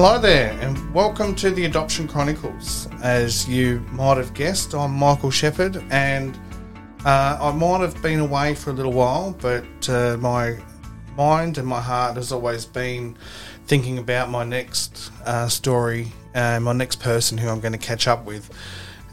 Hello 0.00 0.16
there, 0.16 0.56
and 0.60 0.94
welcome 0.94 1.34
to 1.34 1.50
the 1.50 1.64
Adoption 1.64 2.06
Chronicles. 2.06 2.86
As 3.02 3.48
you 3.48 3.80
might 3.90 4.16
have 4.16 4.32
guessed, 4.32 4.72
I'm 4.72 4.92
Michael 4.92 5.32
Shepherd, 5.32 5.82
and 5.90 6.38
uh, 7.04 7.36
I 7.40 7.50
might 7.50 7.80
have 7.80 8.00
been 8.00 8.20
away 8.20 8.54
for 8.54 8.70
a 8.70 8.72
little 8.72 8.92
while, 8.92 9.36
but 9.40 9.64
uh, 9.88 10.16
my 10.20 10.56
mind 11.16 11.58
and 11.58 11.66
my 11.66 11.80
heart 11.80 12.14
has 12.14 12.30
always 12.30 12.64
been 12.64 13.16
thinking 13.66 13.98
about 13.98 14.30
my 14.30 14.44
next 14.44 15.10
uh, 15.26 15.48
story 15.48 16.12
and 16.32 16.62
my 16.62 16.72
next 16.72 17.00
person 17.00 17.36
who 17.36 17.48
I'm 17.48 17.58
going 17.58 17.72
to 17.72 17.76
catch 17.76 18.06
up 18.06 18.24
with. 18.24 18.56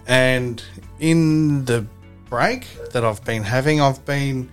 And 0.06 0.64
in 1.00 1.66
the 1.66 1.88
break 2.30 2.68
that 2.92 3.04
I've 3.04 3.26
been 3.26 3.42
having, 3.42 3.82
I've 3.82 4.06
been 4.06 4.52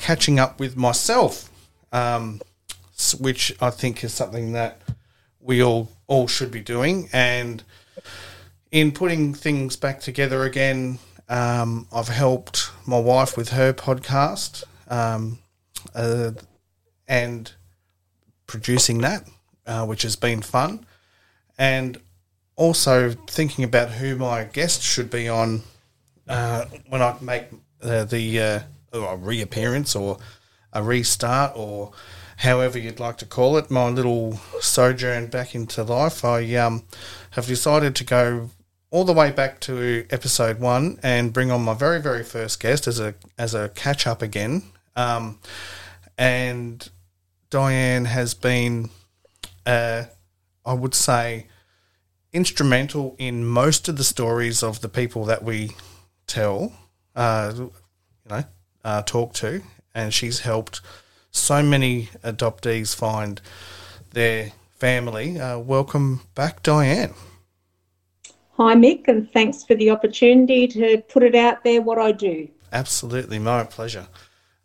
catching 0.00 0.40
up 0.40 0.58
with 0.58 0.76
myself, 0.76 1.48
um, 1.92 2.40
which 3.20 3.54
I 3.62 3.70
think 3.70 4.02
is 4.02 4.12
something 4.12 4.54
that 4.54 4.82
we 5.40 5.62
all 5.62 5.90
all 6.06 6.26
should 6.26 6.50
be 6.50 6.60
doing. 6.60 7.08
And 7.12 7.62
in 8.70 8.92
putting 8.92 9.34
things 9.34 9.76
back 9.76 10.00
together 10.00 10.44
again, 10.44 10.98
um, 11.28 11.86
I've 11.92 12.08
helped 12.08 12.70
my 12.86 12.98
wife 12.98 13.36
with 13.36 13.50
her 13.50 13.72
podcast 13.72 14.64
um, 14.88 15.38
uh, 15.94 16.32
and 17.06 17.52
producing 18.46 18.98
that, 18.98 19.28
uh, 19.66 19.86
which 19.86 20.02
has 20.02 20.16
been 20.16 20.42
fun. 20.42 20.84
And 21.58 22.00
also 22.56 23.10
thinking 23.10 23.64
about 23.64 23.90
who 23.90 24.16
my 24.16 24.44
guest 24.44 24.82
should 24.82 25.10
be 25.10 25.28
on 25.28 25.62
uh, 26.28 26.66
when 26.88 27.00
I 27.02 27.16
make 27.20 27.44
uh, 27.82 28.04
the 28.04 28.40
uh, 28.40 28.60
a 28.92 29.16
reappearance 29.16 29.94
or 29.94 30.18
a 30.72 30.82
restart 30.82 31.52
or 31.54 31.92
however 32.40 32.78
you'd 32.78 33.00
like 33.00 33.18
to 33.18 33.26
call 33.26 33.58
it, 33.58 33.70
my 33.70 33.88
little 33.88 34.40
sojourn 34.60 35.26
back 35.26 35.54
into 35.54 35.82
life, 35.82 36.24
I 36.24 36.54
um, 36.54 36.84
have 37.32 37.46
decided 37.46 37.94
to 37.96 38.04
go 38.04 38.50
all 38.90 39.04
the 39.04 39.12
way 39.12 39.30
back 39.30 39.60
to 39.60 40.06
episode 40.10 40.58
one 40.58 40.98
and 41.02 41.34
bring 41.34 41.50
on 41.50 41.62
my 41.62 41.74
very 41.74 42.00
very 42.00 42.24
first 42.24 42.58
guest 42.58 42.86
as 42.86 42.98
a 42.98 43.14
as 43.38 43.54
a 43.54 43.68
catch 43.68 44.06
up 44.06 44.22
again. 44.22 44.62
Um, 44.96 45.38
and 46.16 46.88
Diane 47.50 48.06
has 48.06 48.32
been, 48.32 48.88
uh, 49.66 50.04
I 50.64 50.72
would 50.72 50.94
say, 50.94 51.46
instrumental 52.32 53.16
in 53.18 53.44
most 53.44 53.88
of 53.88 53.98
the 53.98 54.04
stories 54.04 54.62
of 54.62 54.80
the 54.80 54.88
people 54.88 55.26
that 55.26 55.44
we 55.44 55.72
tell, 56.26 56.72
uh, 57.14 57.52
you 57.56 57.72
know, 58.28 58.44
uh, 58.82 59.02
talk 59.02 59.34
to, 59.34 59.62
and 59.94 60.14
she's 60.14 60.40
helped 60.40 60.80
so 61.30 61.62
many 61.62 62.08
adoptees 62.22 62.94
find 62.94 63.40
their 64.12 64.52
family. 64.78 65.38
Uh, 65.38 65.58
welcome 65.58 66.22
back, 66.34 66.62
Diane. 66.62 67.14
Hi, 68.56 68.74
Mick, 68.74 69.08
and 69.08 69.30
thanks 69.32 69.64
for 69.64 69.74
the 69.74 69.90
opportunity 69.90 70.68
to 70.68 71.02
put 71.08 71.22
it 71.22 71.34
out 71.34 71.64
there 71.64 71.80
what 71.80 71.98
I 71.98 72.12
do. 72.12 72.48
Absolutely, 72.72 73.38
my 73.38 73.64
pleasure. 73.64 74.06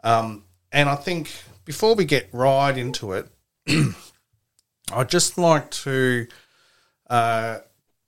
Um, 0.04 0.44
and 0.72 0.90
I 0.90 0.96
think 0.96 1.32
before 1.64 1.96
we 1.96 2.06
get 2.06 2.28
right 2.32 2.78
into 2.78 3.14
it, 3.14 3.28
I'd 4.92 5.10
just 5.10 5.38
like 5.38 5.72
to 5.72 6.28
uh, 7.10 7.60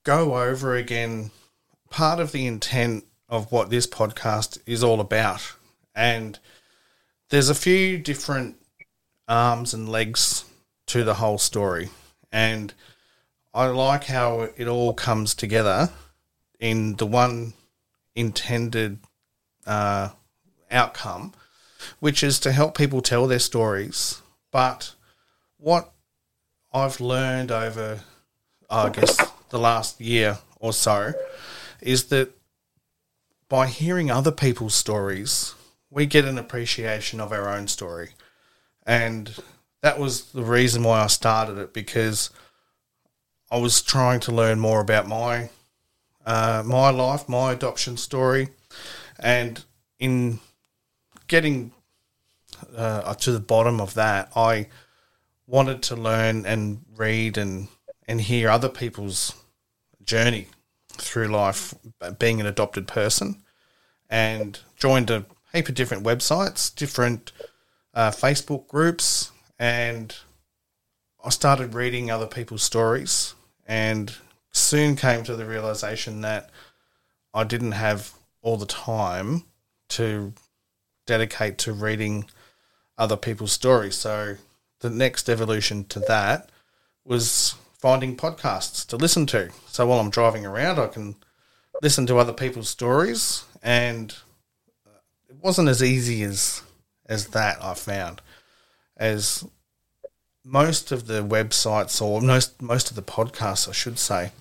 go 0.03 0.35
over 0.35 0.75
again 0.75 1.31
part 1.89 2.19
of 2.19 2.31
the 2.31 2.45
intent 2.45 3.06
of 3.29 3.51
what 3.51 3.69
this 3.69 3.88
podcast 3.88 4.59
is 4.66 4.84
all 4.84 5.00
about. 5.00 5.53
And 5.95 6.38
there's 7.29 7.49
a 7.49 7.55
few 7.55 7.97
different 7.97 8.55
arms 9.27 9.73
and 9.73 9.89
legs 9.89 10.45
to 10.88 11.03
the 11.03 11.15
whole 11.15 11.38
story. 11.38 11.89
And 12.31 12.73
I 13.53 13.67
like 13.67 14.05
how 14.05 14.49
it 14.55 14.67
all 14.67 14.93
comes 14.93 15.33
together 15.33 15.89
in 16.59 16.95
the 16.95 17.05
one 17.05 17.53
intended 18.15 18.99
uh, 19.65 20.09
outcome, 20.71 21.33
which 21.99 22.23
is 22.23 22.39
to 22.39 22.51
help 22.51 22.77
people 22.77 23.01
tell 23.01 23.27
their 23.27 23.39
stories. 23.39 24.21
But 24.51 24.94
what 25.57 25.91
I've 26.73 27.01
learned 27.01 27.51
over, 27.51 27.99
I 28.69 28.89
guess, 28.89 29.19
the 29.49 29.59
last 29.59 29.99
year 29.99 30.39
or 30.59 30.73
so 30.73 31.13
is 31.81 32.05
that 32.05 32.31
by 33.49 33.67
hearing 33.67 34.11
other 34.11 34.31
people's 34.31 34.73
stories, 34.73 35.53
we 35.97 36.06
get 36.06 36.25
an 36.25 36.38
appreciation 36.38 37.19
of 37.19 37.31
our 37.31 37.50
own 37.50 37.68
story. 37.68 38.10
And 38.86 39.33
that 39.81 39.98
was 39.98 40.31
the 40.31 40.44
reason 40.44 40.83
why 40.83 41.01
I 41.01 41.07
started 41.07 41.57
it 41.57 41.74
because 41.74 42.30
I 43.50 43.57
was 43.57 43.81
trying 43.81 44.19
to 44.21 44.31
learn 44.31 44.60
more 44.60 44.80
about 44.80 45.07
my 45.07 45.50
uh, 46.24 46.62
my 46.63 46.92
life, 46.92 47.27
my 47.27 47.54
adoption 47.54 47.98
story, 47.98 48.50
and 49.18 49.63
in 49.98 50.39
getting 51.27 51.71
uh, 52.75 53.16
to 53.16 53.31
the 53.31 53.39
bottom 53.39 53.81
of 53.81 53.95
that, 53.95 54.31
I 54.36 54.68
wanted 55.48 55.81
to 55.83 55.95
learn 55.95 56.45
and 56.45 56.86
read 56.95 57.39
and 57.39 57.69
and 58.07 58.21
hear 58.21 58.50
other 58.50 58.69
people's 58.69 59.33
journey 60.04 60.45
through 60.89 61.30
life, 61.30 61.74
being 62.19 62.39
an 62.39 62.45
adopted 62.45 62.88
person, 62.88 63.42
and 64.12 64.60
joined 64.75 65.10
a 65.10 65.25
heap 65.57 65.69
of 65.69 65.75
different 65.75 66.04
websites, 66.04 66.74
different 66.74 67.31
uh, 67.94 68.12
Facebook 68.12 68.68
groups, 68.68 69.31
and 69.57 70.15
I 71.24 71.30
started 71.30 71.74
reading 71.74 72.12
other 72.12 72.27
people's 72.27 72.63
stories 72.63 73.33
and 73.65 74.13
soon 74.51 74.95
came 74.95 75.24
to 75.24 75.36
the 75.36 75.45
realization 75.45 76.21
that 76.21 76.50
I 77.33 77.44
didn't 77.44 77.74
have 77.74 78.13
all 78.42 78.57
the 78.57 78.65
time 78.65 79.44
to 79.89 80.33
dedicate 81.06 81.57
to 81.59 81.74
reading 81.74 82.25
other 82.98 83.18
people's 83.18 83.51
stories. 83.51 83.95
So 83.95 84.38
the 84.80 84.89
next 84.89 85.27
evolution 85.30 85.86
to 85.86 86.00
that 86.01 86.50
was 87.04 87.56
finding 87.77 88.15
podcasts 88.15 88.86
to 88.88 88.95
listen 88.95 89.25
to. 89.27 89.50
So 89.68 89.88
while 89.88 90.00
I'm 90.00 90.09
driving 90.09 90.45
around, 90.45 90.80
I 90.80 90.88
can 90.88 91.15
listen 91.81 92.06
to 92.07 92.18
other 92.18 92.33
people's 92.33 92.69
stories, 92.69 93.44
and 93.62 94.15
it 95.29 95.35
wasn't 95.41 95.69
as 95.69 95.83
easy 95.83 96.24
as 96.24 96.62
as 97.06 97.27
that. 97.27 97.63
I 97.63 97.74
found 97.74 98.21
as 98.95 99.45
most 100.44 100.91
of 100.91 101.07
the 101.07 101.24
websites 101.24 102.01
or 102.01 102.21
most 102.21 102.62
most 102.62 102.89
of 102.89 102.95
the 102.95 103.01
podcasts, 103.01 103.68
I 103.68 103.74
should 103.74 104.00
say, 104.00 104.31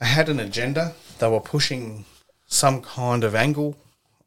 they 0.00 0.06
had 0.06 0.28
an 0.28 0.40
agenda. 0.40 0.94
They 1.18 1.28
were 1.28 1.40
pushing 1.40 2.04
some 2.46 2.82
kind 2.82 3.24
of 3.24 3.34
angle 3.34 3.76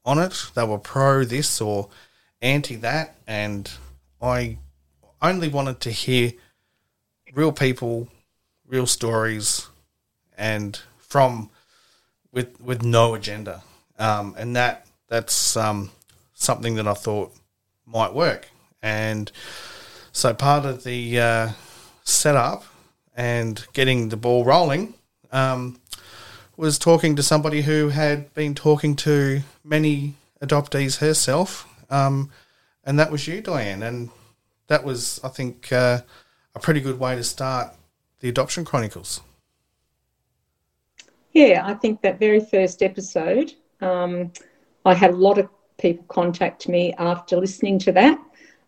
on 0.06 0.20
it. 0.20 0.52
They 0.56 0.64
were 0.64 0.80
pro 0.80 1.24
this 1.24 1.62
or 1.62 1.90
anti 2.42 2.76
that, 2.78 3.16
and 3.28 3.70
I 4.22 4.58
only 5.22 5.50
wanted 5.50 5.80
to 5.82 5.92
hear 5.92 6.32
real 7.34 7.52
people, 7.52 8.08
real 8.66 8.88
stories, 8.88 9.68
and 10.38 10.80
from 10.98 11.50
with 12.32 12.60
with 12.62 12.84
no 12.84 13.14
agenda. 13.14 13.64
Um, 13.98 14.34
and 14.38 14.56
that 14.56 14.86
that's 15.10 15.58
um, 15.58 15.92
something 16.34 16.76
that 16.76 16.88
I 16.88 16.94
thought 16.94 17.34
might 17.86 18.14
work. 18.14 18.48
And 18.82 19.32
so 20.12 20.34
part 20.34 20.66
of 20.66 20.84
the 20.84 21.20
uh, 21.20 21.50
setup 22.04 22.64
and 23.16 23.66
getting 23.74 24.10
the 24.10 24.18
ball 24.18 24.46
rolling 24.46 24.94
um, 25.32 25.80
was 26.56 26.80
talking 26.80 27.16
to 27.16 27.24
somebody 27.24 27.62
who 27.62 27.90
had 27.90 28.34
been 28.34 28.56
talking 28.56 28.96
to 28.96 29.42
many 29.64 30.16
adoptees 30.42 31.00
herself, 31.00 31.68
um, 31.90 32.30
and 32.84 32.98
that 33.00 33.12
was 33.12 33.28
you, 33.28 33.42
Diane. 33.42 33.84
And 33.84 34.10
that 34.68 34.84
was, 34.84 35.20
I 35.24 35.30
think, 35.30 35.72
uh, 35.72 36.02
a 36.56 36.60
pretty 36.60 36.80
good 36.80 37.00
way 37.00 37.16
to 37.16 37.24
start 37.24 37.74
the 38.20 38.30
Adoption 38.30 38.66
Chronicles. 38.66 39.22
Yeah, 41.34 41.64
I 41.66 41.74
think 41.76 42.02
that 42.02 42.20
very 42.20 42.40
first 42.40 42.82
episode, 42.82 43.54
um, 43.82 44.32
I 44.86 44.94
had 44.94 45.12
a 45.12 45.18
lot 45.18 45.38
of 45.38 45.50
people 45.78 46.06
contact 46.08 46.68
me 46.68 46.94
after 46.98 47.38
listening 47.38 47.80
to 47.80 47.92
that. 47.94 48.20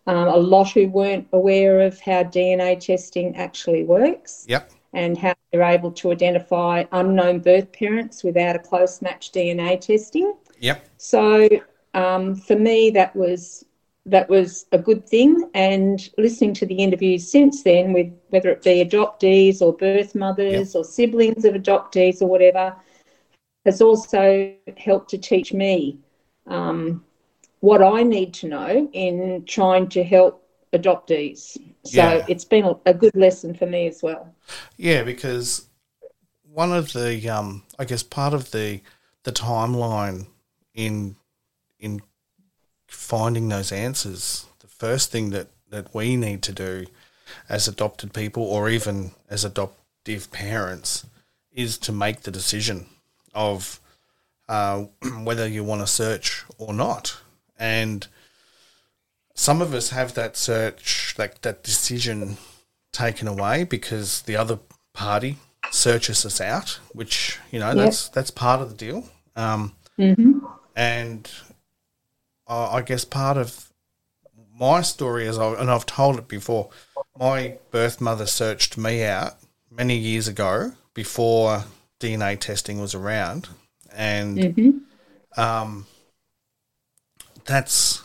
Um, 0.08 0.28
a 0.28 0.38
lot 0.38 0.72
who 0.72 0.88
weren't 0.90 1.28
aware 1.32 1.82
of 1.82 2.00
how 2.00 2.24
DNA 2.24 2.80
testing 2.80 3.36
actually 3.36 3.84
works. 3.84 4.46
Yep. 4.48 4.72
And 4.94 5.18
how 5.18 5.34
they're 5.52 5.64
able 5.64 5.92
to 5.92 6.12
identify 6.12 6.84
unknown 6.92 7.40
birth 7.40 7.72
parents 7.72 8.24
without 8.24 8.58
a 8.58 8.60
close 8.60 9.02
match 9.02 9.32
DNA 9.32 9.80
testing. 9.80 10.34
Yep. 10.60 10.86
So 10.98 11.48
um, 11.94 12.36
for 12.36 12.58
me, 12.58 12.90
that 12.92 13.16
was 13.16 13.66
that 14.08 14.28
was 14.28 14.66
a 14.72 14.78
good 14.78 15.08
thing. 15.08 15.50
And 15.54 16.10
listening 16.18 16.54
to 16.56 16.66
the 16.66 16.76
interviews 16.76 17.32
since 17.32 17.64
then, 17.64 17.94
with 17.94 18.12
whether 18.30 18.50
it 18.50 18.64
be 18.64 18.84
adoptees 18.84 19.62
or 19.62 19.74
birth 19.74 20.16
mothers 20.16 20.74
yep. 20.74 20.76
or 20.76 20.84
siblings 20.84 21.46
of 21.46 21.54
adoptees 21.54 22.22
or 22.22 22.28
whatever, 22.28 22.76
has 23.66 23.82
also 23.82 24.54
helped 24.78 25.10
to 25.12 25.18
teach 25.18 25.54
me 25.54 26.00
um, 26.48 27.04
what 27.60 27.82
I 27.82 28.04
need 28.04 28.34
to 28.36 28.48
know 28.48 28.90
in 28.94 29.44
trying 29.48 29.88
to 29.90 30.04
help 30.04 30.48
adoptees. 30.74 31.58
So 31.84 32.02
yeah. 32.02 32.26
it's 32.28 32.46
been 32.46 32.66
a, 32.66 32.76
a, 32.86 32.94
good 32.94 33.16
lesson 33.16 33.54
for 33.54 33.66
me 33.66 33.88
as 33.88 34.02
well. 34.02 34.34
Yeah, 34.78 35.04
because 35.04 35.68
one 36.44 36.74
of 36.74 36.94
the, 36.94 37.30
um, 37.30 37.64
I 37.78 37.86
guess, 37.86 38.04
part 38.04 38.34
of 38.34 38.52
the 38.52 38.82
the 39.24 39.32
timeline 39.32 40.28
in 40.74 41.16
in 41.80 42.02
finding 42.88 43.50
those 43.50 43.72
answers, 43.72 44.46
the 44.60 44.68
first 44.68 45.12
thing 45.12 45.32
that, 45.32 45.48
that 45.70 45.94
we 45.94 46.16
need 46.16 46.42
to 46.44 46.52
do 46.52 46.86
as 47.50 47.68
adopted 47.68 48.14
people 48.14 48.44
or 48.44 48.70
even 48.70 49.12
as 49.30 49.46
adoptive 49.46 50.32
parents 50.32 51.06
is 51.52 51.78
to 51.78 51.92
make 51.92 52.22
the 52.22 52.32
decision 52.32 52.86
of 53.34 53.80
uh, 54.50 54.86
whether 55.24 55.48
you 55.48 55.64
want 55.64 55.82
to 55.82 55.88
search 55.88 56.44
or 56.58 56.74
not. 56.74 57.18
And 57.58 58.08
some 59.34 59.62
of 59.62 59.74
us 59.74 59.90
have 59.90 60.14
that 60.16 60.36
search, 60.38 61.16
like 61.18 61.42
that 61.42 61.64
decision 61.64 62.38
taken 62.92 63.28
away 63.28 63.64
because 63.64 64.24
the 64.24 64.36
other 64.36 64.60
party 64.94 65.38
searches 65.72 66.26
us 66.26 66.42
out, 66.42 66.80
which, 66.94 67.40
you 67.52 67.60
know, 67.60 67.68
yep. 67.68 67.78
that's 67.78 68.10
that's 68.10 68.32
part 68.32 68.62
of 68.62 68.70
the 68.70 68.76
deal. 68.76 69.08
Um, 69.36 69.76
mm-hmm. 69.98 70.46
And 70.76 71.32
uh, 72.48 72.72
I 72.72 72.82
guess 72.82 73.06
part 73.06 73.38
of 73.38 73.72
my 74.60 74.82
story 74.82 75.26
is, 75.26 75.38
I, 75.38 75.54
and 75.54 75.72
I've 75.72 75.86
told 75.86 76.18
it 76.18 76.28
before, 76.28 76.70
my 77.18 77.58
birth 77.72 78.02
mother 78.02 78.26
searched 78.26 78.78
me 78.78 79.04
out 79.04 79.38
many 79.70 79.98
years 79.98 80.28
ago 80.28 80.74
before 80.94 81.64
DNA 82.02 82.40
testing 82.40 82.80
was 82.80 82.94
around, 82.96 83.48
and 83.94 84.38
mm-hmm. 84.38 85.40
um, 85.42 85.86
that's 87.46 88.02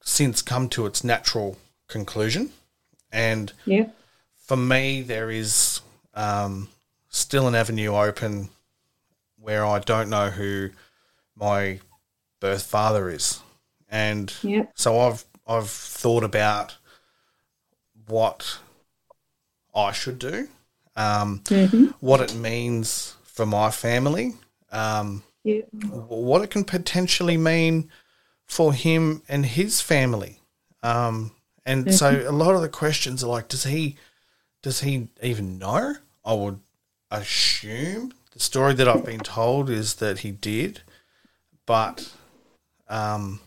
since 0.00 0.42
come 0.42 0.68
to 0.70 0.86
its 0.86 1.02
natural 1.02 1.58
conclusion. 1.88 2.50
And 3.10 3.52
yeah. 3.64 3.88
for 4.36 4.56
me, 4.56 5.02
there 5.02 5.30
is 5.30 5.80
um, 6.14 6.68
still 7.08 7.48
an 7.48 7.54
avenue 7.54 7.94
open 7.94 8.50
where 9.38 9.64
I 9.64 9.78
don't 9.78 10.10
know 10.10 10.30
who 10.30 10.70
my 11.34 11.80
birth 12.40 12.64
father 12.64 13.08
is 13.08 13.40
and 13.88 14.32
yep. 14.42 14.72
so 14.74 15.00
I've 15.00 15.24
I've 15.46 15.70
thought 15.70 16.24
about 16.24 16.76
what 18.06 18.58
I 19.74 19.92
should 19.92 20.18
do, 20.18 20.48
um, 20.96 21.40
mm-hmm. 21.44 21.86
what 22.00 22.20
it 22.20 22.34
means 22.34 23.16
for 23.38 23.46
my 23.46 23.70
family, 23.70 24.34
um, 24.72 25.22
yep. 25.44 25.68
what 26.08 26.42
it 26.42 26.50
can 26.50 26.64
potentially 26.64 27.36
mean 27.36 27.88
for 28.46 28.72
him 28.72 29.22
and 29.28 29.46
his 29.46 29.80
family, 29.80 30.40
um, 30.82 31.30
and 31.64 31.84
mm-hmm. 31.84 31.92
so 31.92 32.28
a 32.28 32.32
lot 32.32 32.56
of 32.56 32.62
the 32.62 32.68
questions 32.68 33.22
are 33.22 33.28
like, 33.28 33.46
does 33.46 33.62
he 33.62 33.94
does 34.60 34.80
he 34.80 35.06
even 35.22 35.56
know? 35.56 35.94
I 36.24 36.34
would 36.34 36.58
assume 37.12 38.12
the 38.32 38.40
story 38.40 38.74
that 38.74 38.88
I've 38.88 39.04
been 39.04 39.20
told 39.20 39.70
is 39.70 39.94
that 40.02 40.18
he 40.18 40.32
did, 40.32 40.80
but 41.64 42.12
um, 42.88 43.38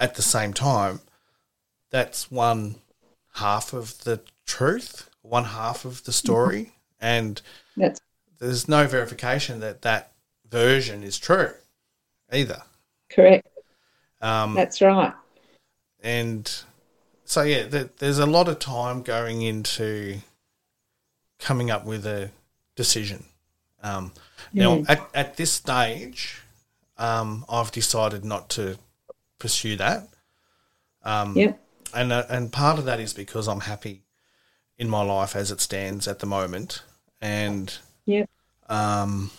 at 0.00 0.16
the 0.16 0.22
same 0.22 0.52
time, 0.52 0.98
that's 1.90 2.28
one 2.28 2.74
half 3.34 3.72
of 3.72 4.02
the 4.02 4.20
truth, 4.46 5.08
one 5.22 5.44
half 5.44 5.84
of 5.84 6.02
the 6.02 6.12
story, 6.12 6.60
mm-hmm. 6.60 6.72
and 7.06 7.42
that's- 7.76 8.00
there's 8.38 8.68
no 8.68 8.86
verification 8.86 9.60
that 9.60 9.82
that 9.82 10.12
version 10.48 11.02
is 11.02 11.18
true 11.18 11.52
either. 12.32 12.62
Correct. 13.10 13.46
Um, 14.20 14.54
that's 14.54 14.80
right. 14.80 15.12
And 16.02 16.50
so, 17.24 17.42
yeah, 17.42 17.84
there's 17.98 18.18
a 18.18 18.26
lot 18.26 18.48
of 18.48 18.58
time 18.58 19.02
going 19.02 19.42
into 19.42 20.18
coming 21.38 21.70
up 21.70 21.84
with 21.84 22.06
a 22.06 22.30
decision. 22.76 23.24
Um, 23.82 24.12
now, 24.52 24.82
at, 24.88 25.08
at 25.14 25.36
this 25.36 25.52
stage, 25.52 26.40
um, 26.96 27.44
I've 27.48 27.70
decided 27.70 28.24
not 28.24 28.48
to 28.50 28.78
pursue 29.38 29.76
that. 29.76 30.08
Um, 31.02 31.36
yep. 31.36 31.60
And 31.94 32.12
uh, 32.12 32.24
and 32.28 32.52
part 32.52 32.78
of 32.78 32.84
that 32.84 33.00
is 33.00 33.14
because 33.14 33.48
I'm 33.48 33.60
happy 33.60 34.02
in 34.76 34.90
my 34.90 35.02
life 35.02 35.34
as 35.34 35.50
it 35.50 35.60
stands 35.60 36.06
at 36.06 36.18
the 36.18 36.26
moment, 36.26 36.82
and 37.20 37.78
yep. 38.08 38.30
um, 38.68 39.30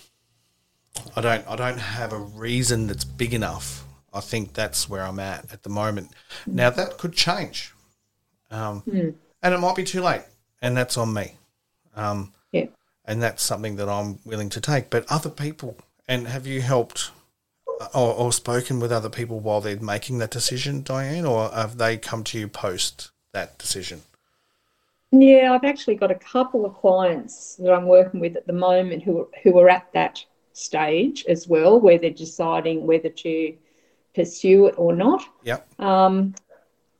I 1.15 1.21
don't 1.21 1.47
I 1.47 1.55
don't 1.55 1.79
have 1.79 2.13
a 2.13 2.19
reason 2.19 2.87
that's 2.87 3.03
big 3.03 3.33
enough. 3.33 3.85
I 4.13 4.21
think 4.21 4.53
that's 4.53 4.89
where 4.89 5.03
I'm 5.03 5.19
at 5.19 5.51
at 5.51 5.63
the 5.63 5.69
moment. 5.69 6.11
Mm. 6.47 6.53
Now 6.53 6.69
that 6.69 6.97
could 6.97 7.13
change, 7.13 7.73
um, 8.51 8.83
mm. 8.87 9.13
and 9.41 9.53
it 9.53 9.59
might 9.59 9.75
be 9.75 9.83
too 9.83 10.01
late, 10.01 10.23
and 10.61 10.77
that's 10.77 10.97
on 10.97 11.13
me. 11.13 11.35
Um, 11.95 12.31
yeah. 12.51 12.67
And 13.05 13.23
that's 13.23 13.41
something 13.41 13.75
that 13.77 13.89
I'm 13.89 14.19
willing 14.23 14.49
to 14.49 14.61
take. 14.61 14.91
But 14.91 15.05
other 15.09 15.31
people, 15.31 15.77
and 16.07 16.27
have 16.27 16.45
you 16.45 16.61
helped 16.61 17.11
or, 17.93 18.13
or 18.13 18.31
spoken 18.31 18.79
with 18.79 18.91
other 18.91 19.09
people 19.09 19.39
while 19.39 19.61
they're 19.61 19.79
making 19.79 20.19
that 20.19 20.31
decision, 20.31 20.83
Diane, 20.83 21.25
or 21.25 21.49
have 21.49 21.77
they 21.77 21.97
come 21.97 22.23
to 22.25 22.39
you 22.39 22.47
post 22.47 23.09
that 23.33 23.57
decision? 23.57 24.01
Yeah, 25.11 25.53
I've 25.53 25.63
actually 25.63 25.95
got 25.95 26.11
a 26.11 26.15
couple 26.15 26.65
of 26.65 26.75
clients 26.75 27.55
that 27.55 27.73
I'm 27.73 27.87
working 27.87 28.19
with 28.19 28.35
at 28.35 28.45
the 28.45 28.53
moment 28.53 29.03
who 29.03 29.27
who 29.43 29.57
are 29.57 29.69
at 29.69 29.91
that 29.93 30.23
stage 30.53 31.25
as 31.27 31.47
well, 31.47 31.79
where 31.79 31.97
they're 31.97 32.11
deciding 32.11 32.85
whether 32.85 33.09
to 33.09 33.55
pursue 34.13 34.67
it 34.67 34.75
or 34.77 34.93
not. 34.93 35.23
Yep. 35.43 35.79
Um, 35.79 36.35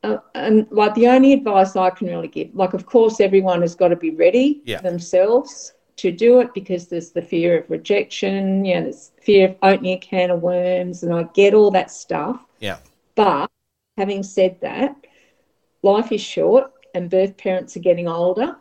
uh, 0.01 0.17
and 0.33 0.65
like 0.71 0.95
the 0.95 1.07
only 1.07 1.33
advice 1.33 1.75
I 1.75 1.89
can 1.89 2.07
really 2.07 2.29
give, 2.29 2.55
like 2.55 2.73
of 2.73 2.85
course 2.85 3.19
everyone 3.19 3.61
has 3.61 3.75
got 3.75 3.89
to 3.89 3.95
be 3.95 4.11
ready 4.11 4.61
themselves 4.81 5.73
to 5.97 6.11
do 6.11 6.39
it 6.39 6.53
because 6.53 6.87
there's 6.87 7.11
the 7.11 7.21
fear 7.21 7.59
of 7.59 7.69
rejection, 7.69 8.63
you 8.63 8.75
know, 8.75 8.83
there's 8.83 9.11
fear 9.21 9.49
of 9.49 9.55
opening 9.61 9.97
a 9.97 9.99
can 9.99 10.31
of 10.31 10.41
worms, 10.41 11.03
and 11.03 11.13
I 11.13 11.23
get 11.33 11.53
all 11.53 11.71
that 11.71 11.91
stuff. 11.91 12.45
Yeah. 12.59 12.77
But 13.15 13.51
having 13.97 14.23
said 14.23 14.61
that, 14.61 14.95
life 15.83 16.13
is 16.13 16.21
short 16.21 16.71
and 16.93 17.10
birth 17.10 17.38
parents 17.38 17.75
are 17.77 17.81
getting 17.81 18.08
older, 18.08 18.55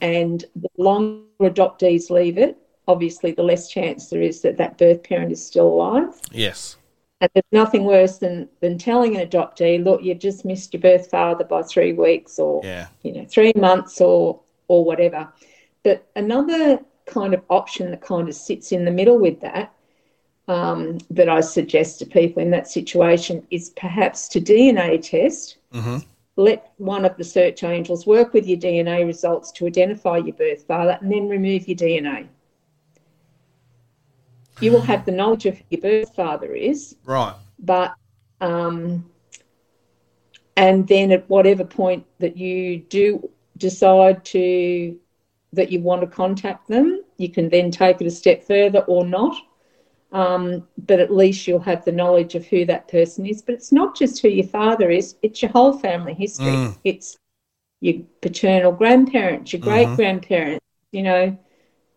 and 0.00 0.44
the 0.56 0.68
longer 0.78 1.24
adoptees 1.40 2.10
leave 2.10 2.38
it, 2.38 2.56
obviously, 2.88 3.32
the 3.32 3.42
less 3.42 3.68
chance 3.68 4.08
there 4.08 4.22
is 4.22 4.40
that 4.42 4.56
that 4.56 4.76
birth 4.78 5.02
parent 5.02 5.30
is 5.32 5.44
still 5.44 5.68
alive. 5.68 6.20
Yes. 6.32 6.76
And 7.20 7.30
there's 7.34 7.44
nothing 7.52 7.84
worse 7.84 8.18
than, 8.18 8.48
than 8.60 8.78
telling 8.78 9.16
an 9.16 9.28
adoptee, 9.28 9.82
look, 9.84 10.02
you've 10.02 10.18
just 10.18 10.44
missed 10.44 10.72
your 10.72 10.80
birth 10.80 11.10
father 11.10 11.44
by 11.44 11.62
three 11.62 11.92
weeks 11.92 12.38
or 12.38 12.62
Yeah. 12.64 12.86
you 13.02 13.12
know, 13.12 13.26
three 13.28 13.52
months 13.56 14.00
or 14.00 14.40
or 14.68 14.84
whatever. 14.84 15.28
But 15.82 16.06
another 16.16 16.80
kind 17.06 17.34
of 17.34 17.42
option 17.50 17.90
that 17.90 18.00
kind 18.00 18.28
of 18.28 18.34
sits 18.34 18.72
in 18.72 18.84
the 18.84 18.90
middle 18.90 19.18
with 19.18 19.40
that, 19.40 19.72
um, 20.48 20.98
that 21.10 21.28
I 21.28 21.40
suggest 21.40 21.98
to 21.98 22.06
people 22.06 22.40
in 22.42 22.50
that 22.50 22.68
situation 22.68 23.46
is 23.50 23.70
perhaps 23.70 24.28
to 24.28 24.40
DNA 24.40 25.02
test. 25.02 25.56
Let 26.40 26.72
one 26.78 27.04
of 27.04 27.18
the 27.18 27.24
search 27.24 27.62
angels 27.64 28.06
work 28.06 28.32
with 28.32 28.46
your 28.46 28.58
DNA 28.58 29.04
results 29.04 29.52
to 29.52 29.66
identify 29.66 30.16
your 30.16 30.34
birth 30.34 30.64
father 30.66 30.96
and 31.02 31.12
then 31.12 31.28
remove 31.28 31.68
your 31.68 31.76
DNA. 31.76 32.28
You 34.58 34.72
will 34.72 34.80
have 34.80 35.04
the 35.04 35.12
knowledge 35.12 35.44
of 35.44 35.58
who 35.58 35.64
your 35.68 35.80
birth 35.82 36.14
father 36.14 36.54
is, 36.54 36.96
Right. 37.04 37.34
but 37.58 37.92
um, 38.40 39.04
and 40.56 40.88
then 40.88 41.12
at 41.12 41.28
whatever 41.28 41.64
point 41.64 42.06
that 42.20 42.38
you 42.38 42.78
do 42.78 43.28
decide 43.58 44.24
to 44.26 44.96
that 45.52 45.70
you 45.70 45.80
want 45.80 46.00
to 46.00 46.06
contact 46.06 46.68
them, 46.68 47.02
you 47.18 47.28
can 47.28 47.50
then 47.50 47.70
take 47.70 48.00
it 48.00 48.06
a 48.06 48.10
step 48.10 48.42
further 48.42 48.80
or 48.80 49.04
not. 49.04 49.36
Um, 50.12 50.66
but 50.86 50.98
at 50.98 51.12
least 51.12 51.46
you'll 51.46 51.60
have 51.60 51.84
the 51.84 51.92
knowledge 51.92 52.34
of 52.34 52.44
who 52.46 52.64
that 52.66 52.88
person 52.88 53.26
is. 53.26 53.42
But 53.42 53.54
it's 53.54 53.70
not 53.70 53.96
just 53.96 54.20
who 54.20 54.28
your 54.28 54.46
father 54.46 54.90
is; 54.90 55.16
it's 55.22 55.40
your 55.42 55.50
whole 55.52 55.78
family 55.78 56.14
history. 56.14 56.46
It's 56.84 57.16
your 57.80 58.02
paternal 58.20 58.72
grandparents, 58.72 59.52
your 59.52 59.62
great 59.62 59.86
grandparents. 59.96 60.64
You 60.92 61.02
know, 61.04 61.38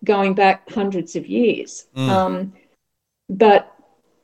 going 0.04 0.34
back 0.36 0.70
hundreds 0.70 1.16
of 1.16 1.26
years. 1.28 1.88
Um, 1.96 2.54
but 3.30 3.74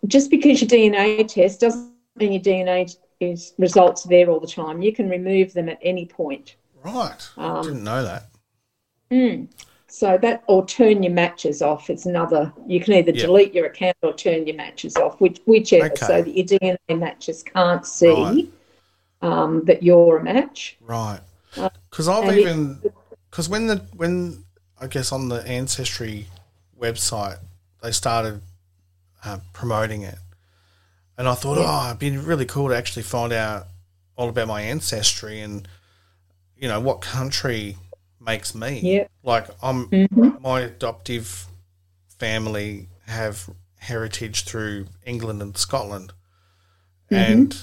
just 0.08 0.30
because 0.30 0.62
your 0.62 0.70
DNA 0.70 1.28
test 1.28 1.62
doesn't 1.62 1.94
mean 2.16 2.34
your 2.34 2.42
DNA 2.42 2.96
is 3.20 3.54
results 3.58 4.06
are 4.06 4.10
there 4.10 4.30
all 4.30 4.40
the 4.40 4.48
time. 4.48 4.82
You 4.82 4.94
can 4.94 5.10
remove 5.10 5.54
them 5.54 5.70
at 5.70 5.80
any 5.82 6.06
point. 6.06 6.56
Right. 6.84 7.30
Um, 7.38 7.64
Didn't 7.64 7.84
know 7.84 8.04
that. 8.04 8.30
So 9.92 10.18
that 10.22 10.44
or 10.48 10.66
turn 10.66 11.02
your 11.04 11.14
matches 11.14 11.62
off. 11.62 11.90
It's 11.90 12.06
another. 12.06 12.54
You 12.68 12.80
can 12.80 12.94
either 12.94 13.12
Yeah. 13.12 13.26
delete 13.26 13.54
your 13.54 13.66
account 13.66 13.98
or 14.04 14.14
turn 14.14 14.46
your 14.48 14.56
matches 14.56 14.96
off, 14.98 15.20
which 15.20 15.40
whichever, 15.46 15.86
Okay. 15.86 16.06
so 16.06 16.22
that 16.22 16.36
your 16.36 16.46
DNA 16.46 16.96
matches 16.96 17.44
can't 17.44 17.86
see 17.86 18.08
Right. 18.14 18.52
um, 19.22 19.66
that 19.66 19.82
you're 19.84 20.18
a 20.18 20.24
match. 20.24 20.78
Right. 20.82 21.20
Because 21.90 22.08
I've 22.08 22.26
Uh, 22.26 22.28
and 22.30 22.40
even 22.40 22.82
because 23.30 23.50
when 23.50 23.68
the 23.68 23.78
when 23.96 24.44
I 24.80 24.88
guess 24.88 25.12
on 25.12 25.28
the 25.30 25.46
ancestry 25.48 26.28
website 26.80 27.40
they 27.82 27.92
started 27.92 28.42
uh, 29.26 29.40
promoting 29.54 30.04
it, 30.04 30.18
and 31.18 31.28
I 31.28 31.34
thought, 31.34 31.58
oh, 31.58 31.88
it'd 31.88 32.00
be 32.00 32.16
really 32.16 32.46
cool 32.46 32.70
to 32.70 32.76
actually 32.78 33.04
find 33.04 33.34
out 33.34 33.68
all 34.16 34.30
about 34.30 34.48
my 34.48 34.62
ancestry 34.62 35.42
and 35.42 35.68
you 36.56 36.68
know 36.68 36.80
what 36.80 37.02
country 37.02 37.76
makes 38.20 38.54
me. 38.56 38.80
Yeah. 38.80 39.08
Like 39.24 39.48
I'm 39.62 39.88
mm-hmm. 39.88 40.42
my 40.42 40.62
adoptive 40.62 41.46
family 42.18 42.90
have 43.08 43.50
heritage 43.78 44.44
through 44.44 44.88
England 45.06 45.42
and 45.42 45.58
Scotland, 45.58 46.14
mm-hmm. 47.12 47.16
and 47.16 47.58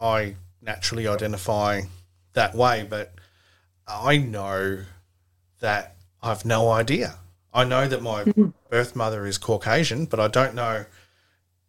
I 0.00 0.36
naturally 0.62 1.06
identify 1.06 1.82
that 2.34 2.54
way. 2.54 2.86
But 2.88 3.14
I 3.86 4.18
know 4.18 4.84
that 5.60 5.96
I've 6.22 6.44
no 6.44 6.70
idea. 6.70 7.16
I 7.52 7.64
know 7.64 7.88
that 7.88 8.02
my 8.02 8.24
mm-hmm. 8.24 8.50
birth 8.70 8.94
mother 8.94 9.26
is 9.26 9.38
Caucasian, 9.38 10.06
but 10.06 10.20
I 10.20 10.28
don't 10.28 10.54
know 10.54 10.84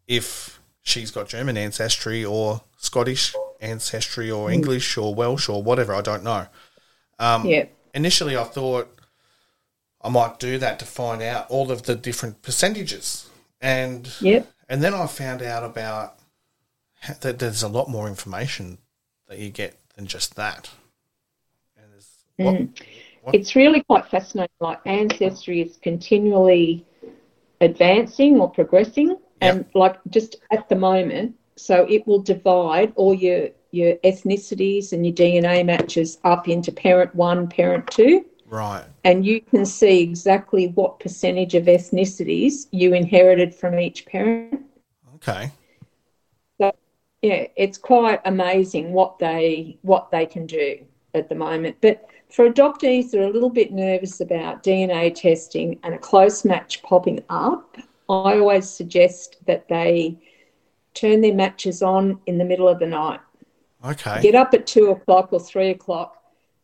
if 0.07 0.59
she's 0.81 1.11
got 1.11 1.27
German 1.27 1.57
ancestry 1.57 2.23
or 2.23 2.61
Scottish 2.77 3.33
ancestry 3.59 4.29
or 4.29 4.51
English 4.51 4.97
or 4.97 5.13
Welsh 5.15 5.49
or 5.49 5.63
whatever. 5.63 5.93
I 5.93 6.01
don't 6.01 6.23
know. 6.23 6.47
Um, 7.19 7.45
yeah. 7.45 7.65
Initially, 7.93 8.37
I 8.37 8.43
thought 8.43 8.99
I 10.01 10.09
might 10.09 10.39
do 10.39 10.57
that 10.57 10.79
to 10.79 10.85
find 10.85 11.21
out 11.21 11.49
all 11.49 11.71
of 11.71 11.83
the 11.83 11.95
different 11.95 12.41
percentages, 12.41 13.29
and 13.59 14.09
Yep. 14.21 14.47
and 14.69 14.81
then 14.83 14.93
I 14.93 15.07
found 15.07 15.41
out 15.41 15.63
about 15.63 16.17
that 17.21 17.39
there's 17.39 17.63
a 17.63 17.67
lot 17.67 17.89
more 17.89 18.07
information 18.07 18.77
that 19.27 19.39
you 19.39 19.49
get 19.49 19.77
than 19.95 20.07
just 20.07 20.35
that. 20.35 20.69
And 21.75 21.91
there's 21.91 22.09
what, 22.37 22.55
mm. 22.55 22.81
It's 23.33 23.55
really 23.55 23.83
quite 23.83 24.07
fascinating. 24.07 24.49
Like 24.59 24.79
ancestry 24.85 25.61
is 25.61 25.77
continually 25.77 26.85
advancing 27.59 28.39
or 28.39 28.49
progressing, 28.49 29.17
and 29.41 29.65
like 29.75 29.97
just 30.09 30.37
at 30.51 30.67
the 30.69 30.75
moment, 30.75 31.35
so 31.55 31.85
it 31.87 32.07
will 32.07 32.21
divide 32.21 32.93
all 32.95 33.13
your 33.13 33.49
your 33.71 33.95
ethnicities 33.97 34.93
and 34.93 35.05
your 35.05 35.15
DNA 35.15 35.65
matches 35.65 36.17
up 36.23 36.47
into 36.47 36.71
parent 36.71 37.13
one, 37.15 37.47
parent 37.47 37.87
two, 37.87 38.25
right, 38.47 38.85
and 39.03 39.25
you 39.25 39.41
can 39.41 39.65
see 39.65 40.01
exactly 40.01 40.67
what 40.69 40.99
percentage 40.99 41.55
of 41.55 41.65
ethnicities 41.65 42.67
you 42.71 42.93
inherited 42.93 43.55
from 43.55 43.79
each 43.79 44.05
parent. 44.05 44.61
okay, 45.15 45.51
So, 46.59 46.73
yeah, 47.21 47.47
it's 47.55 47.77
quite 47.77 48.19
amazing 48.25 48.93
what 48.93 49.19
they 49.19 49.77
what 49.81 50.11
they 50.11 50.25
can 50.25 50.45
do 50.45 50.79
at 51.13 51.29
the 51.29 51.35
moment. 51.35 51.77
But 51.81 52.07
for 52.29 52.49
adoptees 52.49 53.11
that 53.11 53.19
are 53.21 53.27
a 53.27 53.31
little 53.31 53.49
bit 53.49 53.73
nervous 53.73 54.21
about 54.21 54.63
DNA 54.63 55.13
testing 55.13 55.79
and 55.83 55.93
a 55.93 55.97
close 55.97 56.45
match 56.45 56.81
popping 56.83 57.23
up, 57.29 57.77
I 58.09 58.37
always 58.39 58.69
suggest 58.69 59.37
that 59.45 59.67
they 59.67 60.17
turn 60.93 61.21
their 61.21 61.33
matches 61.33 61.81
on 61.81 62.19
in 62.25 62.37
the 62.37 62.45
middle 62.45 62.67
of 62.67 62.79
the 62.79 62.87
night. 62.87 63.19
Okay, 63.85 64.21
Get 64.21 64.35
up 64.35 64.53
at 64.53 64.67
two 64.67 64.91
o'clock 64.91 65.31
or 65.31 65.39
three 65.39 65.69
o'clock, 65.69 66.17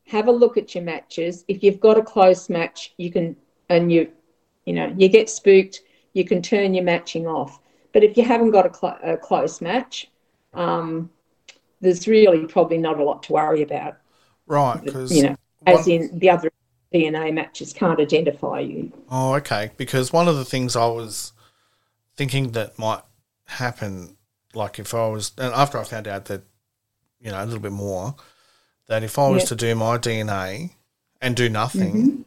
have 0.05 0.27
a 0.27 0.31
look 0.31 0.57
at 0.57 0.73
your 0.75 0.83
matches. 0.83 1.43
If 1.47 1.63
you've 1.63 1.79
got 1.79 1.97
a 1.97 2.03
close 2.03 2.49
match, 2.49 2.93
you 2.97 3.11
can, 3.11 3.35
and 3.69 3.91
you, 3.91 4.09
you 4.65 4.73
know, 4.73 4.93
you 4.97 5.09
get 5.09 5.29
spooked, 5.29 5.81
you 6.13 6.25
can 6.25 6.41
turn 6.41 6.73
your 6.73 6.83
matching 6.83 7.27
off. 7.27 7.59
But 7.93 8.03
if 8.03 8.17
you 8.17 8.23
haven't 8.23 8.51
got 8.51 8.65
a, 8.65 8.73
cl- 8.73 8.99
a 9.03 9.17
close 9.17 9.61
match, 9.61 10.09
um, 10.53 11.09
there's 11.81 12.07
really 12.07 12.45
probably 12.45 12.77
not 12.77 12.99
a 12.99 13.03
lot 13.03 13.23
to 13.23 13.33
worry 13.33 13.61
about. 13.61 13.97
right, 14.45 14.83
because 14.83 15.15
You 15.15 15.23
know, 15.23 15.35
as 15.65 15.87
in 15.87 16.17
the 16.17 16.29
other 16.29 16.51
DNA 16.93 17.33
matches 17.33 17.73
can't 17.73 17.99
identify 17.99 18.59
you. 18.59 18.91
Oh, 19.09 19.33
okay. 19.35 19.71
Because 19.77 20.13
one 20.13 20.27
of 20.27 20.35
the 20.37 20.45
things 20.45 20.75
I 20.75 20.87
was 20.87 21.33
thinking 22.15 22.51
that 22.53 22.79
might 22.79 23.01
happen, 23.45 24.17
like 24.53 24.79
if 24.79 24.93
I 24.93 25.07
was, 25.07 25.31
and 25.37 25.53
after 25.53 25.77
I 25.77 25.83
found 25.83 26.07
out 26.07 26.25
that, 26.25 26.43
you 27.19 27.31
know, 27.31 27.43
a 27.43 27.45
little 27.45 27.59
bit 27.59 27.71
more, 27.71 28.15
that 28.87 29.03
if 29.03 29.17
I 29.19 29.27
was 29.29 29.43
Yeah. 29.43 29.49
to 29.49 29.55
do 29.55 29.75
my 29.75 29.97
DNA 29.97 30.71
and 31.21 31.35
do 31.35 31.49
nothing, 31.49 31.93
mm-hmm. 31.93 32.21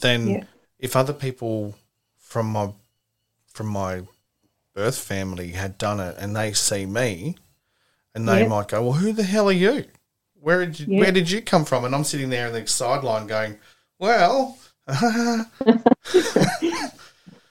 then 0.00 0.28
Yeah. 0.28 0.44
if 0.78 0.96
other 0.96 1.12
people 1.12 1.74
from 2.18 2.46
my 2.46 2.72
from 3.52 3.68
my 3.68 4.02
birth 4.74 4.98
family 4.98 5.52
had 5.52 5.78
done 5.78 6.00
it 6.00 6.16
and 6.18 6.34
they 6.34 6.52
see 6.52 6.84
me, 6.86 7.36
and 8.14 8.28
they 8.28 8.40
Yeah. 8.40 8.48
might 8.48 8.66
go, 8.68 8.82
"Well, 8.82 8.94
who 8.94 9.12
the 9.12 9.22
hell 9.22 9.48
are 9.48 9.52
you? 9.52 9.84
Where 10.34 10.66
did 10.66 10.80
you, 10.80 10.98
where 10.98 11.12
did 11.12 11.30
you 11.30 11.40
come 11.40 11.64
from?" 11.64 11.84
And 11.84 11.94
I'm 11.94 12.02
sitting 12.04 12.30
there 12.30 12.48
on 12.48 12.52
the 12.52 12.66
sideline 12.66 13.26
going, 13.26 13.58
"Well." 13.98 14.58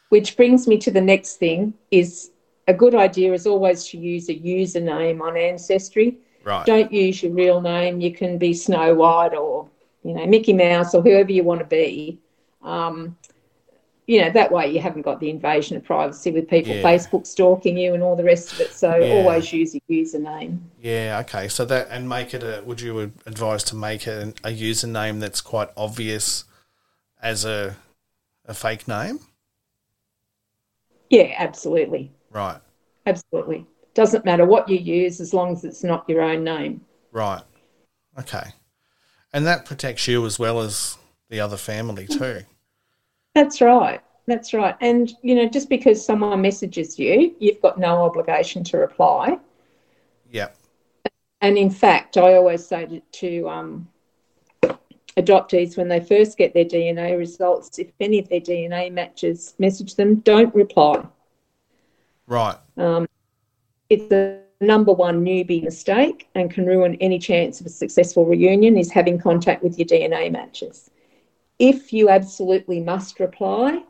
Which 0.10 0.36
brings 0.38 0.68
me 0.68 0.78
to 0.78 0.92
the 0.92 1.02
next 1.02 1.38
thing 1.38 1.74
is 1.90 2.30
a 2.68 2.74
good 2.74 2.94
idea 2.94 3.34
is 3.34 3.48
always 3.48 3.88
to 3.88 3.98
use 3.98 4.30
a 4.30 4.36
username 4.36 5.22
on 5.22 5.36
Ancestry. 5.36 6.18
Right. 6.44 6.66
Don't 6.66 6.92
use 6.92 7.24
your 7.24 7.32
real 7.34 7.62
name. 7.62 8.02
You 8.02 8.14
can 8.14 8.38
be 8.38 8.54
Snow 8.54 8.94
White 8.94 9.34
or, 9.34 9.70
you 10.04 10.14
know, 10.14 10.26
Mickey 10.26 10.54
Mouse 10.54 10.94
or 10.94 11.02
whoever 11.02 11.32
you 11.32 11.44
want 11.44 11.60
to 11.60 11.66
be. 11.66 12.20
Um, 12.62 13.18
you 14.08 14.22
know, 14.22 14.30
that 14.32 14.52
way 14.52 14.68
you 14.70 14.82
haven't 14.82 15.04
got 15.04 15.20
the 15.22 15.30
invasion 15.30 15.78
of 15.78 15.84
privacy 15.86 16.32
with 16.32 16.50
people 16.50 16.76
Yeah. 16.76 16.84
Facebook 16.84 17.26
stalking 17.26 17.78
you 17.78 17.94
and 17.94 18.04
all 18.04 18.18
the 18.18 18.24
rest 18.24 18.52
of 18.52 18.60
it. 18.60 18.74
So 18.74 18.94
Yeah. 18.94 19.14
always 19.14 19.52
use 19.54 19.76
a 19.76 19.80
username. 19.90 20.60
Yeah, 20.78 21.22
okay. 21.24 21.48
So 21.48 21.64
that 21.66 21.88
and 21.90 22.10
make 22.10 22.34
it 22.34 22.44
a. 22.44 22.62
Would 22.66 22.82
you 22.82 23.00
advise 23.26 23.64
to 23.66 23.76
make 23.76 24.06
it 24.06 24.38
a 24.44 24.50
username 24.50 25.22
that's 25.22 25.40
quite 25.40 25.70
obvious 25.78 26.44
as 27.22 27.46
a 27.46 27.78
a 28.46 28.54
fake 28.54 28.86
name? 28.86 29.20
Yeah, 31.10 31.34
absolutely. 31.38 32.12
Right, 32.32 32.60
Absolutely. 33.06 33.66
Doesn't 33.94 34.26
matter 34.26 34.46
what 34.46 34.68
you 34.68 34.78
use 34.78 35.22
as 35.22 35.34
long 35.34 35.54
as 35.54 35.64
it's 35.64 35.84
not 35.84 36.08
your 36.10 36.22
own 36.22 36.44
name. 36.44 36.82
right. 37.12 37.44
Okay, 38.20 38.52
and 39.34 39.46
that 39.48 39.66
protects 39.66 40.08
you 40.08 40.24
as 40.26 40.38
well 40.38 40.60
as 40.60 40.98
the 41.30 41.40
other 41.40 41.58
family 41.58 42.06
too. 42.06 42.42
That's 43.34 43.60
right. 43.60 44.02
That's 44.28 44.54
right. 44.54 44.76
And, 44.80 45.12
you 45.22 45.36
know, 45.36 45.50
just 45.50 45.70
because 45.70 46.04
someone 46.04 46.42
messages 46.42 46.98
you, 46.98 47.36
you've 47.40 47.62
got 47.62 47.78
no 47.78 48.04
obligation 48.04 48.64
to 48.66 48.78
reply. 48.78 49.38
Yep. 50.32 50.56
and 51.42 51.58
in 51.58 51.70
fact, 51.70 52.18
I 52.18 52.36
always 52.36 52.66
say 52.66 52.86
to, 52.88 53.00
to 53.00 53.50
um, 53.50 53.88
adoptees 55.18 55.78
when 55.78 55.88
they 55.88 56.00
first 56.00 56.38
get 56.38 56.56
their 56.56 56.66
DNA 56.66 57.18
results, 57.18 57.78
if 57.78 57.92
any 58.00 58.18
of 58.18 58.30
their 58.30 58.42
DNA 58.42 58.92
matches 58.92 59.54
message 59.60 59.96
them, 59.96 60.16
don't 60.22 60.54
reply. 60.56 61.06
Right. 62.26 62.58
Um, 62.78 63.08
it's 63.94 64.10
the 64.10 64.42
number 64.60 64.92
one 64.94 65.24
newbie 65.24 65.64
mistake 65.64 66.28
and 66.36 66.52
can 66.52 66.66
ruin 66.66 66.96
any 67.00 67.20
chance 67.20 67.60
of 67.60 67.66
a 67.66 67.70
successful 67.70 68.26
reunion 68.26 68.78
is 68.78 68.92
having 68.92 69.20
contact 69.20 69.64
with 69.64 69.78
your 69.78 69.88
DNA 69.88 70.32
matches. 70.32 70.90
If 71.60 71.94
you 71.94 72.10
absolutely 72.10 72.80
must 72.80 73.20
reply, 73.20 73.84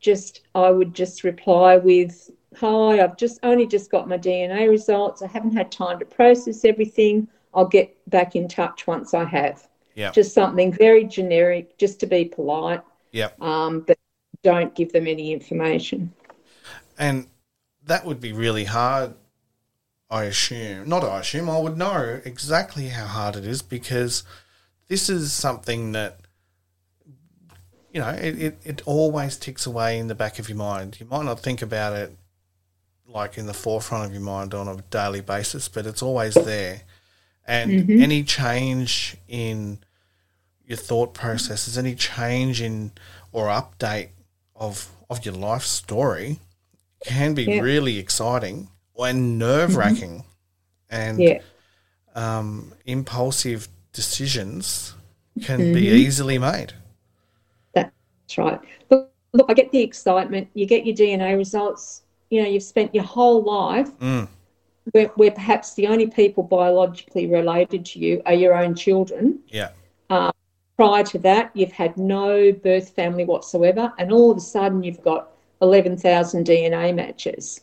just 0.00 0.42
I 0.54 0.70
would 0.70 0.94
just 0.94 1.24
reply 1.24 1.78
with 1.78 2.30
hi, 2.54 3.02
I've 3.02 3.16
just 3.16 3.38
only 3.42 3.66
just 3.66 3.90
got 3.90 4.08
my 4.08 4.18
DNA 4.18 4.68
results. 4.68 5.22
I 5.22 5.26
haven't 5.26 5.52
had 5.52 5.70
time 5.70 5.98
to 5.98 6.04
process 6.04 6.64
everything. 6.64 7.28
I'll 7.54 7.66
get 7.66 7.96
back 8.10 8.36
in 8.36 8.48
touch 8.48 8.86
once 8.86 9.14
I 9.14 9.24
have. 9.24 9.68
Yeah. 9.94 10.10
Just 10.10 10.34
something 10.34 10.72
very 10.72 11.04
generic, 11.04 11.78
just 11.78 12.00
to 12.00 12.06
be 12.06 12.26
polite. 12.26 12.82
Yep. 13.12 13.40
Um, 13.40 13.80
but 13.80 13.98
don't 14.42 14.74
give 14.74 14.92
them 14.92 15.06
any 15.06 15.32
information. 15.32 16.12
And 16.98 17.28
that 17.84 18.04
would 18.04 18.20
be 18.20 18.32
really 18.32 18.64
hard, 18.64 19.14
I 20.08 20.24
assume. 20.24 20.88
Not 20.88 21.04
I 21.04 21.20
assume, 21.20 21.50
I 21.50 21.58
would 21.58 21.76
know 21.76 22.20
exactly 22.24 22.88
how 22.88 23.06
hard 23.06 23.36
it 23.36 23.44
is 23.44 23.62
because 23.62 24.22
this 24.88 25.08
is 25.08 25.32
something 25.32 25.92
that, 25.92 26.20
you 27.92 28.00
know, 28.00 28.10
it, 28.10 28.40
it, 28.40 28.58
it 28.64 28.82
always 28.86 29.36
ticks 29.36 29.66
away 29.66 29.98
in 29.98 30.06
the 30.06 30.14
back 30.14 30.38
of 30.38 30.48
your 30.48 30.58
mind. 30.58 30.98
You 31.00 31.06
might 31.06 31.24
not 31.24 31.40
think 31.40 31.60
about 31.62 31.94
it 31.94 32.16
like 33.06 33.38
in 33.38 33.46
the 33.46 33.54
forefront 33.54 34.06
of 34.06 34.12
your 34.12 34.22
mind 34.22 34.54
on 34.54 34.68
a 34.68 34.82
daily 34.90 35.20
basis, 35.20 35.68
but 35.68 35.86
it's 35.86 36.02
always 36.02 36.34
there. 36.34 36.82
And 37.46 37.70
mm-hmm. 37.70 38.02
any 38.02 38.22
change 38.22 39.16
in 39.28 39.78
your 40.66 40.76
thought 40.76 41.14
processes, 41.14 41.78
any 41.78 41.94
change 41.94 42.60
in 42.60 42.92
or 43.32 43.46
update 43.46 44.10
of 44.54 44.88
of 45.08 45.24
your 45.24 45.34
life 45.34 45.62
story 45.62 46.40
can 47.04 47.34
be 47.34 47.44
Yeah. 47.44 47.60
really 47.60 47.98
exciting 47.98 48.68
and 49.04 49.38
nerve 49.38 49.76
wracking 49.76 50.24
and 50.90 51.20
Yeah. 51.20 51.40
um, 52.14 52.72
impulsive 52.86 53.68
decisions 53.92 54.94
can 55.42 55.72
be 55.74 55.86
easily 55.88 56.38
made. 56.38 56.72
That's 57.74 58.38
right. 58.38 58.60
Look, 58.90 59.10
look, 59.32 59.46
I 59.48 59.54
get 59.54 59.70
the 59.70 59.80
excitement. 59.80 60.48
You 60.54 60.66
get 60.66 60.86
your 60.86 60.94
DNA 60.96 61.36
results. 61.36 62.02
You 62.30 62.42
know, 62.42 62.48
you've 62.48 62.62
spent 62.62 62.94
your 62.94 63.04
whole 63.04 63.42
life 63.42 63.90
Mm. 63.98 64.28
where, 64.92 65.06
where 65.16 65.30
perhaps 65.30 65.74
the 65.74 65.86
only 65.86 66.06
people 66.08 66.42
biologically 66.42 67.26
related 67.26 67.84
to 67.86 67.98
you 67.98 68.22
are 68.26 68.34
your 68.34 68.54
own 68.54 68.74
children. 68.74 69.40
Yeah. 69.48 69.70
Prior 70.76 71.04
to 71.04 71.18
that, 71.20 71.50
you've 71.54 71.72
had 71.72 71.96
no 71.96 72.52
birth 72.52 72.90
family 72.90 73.24
whatsoever, 73.24 73.92
and 73.98 74.12
all 74.12 74.30
of 74.30 74.36
a 74.36 74.40
sudden 74.40 74.82
you've 74.82 75.02
got 75.02 75.30
11,000 75.62 76.44
DNA 76.44 76.94
matches. 76.94 77.62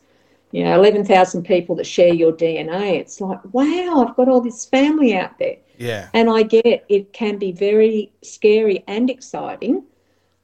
You 0.53 0.63
know, 0.63 0.75
11,000 0.75 1.43
people 1.43 1.75
that 1.77 1.87
share 1.87 2.13
your 2.13 2.31
DNA. 2.31 2.99
It's 2.99 3.19
like, 3.19 3.39
wow, 3.53 4.05
I've 4.07 4.15
got 4.15 4.29
all 4.29 4.39
this 4.39 4.65
family 4.65 5.15
out 5.15 5.39
there. 5.39 5.57
Yeah. 5.79 6.09
And 6.13 6.29
I 6.29 6.43
get 6.43 6.85
it, 6.87 7.11
can 7.11 7.39
be 7.39 7.51
very 7.51 8.13
scary 8.21 8.83
and 8.87 9.09
exciting. 9.09 9.83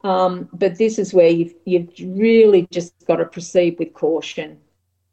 Um, 0.04 0.50
but 0.52 0.80
this 0.80 0.98
is 0.98 1.14
where 1.14 1.30
you've, 1.30 1.54
you've 1.66 1.92
really 2.00 2.68
just 2.72 2.92
got 3.06 3.18
to 3.18 3.26
proceed 3.26 3.78
with 3.78 3.94
caution, 3.94 4.58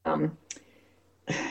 um, 0.07 0.39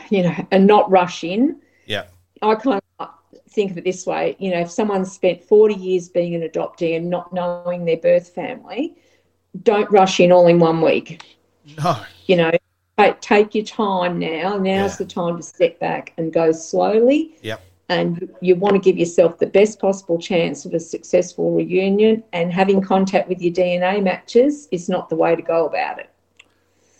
you 0.10 0.24
know, 0.24 0.48
and 0.50 0.66
not 0.66 0.90
rush 0.90 1.24
in. 1.24 1.62
Yeah. 1.86 2.06
I 2.42 2.56
kind 2.56 2.82
of 2.98 3.10
think 3.52 3.70
of 3.70 3.78
it 3.78 3.84
this 3.84 4.08
way 4.08 4.36
you 4.40 4.50
know, 4.52 4.62
if 4.62 4.72
someone's 4.72 5.12
spent 5.12 5.44
40 5.44 5.76
years 5.76 6.10
being 6.10 6.34
an 6.34 6.42
adoptee 6.42 6.98
and 6.98 7.12
not 7.12 7.32
knowing 7.32 7.86
their 7.86 7.98
birth 7.98 8.30
family, 8.30 8.96
don't 9.62 9.90
rush 9.92 10.20
in 10.20 10.32
all 10.32 10.48
in 10.48 10.58
one 10.58 10.82
week. 10.82 11.24
No. 11.78 11.98
You 12.26 12.38
know, 12.38 12.52
take, 12.98 13.22
take 13.22 13.56
your 13.56 13.66
time 13.66 14.20
now. 14.20 14.58
Now's 14.58 14.92
Yeah. 14.92 14.96
the 15.00 15.06
time 15.06 15.38
to 15.38 15.44
step 15.44 15.80
back 15.80 16.14
and 16.18 16.32
go 16.32 16.52
slowly 16.52 17.36
Yep. 17.42 17.62
and 17.90 18.30
you 18.42 18.56
want 18.56 18.74
to 18.76 18.80
give 18.80 18.98
yourself 18.98 19.38
the 19.38 19.48
best 19.48 19.80
possible 19.80 20.18
chance 20.18 20.66
of 20.66 20.74
a 20.74 20.80
successful 20.80 21.52
reunion 21.52 22.24
and 22.34 22.52
having 22.54 22.82
contact 22.82 23.28
with 23.30 23.42
your 23.42 23.54
DNA 23.54 24.02
matches 24.02 24.68
is 24.72 24.90
not 24.90 25.10
the 25.10 25.16
way 25.16 25.36
to 25.36 25.42
go 25.42 25.66
about 25.68 26.00
it. 26.00 26.10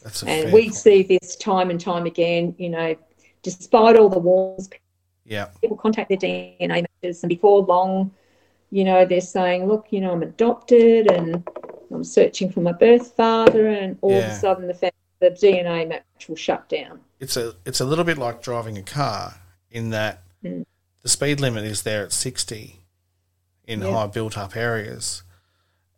That's 0.04 0.22
a 0.24 0.30
And 0.30 0.54
we 0.54 0.64
point. 0.64 0.76
see 0.76 1.04
this 1.04 1.36
time 1.36 1.70
and 1.70 1.80
time 1.80 2.06
again, 2.06 2.54
you 2.58 2.70
know, 2.70 2.96
despite 3.42 3.98
all 3.98 4.10
the 4.10 4.20
warnings, 4.20 4.70
Yeah. 5.26 5.48
people 5.62 5.78
contact 5.78 6.10
their 6.10 6.18
DNA 6.18 6.86
matches 7.02 7.24
and 7.24 7.30
before 7.30 7.62
long, 7.62 8.12
you 8.70 8.84
know, 8.84 9.06
they're 9.06 9.22
saying, 9.22 9.68
look, 9.68 9.88
you 9.92 10.02
know, 10.02 10.12
I'm 10.12 10.22
adopted 10.24 11.10
and 11.12 11.44
I'm 11.92 12.04
searching 12.04 12.52
for 12.52 12.60
my 12.60 12.74
birth 12.74 13.14
father 13.14 13.68
and 13.68 13.98
all 14.02 14.12
of 14.12 14.26
a 14.26 14.36
sudden 14.36 14.68
the, 14.68 14.74
fa- 14.74 14.92
the 15.30 15.48
DNA 15.48 15.88
match 15.88 16.04
will 16.28 16.36
shut 16.36 16.68
down. 16.70 17.00
It's 17.20 17.38
a 17.38 17.56
it's 17.66 17.80
a 17.80 17.86
little 17.86 18.06
bit 18.06 18.18
like 18.18 18.42
driving 18.42 18.78
a 18.78 18.84
car 18.84 19.36
in 19.72 19.90
that 19.92 20.22
Mm. 20.44 20.64
the 21.02 21.10
speed 21.10 21.40
limit 21.40 21.64
is 21.64 21.82
there 21.82 22.04
at 22.04 22.12
60 22.12 22.86
in 23.64 23.82
Yeah. 23.82 23.92
high 23.92 24.08
built 24.08 24.38
up 24.38 24.56
areas 24.56 25.24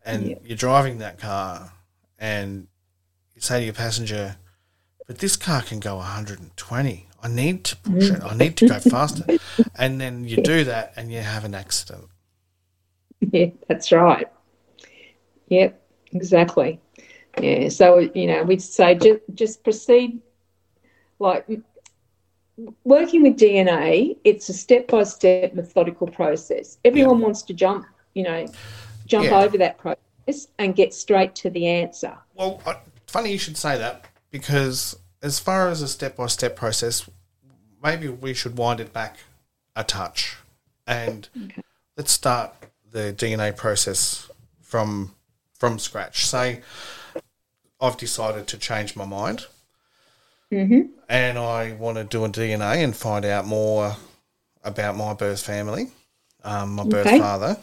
and 0.06 0.30
Yeah. 0.30 0.36
you're 0.44 0.56
driving 0.58 1.00
that 1.00 1.20
car 1.20 1.74
and 2.18 2.68
you 3.36 3.42
say 3.42 3.60
to 3.60 3.66
your 3.66 3.74
passenger 3.74 4.38
but 5.06 5.18
this 5.20 5.36
car 5.36 5.62
can 5.64 5.82
go 5.82 5.98
120 5.98 7.08
I 7.22 7.28
need 7.28 7.66
to 7.66 7.76
push 7.78 8.10
it 8.10 8.24
I 8.24 8.36
need 8.38 8.56
to 8.58 8.70
go 8.70 8.80
faster 8.98 9.26
and 9.76 10.00
then 10.00 10.24
you 10.24 10.38
do 10.42 10.64
that 10.64 10.94
and 10.96 11.12
you 11.12 11.20
have 11.20 11.44
an 11.44 11.54
accident 11.54 12.06
Yeah, 13.20 13.48
that's 13.68 13.92
right. 13.92 14.28
Yep, 15.50 15.82
exactly. 16.14 16.80
Yeah, 17.42 17.70
so 17.70 18.00
you 18.00 18.28
know, 18.28 18.44
we'd 18.44 18.62
say 18.62 18.96
just 18.96 19.20
just 19.34 19.64
proceed 19.64 20.20
like 21.20 21.48
working 22.84 23.24
with 23.24 23.38
DNA. 23.38 24.18
It's 24.24 24.50
a 24.50 24.54
step 24.54 24.88
by 24.88 25.04
step 25.04 25.54
methodical 25.54 26.08
process. 26.08 26.78
Everyone 26.84 27.20
wants 27.20 27.42
to 27.44 27.54
jump, 27.54 27.86
you 28.14 28.24
know, 28.24 28.48
jump 29.06 29.26
Yeah. 29.26 29.42
over 29.42 29.58
that 29.60 29.78
process 29.78 30.48
and 30.58 30.76
get 30.76 30.94
straight 30.94 31.36
to 31.36 31.50
the 31.50 31.68
answer. 31.68 32.18
Well, 32.34 32.62
funny 33.06 33.32
you 33.32 33.38
should 33.38 33.58
say 33.58 33.78
that 33.78 34.06
because 34.32 34.98
as 35.22 35.40
far 35.40 35.70
as 35.70 35.82
a 35.82 35.88
step 35.88 36.18
by 36.18 36.28
step 36.28 36.56
process, 36.56 37.08
maybe 37.84 38.08
we 38.08 38.34
should 38.34 38.58
wind 38.58 38.80
it 38.80 38.92
back 38.94 39.18
a 39.76 39.84
touch 39.84 40.38
and 40.88 41.30
let's 41.96 42.12
start 42.12 42.54
the 42.92 43.14
DNA 43.14 43.56
process 43.56 44.30
from 44.62 45.14
from 45.54 45.80
scratch. 45.80 46.26
Say 46.26 46.62
I've 47.80 47.98
decided 47.98 48.48
to 48.48 48.58
change 48.58 48.96
my 48.96 49.06
mind 49.06 49.48
Mm-hmm. 50.52 50.98
and 51.10 51.38
I 51.38 51.74
want 51.74 51.98
to 51.98 52.04
do 52.04 52.24
a 52.26 52.30
DNA 52.30 52.84
and 52.84 52.96
find 52.96 53.26
out 53.26 53.46
more 53.46 53.96
about 54.64 54.96
my 54.98 55.14
birth 55.14 55.42
family, 55.44 55.92
um, 56.44 56.74
my 56.76 56.84
birth 56.84 57.12
Okay. 57.12 57.18
father. 57.18 57.58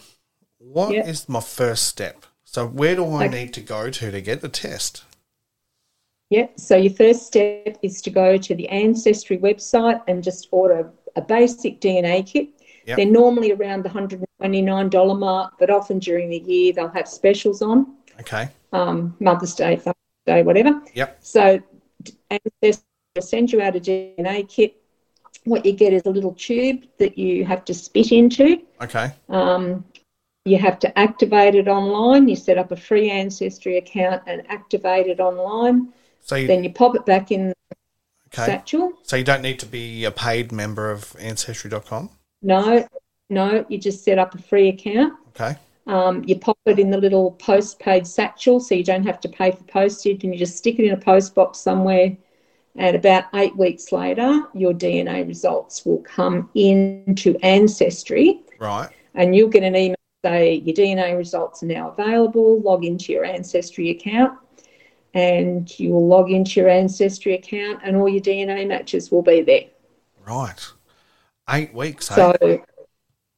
What 0.58 1.04
is 1.04 1.28
Yep. 1.28 1.28
my 1.28 1.40
first 1.40 1.84
step? 1.88 2.26
So 2.44 2.66
where 2.66 2.96
do 2.96 3.14
I 3.14 3.24
Okay. 3.24 3.28
need 3.28 3.54
to 3.54 3.60
go 3.60 3.90
to 3.90 4.10
to 4.10 4.20
get 4.20 4.40
the 4.42 4.48
test? 4.48 5.04
Yep. 6.30 6.58
So 6.58 6.76
your 6.76 6.92
first 6.92 7.26
step 7.26 7.78
is 7.82 8.00
to 8.02 8.10
go 8.10 8.36
to 8.36 8.54
the 8.54 8.68
Ancestry 8.68 9.38
website 9.38 10.02
and 10.08 10.22
just 10.22 10.48
order 10.50 10.90
a 11.16 11.22
basic 11.22 11.80
DNA 11.80 12.22
kit. 12.22 12.48
Yep. 12.86 12.96
They're 12.96 13.06
normally 13.06 13.52
around 13.52 13.84
the 13.84 13.88
$129 13.90 15.14
mark, 15.14 15.54
but 15.58 15.70
often 15.70 15.98
during 15.98 16.30
the 16.30 16.38
year 16.38 16.72
they'll 16.72 16.88
have 16.88 17.08
specials 17.08 17.62
on, 17.62 17.94
Okay. 18.20 18.48
um, 18.72 19.16
Mother's 19.20 19.54
Day, 19.54 19.76
Day, 20.26 20.42
whatever. 20.42 20.80
Yep. 20.94 21.18
So 21.20 21.62
Ancestry 22.30 22.84
will 23.14 23.22
send 23.22 23.52
you 23.52 23.60
out 23.60 23.76
a 23.76 23.80
DNA 23.80 24.48
kit. 24.48 24.76
What 25.44 25.66
you 25.66 25.72
get 25.72 25.92
is 25.92 26.02
a 26.06 26.10
little 26.10 26.32
tube 26.32 26.84
that 26.98 27.18
you 27.18 27.44
have 27.44 27.64
to 27.66 27.74
spit 27.74 28.12
into. 28.12 28.62
Okay. 28.80 29.12
Um, 29.28 29.84
you 30.44 30.58
have 30.58 30.78
to 30.80 30.98
activate 30.98 31.54
it 31.54 31.68
online. 31.68 32.28
You 32.28 32.36
set 32.36 32.58
up 32.58 32.70
a 32.70 32.76
free 32.76 33.10
Ancestry 33.10 33.78
account 33.78 34.22
and 34.26 34.42
activate 34.50 35.06
it 35.06 35.20
online. 35.20 35.92
So 36.20 36.36
you, 36.36 36.46
Then 36.46 36.64
you 36.64 36.72
pop 36.72 36.94
it 36.94 37.04
back 37.04 37.30
in 37.30 37.52
okay. 38.28 38.46
satchel. 38.46 38.92
So 39.02 39.16
you 39.16 39.24
don't 39.24 39.42
need 39.42 39.58
to 39.60 39.66
be 39.66 40.04
a 40.04 40.10
paid 40.10 40.52
member 40.52 40.90
of 40.90 41.14
Ancestry.com. 41.18 42.10
No, 42.42 42.86
no, 43.30 43.64
you 43.68 43.78
just 43.78 44.04
set 44.04 44.18
up 44.18 44.34
a 44.34 44.38
free 44.38 44.68
account. 44.68 45.14
Okay. 45.28 45.56
Um, 45.86 46.24
you 46.26 46.38
pop 46.38 46.58
it 46.64 46.78
in 46.78 46.90
the 46.90 46.96
little 46.98 47.32
postpaid 47.32 48.06
satchel 48.06 48.58
so 48.58 48.74
you 48.74 48.84
don't 48.84 49.06
have 49.06 49.20
to 49.20 49.28
pay 49.28 49.50
for 49.50 49.64
postage 49.64 50.24
and 50.24 50.32
you 50.32 50.38
just 50.38 50.56
stick 50.56 50.78
it 50.78 50.86
in 50.86 50.92
a 50.92 50.96
post 50.96 51.34
box 51.34 51.58
somewhere. 51.58 52.16
And 52.76 52.96
about 52.96 53.24
eight 53.34 53.56
weeks 53.56 53.92
later, 53.92 54.42
your 54.54 54.72
DNA 54.72 55.26
results 55.28 55.84
will 55.84 55.98
come 56.02 56.50
into 56.54 57.36
Ancestry 57.42 58.40
Right. 58.58 58.88
and 59.14 59.36
you'll 59.36 59.50
get 59.50 59.62
an 59.62 59.76
email 59.76 59.96
say 60.24 60.54
your 60.64 60.74
DNA 60.74 61.16
results 61.16 61.62
are 61.62 61.66
now 61.66 61.90
available. 61.90 62.60
Log 62.60 62.84
into 62.84 63.12
your 63.12 63.24
Ancestry 63.26 63.90
account 63.90 64.38
and 65.12 65.78
you 65.78 65.90
will 65.90 66.06
log 66.06 66.30
into 66.30 66.60
your 66.60 66.68
Ancestry 66.68 67.34
account 67.34 67.80
and 67.84 67.96
all 67.96 68.08
your 68.08 68.22
DNA 68.22 68.66
matches 68.66 69.10
will 69.10 69.22
be 69.22 69.42
there. 69.42 69.64
Right. 70.26 70.66
Eight 71.50 71.74
weeks, 71.74 72.10
eh? 72.10 72.14
So, 72.14 72.64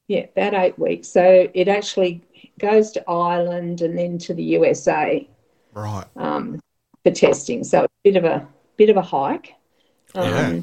yeah, 0.07 0.27
about 0.37 0.55
eight 0.55 0.79
weeks. 0.79 1.09
So 1.09 1.49
it 1.53 1.67
actually 1.67 2.23
goes 2.59 2.91
to 2.93 3.09
Ireland 3.09 3.83
and 3.83 3.97
then 3.97 4.19
to 4.19 4.35
the 4.35 4.43
USA 4.43 5.29
right. 5.73 6.07
um, 6.17 6.61
for 7.05 7.11
testing. 7.11 7.65
So 7.65 7.85
a 7.85 7.89
bit 8.05 8.17
of 8.17 8.25
a 8.25 8.47
bit 8.77 8.91
of 8.91 8.97
a 8.97 9.03
hike. 9.03 9.55
Um, 10.15 10.25
Yeah. 10.25 10.61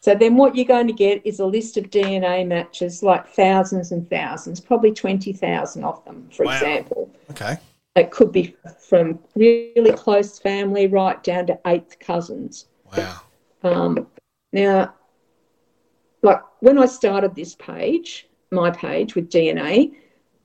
So 0.00 0.14
then 0.14 0.36
what 0.36 0.54
you're 0.54 0.64
going 0.64 0.86
to 0.86 0.92
get 0.92 1.20
is 1.26 1.40
a 1.40 1.46
list 1.46 1.76
of 1.76 1.90
DNA 1.90 2.46
matches, 2.46 3.02
like 3.02 3.26
thousands 3.26 3.90
and 3.90 4.08
thousands, 4.08 4.60
probably 4.60 4.92
20,000 4.92 5.82
of 5.82 6.04
them, 6.04 6.28
for 6.30 6.44
Wow. 6.44 6.52
example. 6.52 7.10
Okay. 7.32 7.58
It 7.96 8.12
could 8.12 8.30
be 8.30 8.54
from 8.78 9.18
really 9.34 9.92
close 9.94 10.38
family 10.38 10.86
right 10.86 11.20
down 11.24 11.48
to 11.48 11.58
eighth 11.66 11.98
cousins. 11.98 12.66
Wow. 12.96 13.20
Um, 13.64 14.06
now, 14.52 14.94
like 16.22 16.40
when 16.60 16.78
I 16.78 16.86
started 16.86 17.34
this 17.34 17.56
page, 17.56 18.28
my 18.52 18.70
page 18.70 19.16
with 19.16 19.28
DNA, 19.28 19.92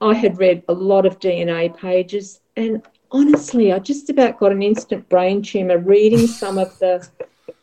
I 0.01 0.15
had 0.15 0.39
read 0.39 0.63
a 0.67 0.73
lot 0.73 1.05
of 1.05 1.19
DNA 1.19 1.69
pages, 1.69 2.41
and 2.55 2.81
honestly, 3.11 3.71
I 3.71 3.79
just 3.79 4.09
about 4.09 4.39
got 4.39 4.51
an 4.51 4.61
instant 4.63 5.07
brain 5.09 5.41
tumor 5.41 5.77
reading 5.77 6.27
some 6.27 6.57
of 6.57 6.77
the 6.79 7.07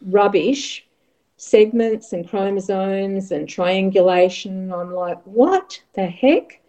rubbish 0.01 0.87
segments 1.37 2.12
and 2.12 2.29
chromosomes 2.29 3.33
and 3.33 3.48
triangulation. 3.48 4.72
I'm 4.72 4.92
like, 4.94 5.18
what 5.24 5.83
the 5.94 6.07
heck? 6.07 6.61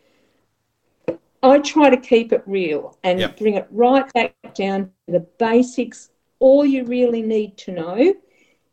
I 1.42 1.60
try 1.60 1.90
to 1.90 1.98
keep 1.98 2.34
it 2.34 2.44
real 2.46 2.98
and 3.04 3.20
Yep. 3.20 3.38
bring 3.38 3.56
it 3.56 3.68
right 3.72 4.12
back 4.14 4.54
down 4.54 4.92
to 5.08 5.14
the 5.14 5.20
basics. 5.20 6.10
All 6.40 6.66
you 6.66 6.84
really 6.86 7.22
need 7.22 7.58
to 7.60 7.72
know 7.72 8.14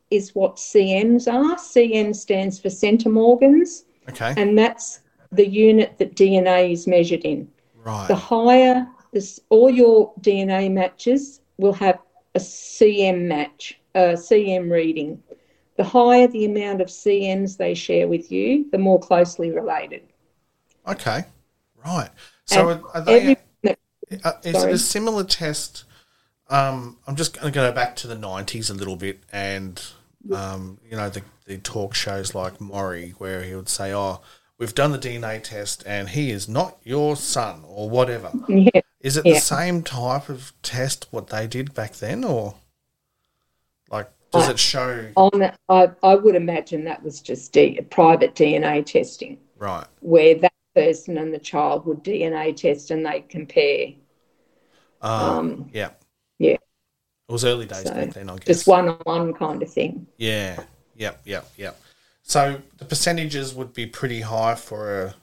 is 0.09 0.35
what 0.35 0.57
CMs 0.57 1.27
are. 1.31 1.57
CM 1.57 2.13
stands 2.13 2.59
for 2.59 2.69
centimorgans, 2.69 3.83
Okay. 4.09 4.33
and 4.37 4.57
that's 4.57 5.01
the 5.31 5.47
unit 5.47 5.97
that 5.97 6.15
DNA 6.15 6.71
is 6.71 6.87
measured 6.87 7.21
in. 7.21 7.47
right. 7.83 8.07
The 8.07 8.15
higher 8.15 8.87
this, 9.13 9.39
all 9.49 9.69
your 9.69 10.13
DNA 10.21 10.71
matches 10.71 11.41
will 11.57 11.73
have 11.73 11.99
a 12.35 12.39
CM 12.39 13.21
match, 13.27 13.79
a 13.95 14.13
CM 14.13 14.69
reading. 14.69 15.21
The 15.77 15.83
higher 15.83 16.27
the 16.27 16.45
amount 16.45 16.81
of 16.81 16.87
CMs 16.87 17.57
they 17.57 17.73
share 17.73 18.07
with 18.07 18.31
you, 18.31 18.69
the 18.71 18.77
more 18.77 18.99
closely 18.99 19.51
related. 19.51 20.03
Okay. 20.87 21.23
Right. 21.85 22.09
So 22.45 22.69
And 22.69 22.83
are, 22.83 22.89
are 22.95 23.01
they? 23.01 23.21
every- 23.21 23.37
Uh, 24.23 24.31
is 24.43 24.63
it 24.63 24.71
a 24.71 24.77
similar 24.77 25.23
test? 25.23 25.83
Um, 26.49 26.97
I'm 27.05 27.15
just 27.17 27.33
going 27.33 27.51
to 27.51 27.51
go 27.51 27.71
back 27.73 27.95
to 27.97 28.07
the 28.07 28.15
90s 28.15 28.69
a 28.71 28.73
little 28.73 28.95
bit, 28.95 29.19
and 29.33 29.81
um, 30.33 30.79
you 30.89 30.95
know 30.95 31.09
the 31.09 31.23
the 31.45 31.57
talk 31.57 31.93
shows 31.93 32.33
like 32.33 32.61
Maury, 32.61 33.09
where 33.17 33.43
he 33.43 33.53
would 33.53 33.67
say, 33.67 33.93
"Oh, 33.93 34.21
we've 34.57 34.75
done 34.75 34.91
the 34.91 34.97
DNA 34.99 35.39
test, 35.39 35.83
and 35.85 36.09
he 36.09 36.31
is 36.31 36.47
not 36.47 36.77
your 36.83 37.15
son, 37.15 37.63
or 37.67 37.89
whatever." 37.89 38.31
Yeah. 38.47 38.81
Is 38.99 39.15
it 39.17 39.25
Yeah. 39.25 39.35
the 39.35 39.39
same 39.39 39.83
type 39.83 40.27
of 40.29 40.53
test 40.63 41.07
what 41.11 41.27
they 41.27 41.47
did 41.47 41.73
back 41.73 41.93
then, 41.95 42.23
or 42.23 42.55
like 43.89 44.09
does 44.31 44.47
Uh, 44.49 44.51
it 44.51 44.59
show 44.59 45.09
On 45.15 45.51
I, 45.69 45.89
I 46.03 46.15
would 46.15 46.35
imagine 46.35 46.83
that 46.85 47.03
was 47.03 47.21
just 47.21 47.53
D, 47.53 47.79
private 47.89 48.35
DNA 48.35 48.81
testing, 48.81 49.37
right? 49.57 49.85
where 50.01 50.35
that 50.35 50.53
person 50.75 51.17
and 51.17 51.33
the 51.33 51.39
child 51.39 51.85
would 51.85 52.03
DNA 52.03 52.51
test 52.53 52.91
and 52.91 53.05
they 53.05 53.21
compare. 53.21 53.93
Um, 55.01 55.69
yeah, 55.73 55.91
Yeah, 56.39 56.53
it 56.53 57.31
was 57.31 57.45
early 57.45 57.65
days 57.65 57.83
so 57.83 57.93
back 57.93 58.13
then, 58.13 58.29
I 58.29 58.35
guess. 58.35 58.45
just 58.47 58.67
one 58.67 58.89
on 58.89 58.97
one 59.03 59.33
kind 59.33 59.61
of 59.61 59.71
thing. 59.71 60.07
Yeah, 60.17 60.63
yep, 60.95 61.21
yep, 61.23 61.47
yep. 61.55 61.79
So 62.27 62.61
the 62.77 62.83
percentages 62.83 63.55
would 63.55 63.73
be 63.73 63.85
pretty 63.85 64.21
high 64.21 64.55
for 64.55 65.01
a 65.03 65.15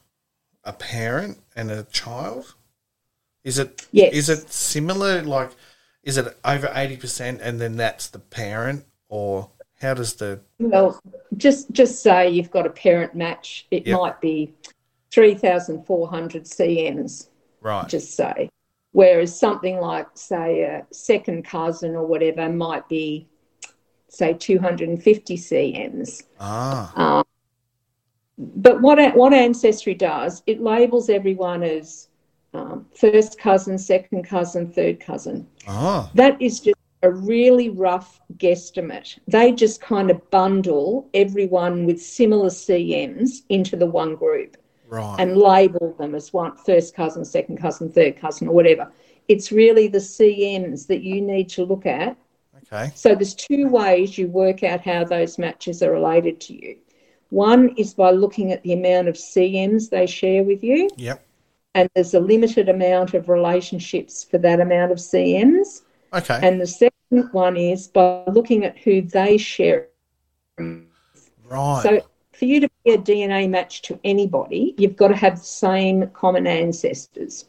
a 0.66 0.72
parent 0.72 1.38
and 1.54 1.70
a 1.70 1.82
child. 1.84 2.54
Is 3.44 3.58
it? 3.58 3.86
Yes. 3.92 4.14
Is 4.14 4.28
it 4.30 4.50
similar? 4.50 5.20
Like, 5.22 5.50
is 6.02 6.16
it 6.16 6.34
over 6.46 6.72
eighty 6.74 6.96
percent, 6.96 7.42
and 7.42 7.60
then 7.60 7.76
that's 7.76 8.08
the 8.08 8.18
parent, 8.18 8.86
or 9.10 9.50
how 9.82 9.92
does 9.92 10.14
the? 10.14 10.40
Well, 10.58 10.98
just 11.36 11.70
just 11.72 12.02
say 12.02 12.30
you've 12.30 12.50
got 12.50 12.66
a 12.66 12.70
parent 12.70 13.14
match. 13.14 13.66
It 13.70 13.86
Yep. 13.86 13.98
might 14.00 14.20
be 14.22 14.54
three 15.10 15.34
thousand 15.34 15.84
four 15.84 16.08
hundred 16.08 16.44
CMs. 16.44 17.28
Right. 17.60 17.86
Just 17.86 18.16
say, 18.16 18.48
whereas 18.92 19.38
something 19.38 19.76
like 19.78 20.06
say 20.14 20.62
a 20.62 20.86
second 20.90 21.44
cousin 21.44 21.94
or 21.94 22.06
whatever 22.06 22.48
might 22.48 22.88
be, 22.88 23.28
say 24.14 24.34
two 24.34 24.58
hundred 24.58 24.88
and 24.88 25.02
fifty 25.02 25.36
CMs. 25.36 26.22
ah. 26.40 27.22
But 28.36 28.80
what 28.82 28.98
what 29.16 29.32
ancestry 29.32 29.94
does, 29.94 30.42
it 30.46 30.60
labels 30.60 31.08
everyone 31.08 31.62
as 31.62 32.08
um, 32.52 32.86
first 32.94 33.38
cousin, 33.38 33.78
second 33.78 34.24
cousin, 34.24 34.70
third 34.70 35.00
cousin. 35.00 35.46
Ah. 35.68 36.10
That 36.14 36.40
is 36.40 36.60
just 36.60 36.76
a 37.02 37.10
really 37.10 37.68
rough 37.68 38.20
guesstimate. 38.38 39.18
They 39.28 39.52
just 39.52 39.80
kind 39.80 40.10
of 40.10 40.30
bundle 40.30 41.08
everyone 41.14 41.84
with 41.84 42.00
similar 42.00 42.48
CMs 42.48 43.42
into 43.50 43.76
the 43.76 43.86
one 43.86 44.14
group 44.16 44.56
Right. 44.88 45.16
and 45.18 45.36
label 45.36 45.94
them 45.98 46.14
as 46.14 46.32
one 46.32 46.56
first 46.56 46.94
cousin, 46.94 47.24
second 47.24 47.58
cousin, 47.58 47.90
third 47.92 48.16
cousin, 48.16 48.48
or 48.48 48.54
whatever. 48.54 48.90
It's 49.28 49.52
really 49.52 49.86
the 49.88 49.98
CMs 49.98 50.86
that 50.86 51.02
you 51.02 51.20
need 51.20 51.48
to 51.50 51.64
look 51.64 51.86
at. 51.86 52.16
Okay. 52.74 52.92
So 52.94 53.14
there's 53.14 53.34
two 53.34 53.68
ways 53.68 54.18
you 54.18 54.28
work 54.28 54.62
out 54.62 54.80
how 54.80 55.04
those 55.04 55.38
matches 55.38 55.82
are 55.82 55.92
related 55.92 56.40
to 56.42 56.54
you. 56.54 56.76
One 57.30 57.70
is 57.76 57.94
by 57.94 58.10
looking 58.10 58.52
at 58.52 58.62
the 58.62 58.72
amount 58.72 59.08
of 59.08 59.14
CMs 59.16 59.90
they 59.90 60.06
share 60.06 60.42
with 60.42 60.62
you, 60.62 60.88
Yep. 60.96 61.24
and 61.74 61.88
there's 61.94 62.14
a 62.14 62.20
limited 62.20 62.68
amount 62.68 63.14
of 63.14 63.28
relationships 63.28 64.24
for 64.24 64.38
that 64.38 64.60
amount 64.60 64.92
of 64.92 64.98
CMs. 64.98 65.82
Okay. 66.12 66.38
And 66.42 66.60
the 66.60 66.66
second 66.66 67.30
one 67.32 67.56
is 67.56 67.88
by 67.88 68.22
looking 68.28 68.64
at 68.64 68.78
who 68.78 69.02
they 69.02 69.36
share. 69.36 69.88
right. 70.58 71.82
So 71.82 72.00
for 72.32 72.44
you 72.44 72.60
to 72.60 72.68
be 72.84 72.92
a 72.92 72.98
DNA 72.98 73.48
match 73.48 73.82
to 73.82 73.98
anybody, 74.04 74.74
you've 74.78 74.96
got 74.96 75.08
to 75.08 75.16
have 75.16 75.38
the 75.38 75.44
same 75.44 76.08
common 76.10 76.46
ancestors, 76.46 77.46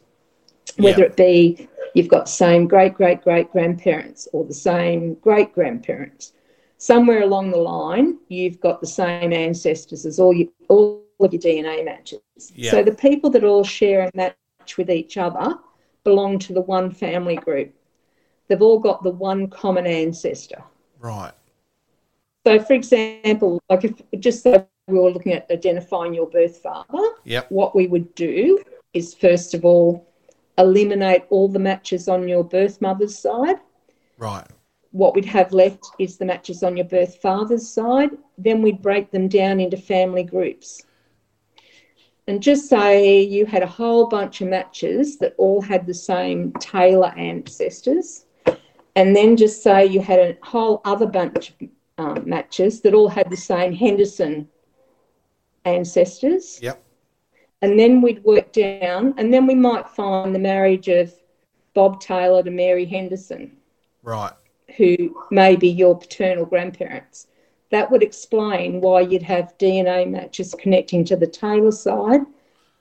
whether 0.78 1.00
Yeah. 1.00 1.06
it 1.06 1.16
be 1.16 1.68
you've 1.94 2.08
got 2.08 2.28
same 2.28 2.66
great 2.68 2.94
great 2.94 3.22
great 3.22 3.50
grandparents 3.52 4.28
or 4.32 4.44
the 4.44 4.54
same 4.54 5.14
great 5.14 5.52
grandparents. 5.54 6.32
Somewhere 6.78 7.22
along 7.22 7.50
the 7.50 7.56
line, 7.58 8.18
you've 8.28 8.60
got 8.60 8.80
the 8.80 8.86
same 8.86 9.32
ancestors 9.32 10.04
as 10.04 10.18
all 10.20 10.34
you, 10.34 10.52
all 10.68 11.02
of 11.20 11.32
your 11.32 11.40
DNA 11.40 11.82
matches. 11.84 12.20
Yeah. 12.54 12.70
So 12.72 12.82
the 12.82 12.92
people 12.94 13.30
that 13.30 13.44
all 13.44 13.64
share 13.64 14.02
and 14.02 14.14
match 14.14 14.76
with 14.76 14.90
each 14.90 15.16
other 15.16 15.54
belong 16.04 16.38
to 16.40 16.52
the 16.52 16.60
one 16.60 16.90
family 16.90 17.36
group. 17.36 17.72
They've 18.48 18.60
all 18.62 18.78
got 18.78 19.02
the 19.02 19.10
one 19.10 19.48
common 19.48 19.86
ancestor. 19.86 20.62
right. 21.00 21.32
So, 22.46 22.60
for 22.60 22.74
example, 22.74 23.60
like 23.68 23.82
if 23.84 23.94
just 24.20 24.44
so 24.44 24.64
we 24.86 24.98
were 25.00 25.10
looking 25.10 25.32
at 25.32 25.50
identifying 25.50 26.14
your 26.14 26.28
birth 26.28 26.58
father, 26.58 27.02
Yep. 27.24 27.50
what 27.50 27.74
we 27.74 27.88
would 27.88 28.14
do 28.14 28.62
is 28.92 29.14
first 29.14 29.52
of 29.54 29.64
all 29.64 30.05
eliminate 30.58 31.24
all 31.30 31.48
the 31.48 31.58
matches 31.58 32.08
on 32.08 32.28
your 32.28 32.44
birth 32.44 32.80
mother's 32.80 33.18
side. 33.18 33.56
Right. 34.18 34.46
What 34.92 35.14
we'd 35.14 35.26
have 35.26 35.52
left 35.52 35.84
is 35.98 36.16
the 36.16 36.24
matches 36.24 36.62
on 36.62 36.76
your 36.76 36.86
birth 36.86 37.16
father's 37.20 37.68
side. 37.68 38.10
Then 38.38 38.62
we'd 38.62 38.80
break 38.80 39.10
them 39.10 39.28
down 39.28 39.60
into 39.60 39.76
family 39.76 40.22
groups. 40.22 40.82
And 42.28 42.42
just 42.42 42.68
say 42.68 43.20
you 43.20 43.46
had 43.46 43.62
a 43.62 43.66
whole 43.66 44.08
bunch 44.08 44.40
of 44.40 44.48
matches 44.48 45.18
that 45.18 45.34
all 45.38 45.60
had 45.60 45.86
the 45.86 45.94
same 45.94 46.52
Taylor 46.54 47.12
ancestors. 47.16 48.26
And 48.96 49.14
then 49.14 49.36
just 49.36 49.62
say 49.62 49.86
you 49.86 50.00
had 50.00 50.18
a 50.18 50.36
whole 50.42 50.80
other 50.84 51.06
bunch 51.06 51.50
of 51.50 51.68
um, 51.98 52.28
matches 52.28 52.80
that 52.80 52.94
all 52.94 53.08
had 53.08 53.30
the 53.30 53.36
same 53.36 53.72
Henderson 53.72 54.48
ancestors. 55.64 56.58
Yep. 56.62 56.82
And 57.62 57.78
then 57.78 58.02
we'd 58.02 58.22
work 58.24 58.52
down, 58.52 59.14
and 59.16 59.32
then 59.32 59.46
we 59.46 59.54
might 59.54 59.88
find 59.88 60.34
the 60.34 60.38
marriage 60.38 60.88
of 60.88 61.12
Bob 61.74 62.00
Taylor 62.00 62.42
to 62.42 62.50
Mary 62.50 62.84
Henderson 62.84 63.56
Right. 64.02 64.32
who 64.76 65.16
may 65.30 65.56
be 65.56 65.68
your 65.68 65.96
paternal 65.98 66.44
grandparents. 66.46 67.28
That 67.70 67.90
would 67.90 68.02
explain 68.02 68.80
why 68.80 69.00
you'd 69.00 69.22
have 69.22 69.56
DNA 69.58 70.08
matches 70.08 70.54
connecting 70.58 71.04
to 71.06 71.16
the 71.16 71.26
Taylor 71.26 71.72
side 71.72 72.20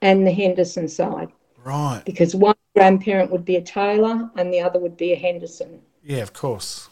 and 0.01 0.25
the 0.27 0.31
Henderson 0.31 0.87
side, 0.87 1.29
Right. 1.63 2.03
because 2.05 2.35
one 2.35 2.55
grandparent 2.75 3.31
would 3.31 3.45
be 3.45 3.55
a 3.55 3.61
Taylor 3.61 4.29
and 4.35 4.53
the 4.53 4.59
other 4.59 4.79
would 4.79 4.97
be 4.97 5.13
a 5.13 5.15
Henderson, 5.15 5.81
Yeah. 6.03 6.21
Of 6.21 6.33
course. 6.33 6.89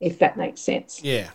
if 0.00 0.18
that 0.18 0.36
makes 0.36 0.60
sense. 0.60 1.02
Yeah. 1.04 1.30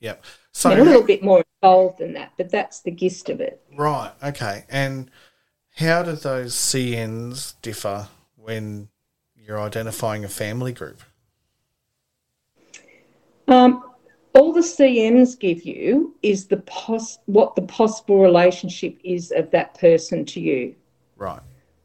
Yep. 0.00 0.24
Mean, 0.64 0.78
a 0.78 0.82
little 0.84 1.02
bit 1.02 1.22
more 1.22 1.42
involved 1.62 1.98
than 1.98 2.12
that, 2.14 2.32
but 2.36 2.50
that's 2.50 2.80
the 2.80 2.90
gist 2.90 3.28
of 3.28 3.40
it. 3.40 3.62
Right. 3.74 4.12
Okay. 4.22 4.64
And 4.68 5.10
how 5.76 6.02
do 6.02 6.12
those 6.12 6.54
CMs 6.54 7.54
differ 7.62 8.08
when 8.36 8.88
you're 9.34 9.60
identifying 9.60 10.24
a 10.24 10.28
family 10.28 10.72
group? 10.72 11.02
Um, 13.48 13.82
all 14.34 14.52
the 14.52 14.60
CMs 14.60 15.38
give 15.38 15.64
you 15.64 16.14
is 16.22 16.46
the 16.46 16.58
pos- 16.58 17.18
what 17.26 17.54
the 17.54 17.62
possible 17.62 18.20
relationship 18.20 18.98
is 19.04 19.30
of 19.32 19.50
that 19.50 19.78
person 19.78 20.24
to 20.26 20.40
you. 20.40 20.74
Right. 21.16 21.40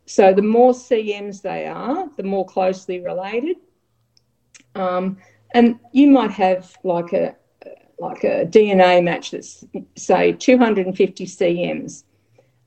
So 0.05 0.33
the 0.33 0.41
more 0.41 0.71
CMs 0.71 1.41
they 1.41 1.65
are, 1.67 2.09
the 2.15 2.23
more 2.23 2.45
closely 2.45 2.99
related. 3.01 3.57
Um, 4.75 5.17
and 5.53 5.79
you 5.91 6.09
might 6.09 6.31
have 6.31 6.77
like 6.83 7.13
a 7.13 7.35
like 7.99 8.23
a 8.23 8.45
DNA 8.45 9.03
match 9.03 9.31
that's 9.31 9.65
say 9.95 10.31
250 10.33 11.25
CMs, 11.25 12.03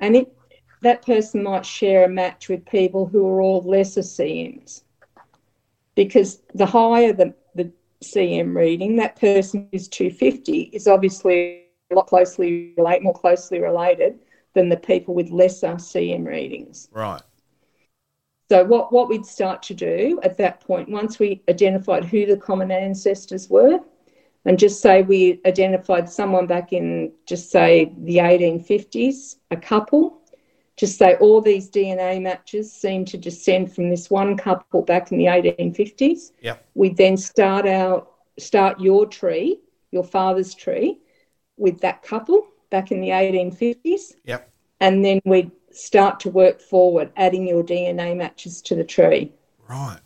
and 0.01 0.17
it, 0.17 0.37
that 0.83 1.05
person 1.05 1.43
might 1.43 1.65
share 1.65 2.05
a 2.05 2.09
match 2.09 2.49
with 2.49 2.65
people 2.67 3.07
who 3.07 3.27
are 3.29 3.41
all 3.41 3.63
lesser 3.63 4.01
CMs, 4.01 4.83
because 5.95 6.43
the 6.55 6.67
higher 6.67 7.13
the, 7.13 7.35
the 7.55 7.71
CM 8.03 8.55
reading, 8.55 8.97
that 8.97 9.17
person 9.17 9.69
is 9.73 9.89
250 9.89 10.71
is 10.73 10.89
obviously 10.89 11.67
a 11.91 11.95
lot 11.95 12.07
closely 12.07 12.73
relate 12.77 13.03
more 13.03 13.15
closely 13.15 13.61
related 13.61 14.21
than 14.55 14.69
the 14.69 14.77
people 14.77 15.15
with 15.15 15.31
lesser 15.31 15.75
CM 15.75 16.27
readings. 16.27 16.89
Right. 16.93 17.23
So 18.51 18.65
what, 18.65 18.93
what 18.93 19.09
we'd 19.09 19.25
start 19.25 19.63
to 19.65 19.75
do 19.75 20.19
at 20.25 20.37
that 20.39 20.61
point, 20.61 20.89
once 20.89 21.21
we 21.21 21.41
identified 21.49 22.05
who 22.05 22.27
the 22.27 22.37
common 22.37 22.73
ancestors 22.73 23.49
were, 23.49 23.79
and 24.45 24.59
just 24.59 24.81
say 24.81 25.03
we 25.03 25.41
identified 25.47 26.09
someone 26.09 26.47
back 26.47 26.73
in, 26.73 27.13
just 27.27 27.51
say 27.51 27.93
the 27.99 28.17
1850s, 28.17 29.37
a 29.51 29.57
couple, 29.57 30.21
just 30.77 30.97
say 30.99 31.17
all 31.17 31.43
these 31.43 31.71
DNA 31.71 32.23
matches 32.23 32.73
seem 32.73 33.05
to 33.05 33.19
descend 33.19 33.73
from 33.75 33.91
this 33.91 34.11
one 34.11 34.37
couple 34.37 34.81
back 34.83 35.13
in 35.13 35.19
the 35.19 35.27
1850s. 35.27 36.33
Yep. 36.41 36.65
We 36.75 36.89
then 36.89 37.17
start 37.19 37.67
out, 37.67 38.13
start 38.39 38.81
your 38.81 39.07
tree, 39.07 39.61
your 39.91 40.05
father's 40.05 40.55
tree, 40.55 40.99
with 41.59 41.81
that 41.83 42.03
couple 42.03 42.47
back 42.71 42.91
in 42.93 43.01
the 43.01 43.09
1850s, 43.11 44.15
Yep. 44.25 44.51
and 44.81 45.05
then 45.05 45.21
we 45.27 45.51
start 45.71 46.19
to 46.21 46.31
work 46.31 46.61
forward, 46.61 47.13
adding 47.17 47.47
your 47.47 47.63
DNA 47.63 48.17
matches 48.17 48.63
to 48.63 48.75
the 48.75 48.85
tree. 48.85 49.33
Right. 49.69 50.01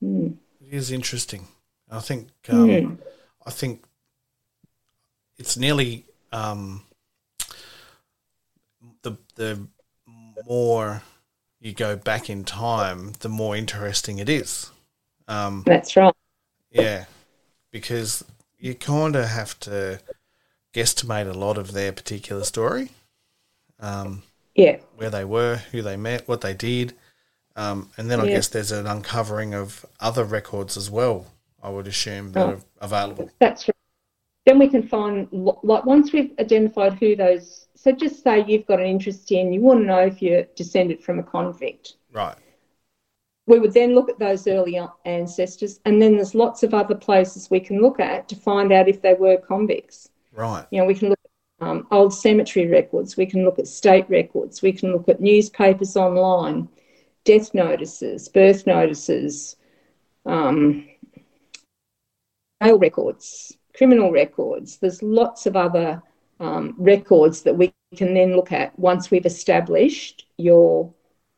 Hmm. 0.00 0.32
It 0.60 0.74
is 0.74 0.90
interesting. 0.90 1.46
I 1.90 2.00
think 2.00 2.28
um, 2.48 2.98
I 3.46 3.50
think 3.50 3.84
it's 5.38 5.56
nearly 5.56 6.04
um, 6.32 6.82
the 9.02 9.16
the 9.34 9.66
more 10.46 11.02
you 11.60 11.72
go 11.72 11.96
back 11.96 12.30
in 12.30 12.44
time, 12.44 13.12
the 13.20 13.28
more 13.28 13.56
interesting 13.56 14.18
it 14.18 14.28
is. 14.28 14.70
Um, 15.28 15.66
That's 15.66 15.96
right. 15.96 16.14
yeah, 16.70 17.06
because 17.72 18.24
you 18.58 18.74
kind 18.74 19.16
of 19.16 19.28
have 19.28 19.58
to 19.60 20.00
guesstimate 20.74 21.28
a 21.30 21.38
lot 21.38 21.58
of 21.58 21.72
their 21.72 21.92
particular 21.92 22.44
story, 22.44 22.90
um, 23.80 24.22
Yeah. 24.54 24.78
where 24.96 25.10
they 25.10 25.24
were, 25.24 25.58
who 25.72 25.82
they 25.82 25.96
met, 25.96 26.28
what 26.28 26.42
they 26.42 26.54
did, 26.54 26.94
um, 27.56 27.90
and 27.96 28.10
then 28.10 28.20
I 28.20 28.26
Yeah. 28.26 28.34
guess 28.34 28.48
there's 28.48 28.72
an 28.72 28.86
uncovering 28.86 29.54
of 29.54 29.86
other 30.00 30.24
records 30.24 30.76
as 30.76 30.90
well. 30.90 31.26
I 31.66 31.68
would 31.68 31.88
assume 31.88 32.30
that 32.32 32.46
Oh. 32.46 32.50
are 32.50 32.60
available. 32.80 33.28
That's 33.40 33.66
right. 33.66 33.74
Then 34.44 34.60
we 34.60 34.68
can 34.68 34.84
find, 34.84 35.26
like, 35.32 35.84
once 35.84 36.12
we've 36.12 36.32
identified 36.38 36.92
who 36.92 37.16
those, 37.16 37.66
so 37.74 37.90
just 37.90 38.22
say 38.22 38.44
you've 38.46 38.66
got 38.66 38.78
an 38.78 38.86
interest 38.86 39.32
in, 39.32 39.52
you 39.52 39.60
want 39.60 39.80
to 39.80 39.86
know 39.86 39.98
if 39.98 40.22
you're 40.22 40.44
descended 40.54 41.02
from 41.02 41.18
a 41.18 41.24
convict. 41.24 41.96
Right. 42.12 42.36
We 43.48 43.58
would 43.58 43.74
then 43.74 43.96
look 43.96 44.08
at 44.08 44.20
those 44.20 44.46
early 44.46 44.80
ancestors, 45.04 45.80
and 45.84 46.00
then 46.00 46.14
there's 46.14 46.36
lots 46.36 46.62
of 46.62 46.72
other 46.72 46.94
places 46.94 47.50
we 47.50 47.58
can 47.58 47.82
look 47.82 47.98
at 47.98 48.28
to 48.28 48.36
find 48.36 48.72
out 48.72 48.88
if 48.88 49.02
they 49.02 49.14
were 49.14 49.36
convicts. 49.36 50.08
Right. 50.32 50.64
You 50.70 50.80
know, 50.80 50.86
we 50.86 50.94
can 50.94 51.08
look 51.08 51.18
at 51.24 51.66
um, 51.66 51.88
old 51.90 52.14
cemetery 52.14 52.68
records, 52.68 53.16
we 53.16 53.26
can 53.26 53.44
look 53.44 53.58
at 53.58 53.66
state 53.66 54.08
records, 54.08 54.62
we 54.62 54.72
can 54.72 54.92
look 54.92 55.08
at 55.08 55.20
newspapers 55.20 55.96
online, 55.96 56.68
death 57.24 57.54
notices, 57.54 58.28
birth 58.28 58.68
notices, 58.68 59.56
um, 60.26 60.88
mail 62.60 62.78
records, 62.78 63.56
criminal 63.76 64.10
records. 64.12 64.78
There's 64.78 65.02
lots 65.02 65.46
of 65.46 65.56
other 65.56 66.02
um, 66.40 66.74
records 66.78 67.42
that 67.42 67.56
we 67.56 67.72
can 67.96 68.14
then 68.14 68.34
look 68.36 68.52
at 68.52 68.78
once 68.78 69.10
we've 69.10 69.26
established 69.26 70.26
your 70.36 70.92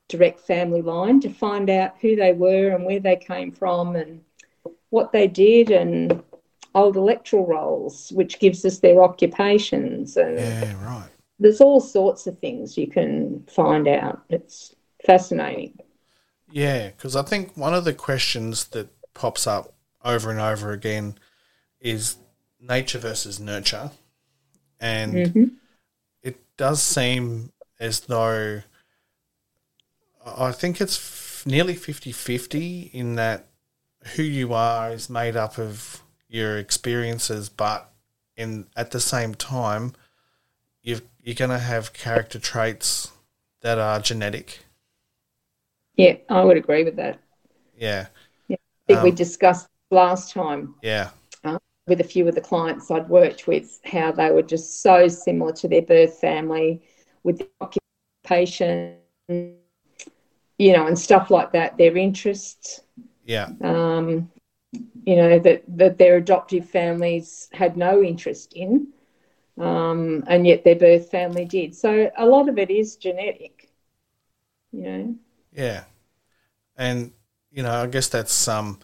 direct 0.09 0.41
family 0.41 0.83
line 0.83 1.21
to 1.21 1.31
find 1.31 1.69
out 1.69 1.95
who 2.01 2.17
they 2.17 2.33
were 2.33 2.71
and 2.71 2.85
where 2.85 3.01
they 3.01 3.17
came 3.17 3.53
from 3.53 3.97
and 3.97 4.21
what 4.91 5.13
they 5.13 5.29
did 5.29 5.71
and 5.71 6.23
old 6.75 6.97
electoral 6.97 7.47
rolls, 7.47 8.11
which 8.15 8.39
gives 8.39 8.65
us 8.65 8.79
their 8.79 9.03
occupations. 9.03 10.17
And 10.17 10.39
Yeah. 10.39 10.85
Right. 10.85 11.11
there's 11.39 11.61
all 11.61 11.81
sorts 11.81 12.27
of 12.27 12.39
things 12.39 12.79
you 12.79 12.87
can 12.89 13.45
find 13.49 13.87
out. 13.87 14.23
It's 14.31 14.75
fascinating. 15.05 15.79
Yeah, 16.51 16.89
because 16.89 17.15
I 17.15 17.23
think 17.23 17.57
one 17.57 17.75
of 17.75 17.85
the 17.85 17.93
questions 17.93 18.69
that 18.69 18.89
pops 19.15 19.47
up 19.47 19.75
over 20.05 20.31
and 20.31 20.41
over 20.41 20.73
again 20.73 21.19
is 21.81 22.17
nature 22.61 22.99
versus 22.99 23.41
nurture. 23.41 23.91
And 24.81 25.31
Mhm. 25.31 25.59
it 26.23 26.39
does 26.57 26.83
seem 26.83 27.53
as 27.81 28.01
though 28.01 28.63
I 30.25 30.53
think 30.53 30.81
it's 30.81 30.97
f- 30.97 31.45
nearly 31.47 31.75
50 31.75 32.13
50 32.13 32.83
in 32.93 33.17
that 33.17 33.49
who 34.17 34.23
you 34.23 34.53
are 34.55 34.93
is 34.93 35.11
made 35.11 35.37
up 35.37 35.59
of 35.59 36.03
your 36.29 36.59
experiences, 36.59 37.49
but 37.49 37.93
in 38.37 38.69
at 38.77 38.91
the 38.93 39.01
same 39.01 39.35
time, 39.35 39.95
you've, 40.83 41.03
you're 41.23 41.35
going 41.37 41.51
to 41.51 41.59
have 41.59 41.93
character 41.95 42.39
traits 42.41 43.13
that 43.63 43.79
are 43.79 44.01
genetic. 44.01 44.61
Yeah, 45.97 46.17
I 46.31 46.45
would 46.45 46.57
agree 46.57 46.85
with 46.85 46.97
that. 46.97 47.21
Yeah, 47.77 48.09
yeah 48.49 48.57
I 48.57 48.83
think 48.87 49.03
we 49.03 49.11
Um, 49.11 49.13
discussed 49.13 49.69
last 49.91 50.33
time 50.33 50.75
yeah, 50.83 51.11
with 51.87 52.01
a 52.01 52.05
few 52.05 52.29
of 52.29 52.35
the 52.35 52.41
clients 52.41 52.91
I'd 52.91 53.09
worked 53.09 53.47
with 53.47 53.81
how 53.85 54.13
they 54.13 54.31
were 54.31 54.43
just 54.43 54.83
so 54.83 55.09
similar 55.09 55.53
to 55.55 55.69
their 55.69 55.83
birth 55.83 56.19
family 56.21 56.83
with 57.25 57.39
the 57.39 57.49
occupation, 57.61 58.97
you 59.29 60.73
know, 60.73 60.87
and 60.87 60.99
stuff 60.99 61.31
like 61.31 61.53
that, 61.53 61.79
their 61.79 61.97
interests, 61.97 62.83
yeah, 63.25 63.49
um, 63.63 64.31
you 65.07 65.17
know, 65.17 65.39
that, 65.39 65.63
that 65.69 65.99
their 65.99 66.17
adoptive 66.17 66.69
families 66.69 67.49
had 67.53 67.77
no 67.77 68.03
interest 68.03 68.53
in, 68.55 68.89
um, 69.59 70.23
and 70.29 70.47
yet 70.47 70.65
their 70.65 70.77
birth 70.77 71.11
family 71.11 71.45
did. 71.47 71.75
So 71.75 72.11
a 72.17 72.27
lot 72.27 72.49
of 72.49 72.59
it 72.59 72.71
is 72.71 72.97
genetic, 72.97 73.71
you 74.73 74.83
know. 74.83 75.15
yeah. 75.53 75.85
And, 76.77 77.13
you 77.51 77.63
know, 77.63 77.73
I 77.83 77.87
guess 77.87 78.09
that's, 78.09 78.47
um, 78.47 78.79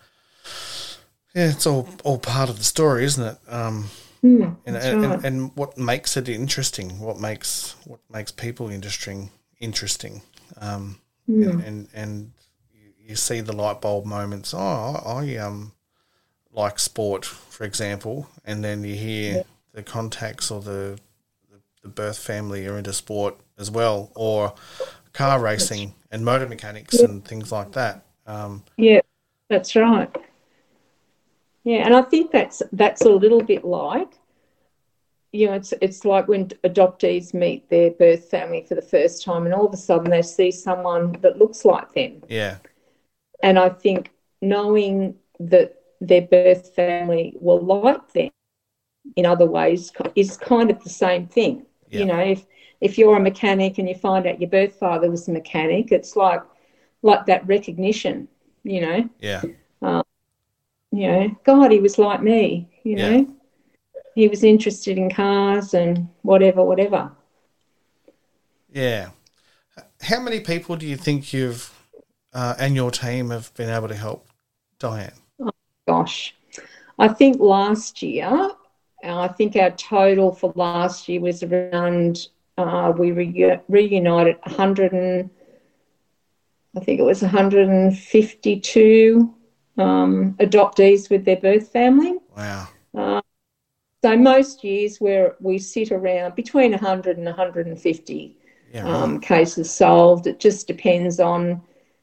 yeah, 1.35 1.51
it's 1.51 1.67
all, 1.67 1.89
all 2.05 2.19
part 2.19 2.49
of 2.51 2.59
the 2.59 2.65
story, 2.65 3.05
isn't 3.05 3.25
it? 3.25 3.39
Um, 3.49 3.87
Mm, 4.25 4.57
and, 4.67 4.77
and, 4.77 5.05
right. 5.05 5.05
and, 5.05 5.25
and 5.25 5.57
what 5.57 5.77
makes 5.79 6.17
it 6.17 6.29
interesting, 6.29 7.01
what 7.01 7.21
makes, 7.21 7.77
what 7.87 8.01
makes 8.11 8.33
people 8.33 8.71
interesting, 8.71 9.31
interesting. 9.61 10.23
Um, 10.59 11.01
Hmm. 11.27 11.43
and, 11.43 11.61
and, 11.61 11.89
and 11.95 12.33
you, 12.73 13.11
you 13.11 13.17
see 13.17 13.41
the 13.41 13.53
light 13.55 13.81
bulb 13.81 14.07
moments. 14.07 14.55
Oh, 14.55 15.03
I, 15.07 15.37
um, 15.37 15.73
like 16.53 16.79
sport, 16.79 17.25
for 17.25 17.65
example, 17.65 18.29
and 18.45 18.63
then 18.65 18.85
you 18.85 18.95
hear 18.95 19.45
the 19.73 19.83
contacts 19.83 20.51
or 20.51 20.61
the, 20.61 20.99
the 21.51 21.59
the 21.83 21.89
birth 21.89 22.19
family 22.19 22.67
are 22.67 22.79
into 22.79 22.93
sport 22.93 23.37
as 23.59 23.71
well, 23.71 24.11
or 24.15 24.55
car 25.13 25.41
racing 25.41 25.95
and 26.11 26.25
motor 26.25 26.49
mechanics 26.49 27.03
and 27.03 27.25
things 27.25 27.51
like 27.53 27.73
that. 27.73 28.05
Um, 28.27 28.63
Yeah, 28.77 29.01
that's 29.49 29.77
right. 29.77 30.11
Yeah, 31.65 31.85
and 31.85 31.95
I 31.95 32.03
think 32.03 32.31
that's 32.31 32.63
that's 32.73 33.05
a 33.05 33.11
little 33.11 33.43
bit 33.43 33.65
like, 33.65 34.21
you 35.33 35.47
know, 35.47 35.55
it's 35.55 35.73
it's 35.81 36.05
like 36.05 36.29
when 36.29 36.49
adoptees 36.65 37.35
meet 37.35 37.69
their 37.71 37.91
birth 37.91 38.29
family 38.31 38.63
for 38.63 38.75
the 38.75 38.83
first 38.83 39.25
time, 39.25 39.45
and 39.47 39.55
all 39.55 39.67
of 39.67 39.73
a 39.75 39.77
sudden 39.77 40.11
they 40.11 40.23
see 40.23 40.51
someone 40.51 41.13
that 41.23 41.39
looks 41.39 41.65
like 41.65 41.93
them. 41.95 42.23
yeah, 42.29 42.59
And 43.43 43.59
I 43.59 43.71
think 43.71 44.13
knowing 44.41 45.17
that 45.41 45.77
their 46.01 46.23
birth 46.23 46.75
family 46.75 47.35
will 47.41 47.61
like 47.61 48.13
them 48.13 48.31
in 49.17 49.27
other 49.27 49.47
ways 49.47 49.93
is 50.15 50.37
kind 50.37 50.71
of 50.71 50.83
the 50.83 50.91
same 50.91 51.27
thing. 51.27 51.67
Yeah. 51.91 52.01
You 52.01 52.07
know, 52.07 52.19
if 52.21 52.47
if 52.81 52.99
you're 52.99 53.17
a 53.17 53.21
mechanic 53.21 53.79
and 53.79 53.89
you 53.89 53.95
find 53.95 54.27
out 54.27 54.41
your 54.41 54.51
birth 54.51 54.75
father 54.77 55.11
was 55.11 55.29
a 55.29 55.33
mechanic, 55.33 55.93
it's 55.93 56.17
like 56.17 56.43
like 57.03 57.27
that 57.27 57.47
recognition. 57.47 58.29
You 58.65 58.81
know, 58.81 59.09
yeah, 59.21 59.43
um, 59.83 60.05
you 60.95 61.09
know, 61.09 61.37
God, 61.45 61.73
he 61.73 61.81
was 61.81 61.99
like 61.99 62.23
me. 62.23 62.69
You 62.85 62.97
Yeah. 62.97 63.11
know, 63.11 63.27
he 64.15 64.29
was 64.29 64.45
interested 64.45 64.97
in 64.97 65.11
cars 65.11 65.75
and 65.75 66.09
whatever, 66.23 66.65
whatever. 66.65 67.11
yeah. 68.73 69.11
How 70.03 70.21
many 70.21 70.41
people 70.41 70.77
do 70.77 70.87
you 70.87 70.97
think 70.97 71.33
you've 71.33 71.73
uh, 72.33 72.55
and 72.59 72.75
your 72.75 72.91
team 72.91 73.31
have 73.31 73.53
been 73.55 73.71
able 73.71 73.89
to 73.89 73.95
help, 73.95 74.27
Diane? 74.79 75.13
Gosh, 75.87 76.35
I 76.99 77.09
think 77.09 77.41
last 77.41 78.03
year, 78.03 78.51
I 79.05 79.29
think 79.29 79.57
our 79.57 79.71
total 79.71 80.33
for 80.33 80.53
last 80.57 81.09
year 81.09 81.21
was 81.21 81.43
around, 81.43 82.29
uh, 82.59 82.93
we 82.97 83.13
re- 83.13 83.61
reunited 83.69 84.37
100 84.45 84.93
and, 84.93 85.31
I 86.77 86.81
think 86.81 86.99
it 87.01 87.05
was 87.05 87.23
152 87.23 89.35
um, 89.79 90.35
adoptees 90.35 91.11
with 91.11 91.25
their 91.25 91.37
birth 91.37 91.69
family. 91.69 92.19
Wow. 92.37 92.69
Uh, 92.97 93.21
so 94.03 94.17
most 94.17 94.63
years 94.65 94.99
where 95.01 95.37
we 95.41 95.59
sit 95.59 95.91
around 95.91 96.35
between 96.35 96.73
100 96.73 97.17
and 97.17 97.27
150 97.27 98.37
Yeah. 98.73 98.87
um, 98.87 99.21
cases 99.21 99.71
solved. 99.71 100.27
It 100.27 100.41
just 100.41 100.67
depends 100.67 101.21
on 101.21 101.63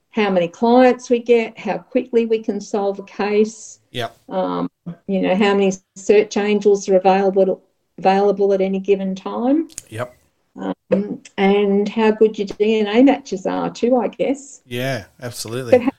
how 0.09 0.29
many 0.29 0.47
clients 0.47 1.09
we 1.09 1.19
get, 1.19 1.57
how 1.57 1.77
quickly 1.77 2.25
we 2.25 2.39
can 2.39 2.59
solve 2.59 2.99
a 2.99 3.03
case, 3.03 3.79
Yep. 3.91 4.17
um, 4.29 4.69
you 5.07 5.21
know, 5.21 5.35
how 5.35 5.53
many 5.53 5.71
search 5.95 6.37
angels 6.37 6.89
are 6.89 6.97
available 6.97 7.61
available 7.97 8.51
at 8.51 8.61
any 8.61 8.79
given 8.79 9.13
time, 9.13 9.69
Yep. 9.89 10.15
um, 10.55 11.21
and 11.37 11.87
how 11.87 12.09
good 12.11 12.37
your 12.39 12.47
DNA 12.47 13.03
matches 13.03 13.45
are 13.45 13.69
too, 13.69 13.95
I 13.97 14.07
guess. 14.07 14.61
Yeah. 14.65 15.05
Absolutely. 15.21 15.77
But 15.77 15.93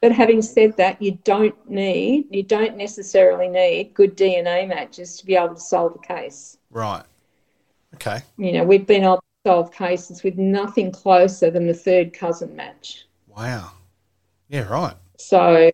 But 0.00 0.12
having 0.12 0.42
said 0.42 0.76
that, 0.76 1.02
you 1.02 1.18
don't 1.24 1.56
need, 1.68 2.26
you 2.30 2.44
don't 2.44 2.76
necessarily 2.76 3.48
need 3.48 3.94
good 3.94 4.16
DNA 4.16 4.68
matches 4.68 5.16
to 5.16 5.26
be 5.26 5.34
able 5.34 5.54
to 5.54 5.60
solve 5.60 5.96
a 5.96 6.06
case. 6.06 6.56
right. 6.70 7.02
Okay. 7.94 8.20
You 8.36 8.52
know, 8.52 8.64
we've 8.64 8.86
been 8.86 9.02
able 9.02 9.16
to 9.16 9.22
solve 9.48 9.72
cases 9.72 10.22
with 10.22 10.36
nothing 10.36 10.92
closer 10.92 11.50
than 11.50 11.66
the 11.66 11.74
third 11.74 12.12
cousin 12.12 12.54
match. 12.54 13.06
Wow. 13.26 13.72
Yeah. 14.48 14.68
Right. 14.68 14.94
So, 15.18 15.70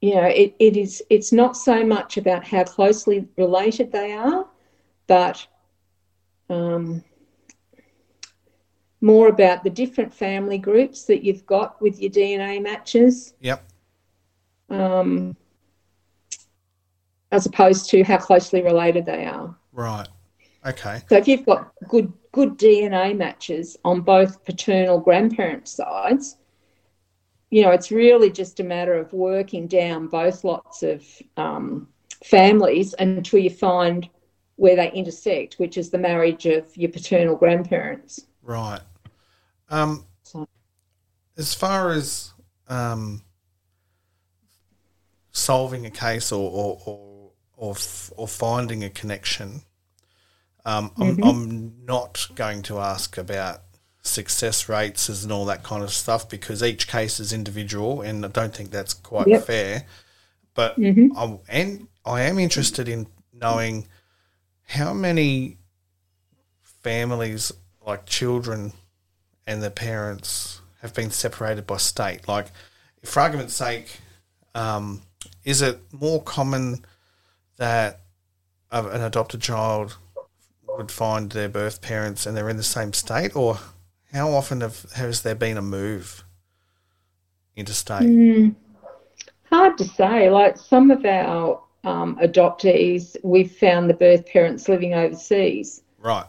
you 0.00 0.14
know, 0.16 0.24
it, 0.24 0.54
it 0.58 0.76
is 0.76 1.02
it's 1.10 1.32
not 1.32 1.56
so 1.56 1.86
much 1.86 2.16
about 2.16 2.44
how 2.44 2.64
closely 2.64 3.28
related 3.36 3.92
they 3.92 4.12
are, 4.12 4.46
but 5.06 5.46
um, 6.50 7.04
more 9.02 9.28
about 9.28 9.64
the 9.64 9.70
different 9.70 10.14
family 10.14 10.58
groups 10.58 11.04
that 11.04 11.24
you've 11.24 11.44
got 11.44 11.80
with 11.82 12.00
your 12.00 12.10
DNA 12.10 12.62
matches, 12.62 13.34
Yep. 13.40 13.64
um, 14.70 15.36
as 17.32 17.46
opposed 17.46 17.90
to 17.90 18.04
how 18.04 18.16
closely 18.16 18.62
related 18.62 19.04
they 19.04 19.26
are. 19.26 19.54
Right. 19.72 20.08
Okay. 20.64 21.02
So 21.08 21.16
if 21.16 21.26
you've 21.26 21.44
got 21.44 21.72
good 21.88 22.12
good 22.30 22.56
DNA 22.56 23.14
matches 23.14 23.76
on 23.84 24.00
both 24.00 24.42
paternal 24.44 24.98
grandparent 24.98 25.66
sides, 25.68 26.36
you 27.50 27.62
know 27.62 27.70
it's 27.70 27.90
really 27.90 28.30
just 28.30 28.60
a 28.60 28.64
matter 28.64 28.94
of 28.94 29.12
working 29.12 29.66
down 29.66 30.06
both 30.06 30.44
lots 30.44 30.82
of 30.84 31.04
um, 31.36 31.88
families 32.24 32.94
until 33.00 33.40
you 33.40 33.50
find 33.50 34.08
where 34.56 34.76
they 34.76 34.92
intersect, 34.92 35.54
which 35.54 35.76
is 35.76 35.90
the 35.90 35.98
marriage 35.98 36.46
of 36.46 36.74
your 36.76 36.90
paternal 36.90 37.34
grandparents. 37.34 38.26
Right. 38.42 38.80
Um, 39.72 40.04
as 41.38 41.54
far 41.54 41.92
as 41.92 42.32
um, 42.68 43.22
solving 45.32 45.86
a 45.86 45.90
case 45.90 46.30
or 46.30 46.50
or 46.50 46.82
or 46.86 47.30
or, 47.56 47.72
f- 47.72 48.12
or 48.16 48.28
finding 48.28 48.84
a 48.84 48.90
connection, 48.90 49.62
um, 50.64 50.90
I'm, 51.00 51.18
I'm 51.22 51.84
not 51.86 52.26
going 52.34 52.62
to 52.64 52.80
ask 52.80 53.16
about 53.16 53.62
success 54.02 54.68
rates 54.68 55.08
and 55.08 55.30
all 55.32 55.44
that 55.46 55.62
kind 55.62 55.82
of 55.84 55.90
stuff 55.90 56.28
because 56.28 56.62
each 56.62 56.86
case 56.88 57.18
is 57.20 57.32
individual, 57.32 58.02
and 58.02 58.24
I 58.26 58.28
don't 58.28 58.54
think 58.54 58.70
that's 58.72 58.92
quite 58.94 59.28
Yep. 59.28 59.42
fair. 59.44 59.84
But 60.54 60.76
I'm, 61.16 61.38
and 61.48 61.88
I 62.04 62.22
am 62.22 62.38
interested 62.38 62.88
in 62.88 63.06
knowing 63.32 63.86
how 64.66 64.92
many 64.92 65.58
families, 66.82 67.52
like 67.86 68.06
children 68.06 68.72
and 69.46 69.62
their 69.62 69.70
parents, 69.70 70.60
have 70.82 70.94
been 70.94 71.10
separated 71.10 71.66
by 71.66 71.76
state. 71.76 72.26
Like, 72.26 72.48
for 73.04 73.20
argument's 73.20 73.54
sake, 73.54 74.00
um, 74.54 75.02
is 75.44 75.62
it 75.62 75.80
more 75.92 76.22
common 76.22 76.84
that 77.56 78.00
an 78.70 79.02
adopted 79.02 79.40
child 79.40 79.96
would 80.66 80.90
find 80.90 81.30
their 81.30 81.48
birth 81.48 81.82
parents 81.82 82.26
and 82.26 82.36
they're 82.36 82.48
in 82.48 82.56
the 82.56 82.62
same 82.62 82.92
state, 82.92 83.36
or 83.36 83.58
how 84.12 84.30
often 84.30 84.60
have, 84.60 84.90
has 84.92 85.22
there 85.22 85.34
been 85.34 85.56
a 85.56 85.62
move 85.62 86.24
interstate? 87.56 88.54
Hard 89.50 89.78
to 89.78 89.84
say. 89.84 90.30
Like 90.30 90.56
some 90.56 90.90
of 90.90 91.04
our 91.04 91.62
um, 91.84 92.16
adoptees, 92.22 93.16
we've 93.22 93.52
found 93.52 93.90
the 93.90 93.94
birth 93.94 94.26
parents 94.26 94.68
living 94.68 94.94
overseas. 94.94 95.82
Right. 95.98 96.26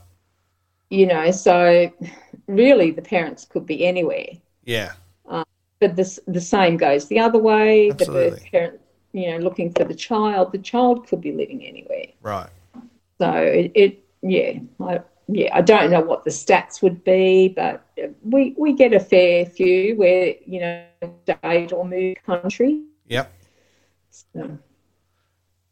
You 0.90 1.08
know, 1.08 1.32
so 1.32 1.92
really 2.48 2.92
the 2.92 3.02
parents 3.02 3.46
could 3.46 3.66
be 3.66 3.86
anywhere. 3.86 4.28
Yeah. 4.64 4.94
Um, 5.28 5.46
but 5.80 5.96
the, 5.96 6.20
the 6.28 6.42
same 6.42 6.78
goes 6.78 7.08
the 7.08 7.20
other 7.20 7.40
way. 7.40 7.92
Absolutely. 7.92 8.24
The 8.24 8.30
birth 8.32 8.52
parent, 8.52 8.82
you 9.12 9.32
know, 9.32 9.38
looking 9.38 9.72
for 9.74 9.84
the 9.84 9.96
child, 9.96 10.52
the 10.52 10.58
child 10.58 11.08
could 11.08 11.22
be 11.22 11.32
living 11.32 11.66
anywhere. 11.66 12.08
Right. 12.22 12.50
So 13.20 13.32
it, 13.32 13.72
it 13.76 14.04
yeah, 14.22 14.60
I, 14.80 15.02
yeah, 15.28 15.56
I 15.56 15.62
don't 15.62 15.92
know 15.92 16.02
what 16.02 16.24
the 16.24 16.30
stats 16.30 16.82
would 16.82 17.04
be, 17.04 17.50
but 17.50 17.86
we 18.24 18.56
we 18.58 18.74
get 18.74 18.94
a 18.94 19.00
fair 19.00 19.46
few 19.46 19.96
where 19.96 20.34
you 20.46 20.60
know 20.60 20.86
state 21.24 21.72
or 21.72 21.86
move 21.86 22.18
country, 22.26 22.84
Yep. 23.08 23.32
so, 24.10 24.58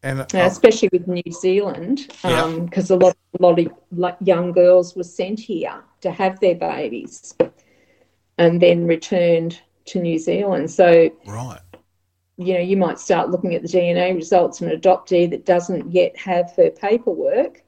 And 0.04 0.26
especially 0.34 0.90
with 0.92 1.08
New 1.08 1.32
Zealand, 1.32 2.12
Yeah. 2.24 2.58
because 2.66 2.90
a 2.90 2.96
lot 2.96 3.16
a 3.40 3.42
lot 3.42 3.60
of 3.60 3.68
like, 3.92 4.18
young 4.22 4.52
girls 4.52 4.96
were 4.96 5.04
sent 5.04 5.40
here 5.40 5.84
to 6.02 6.12
have 6.12 6.40
their 6.40 6.56
babies, 6.56 7.36
and 8.38 8.62
then 8.62 8.88
returned 8.88 9.62
to 9.86 10.02
New 10.02 10.18
Zealand. 10.18 10.72
So 10.72 11.10
right. 11.28 11.60
you 12.38 12.54
know, 12.56 12.60
you 12.60 12.78
might 12.78 13.00
start 13.00 13.30
looking 13.30 13.54
at 13.54 13.62
the 13.62 13.68
DNA 13.68 14.16
results 14.16 14.60
of 14.62 14.68
an 14.68 14.80
adoptee 14.80 15.30
that 15.30 15.46
doesn't 15.46 15.92
yet 15.92 16.18
have 16.18 16.52
her 16.56 16.72
paperwork 16.72 17.64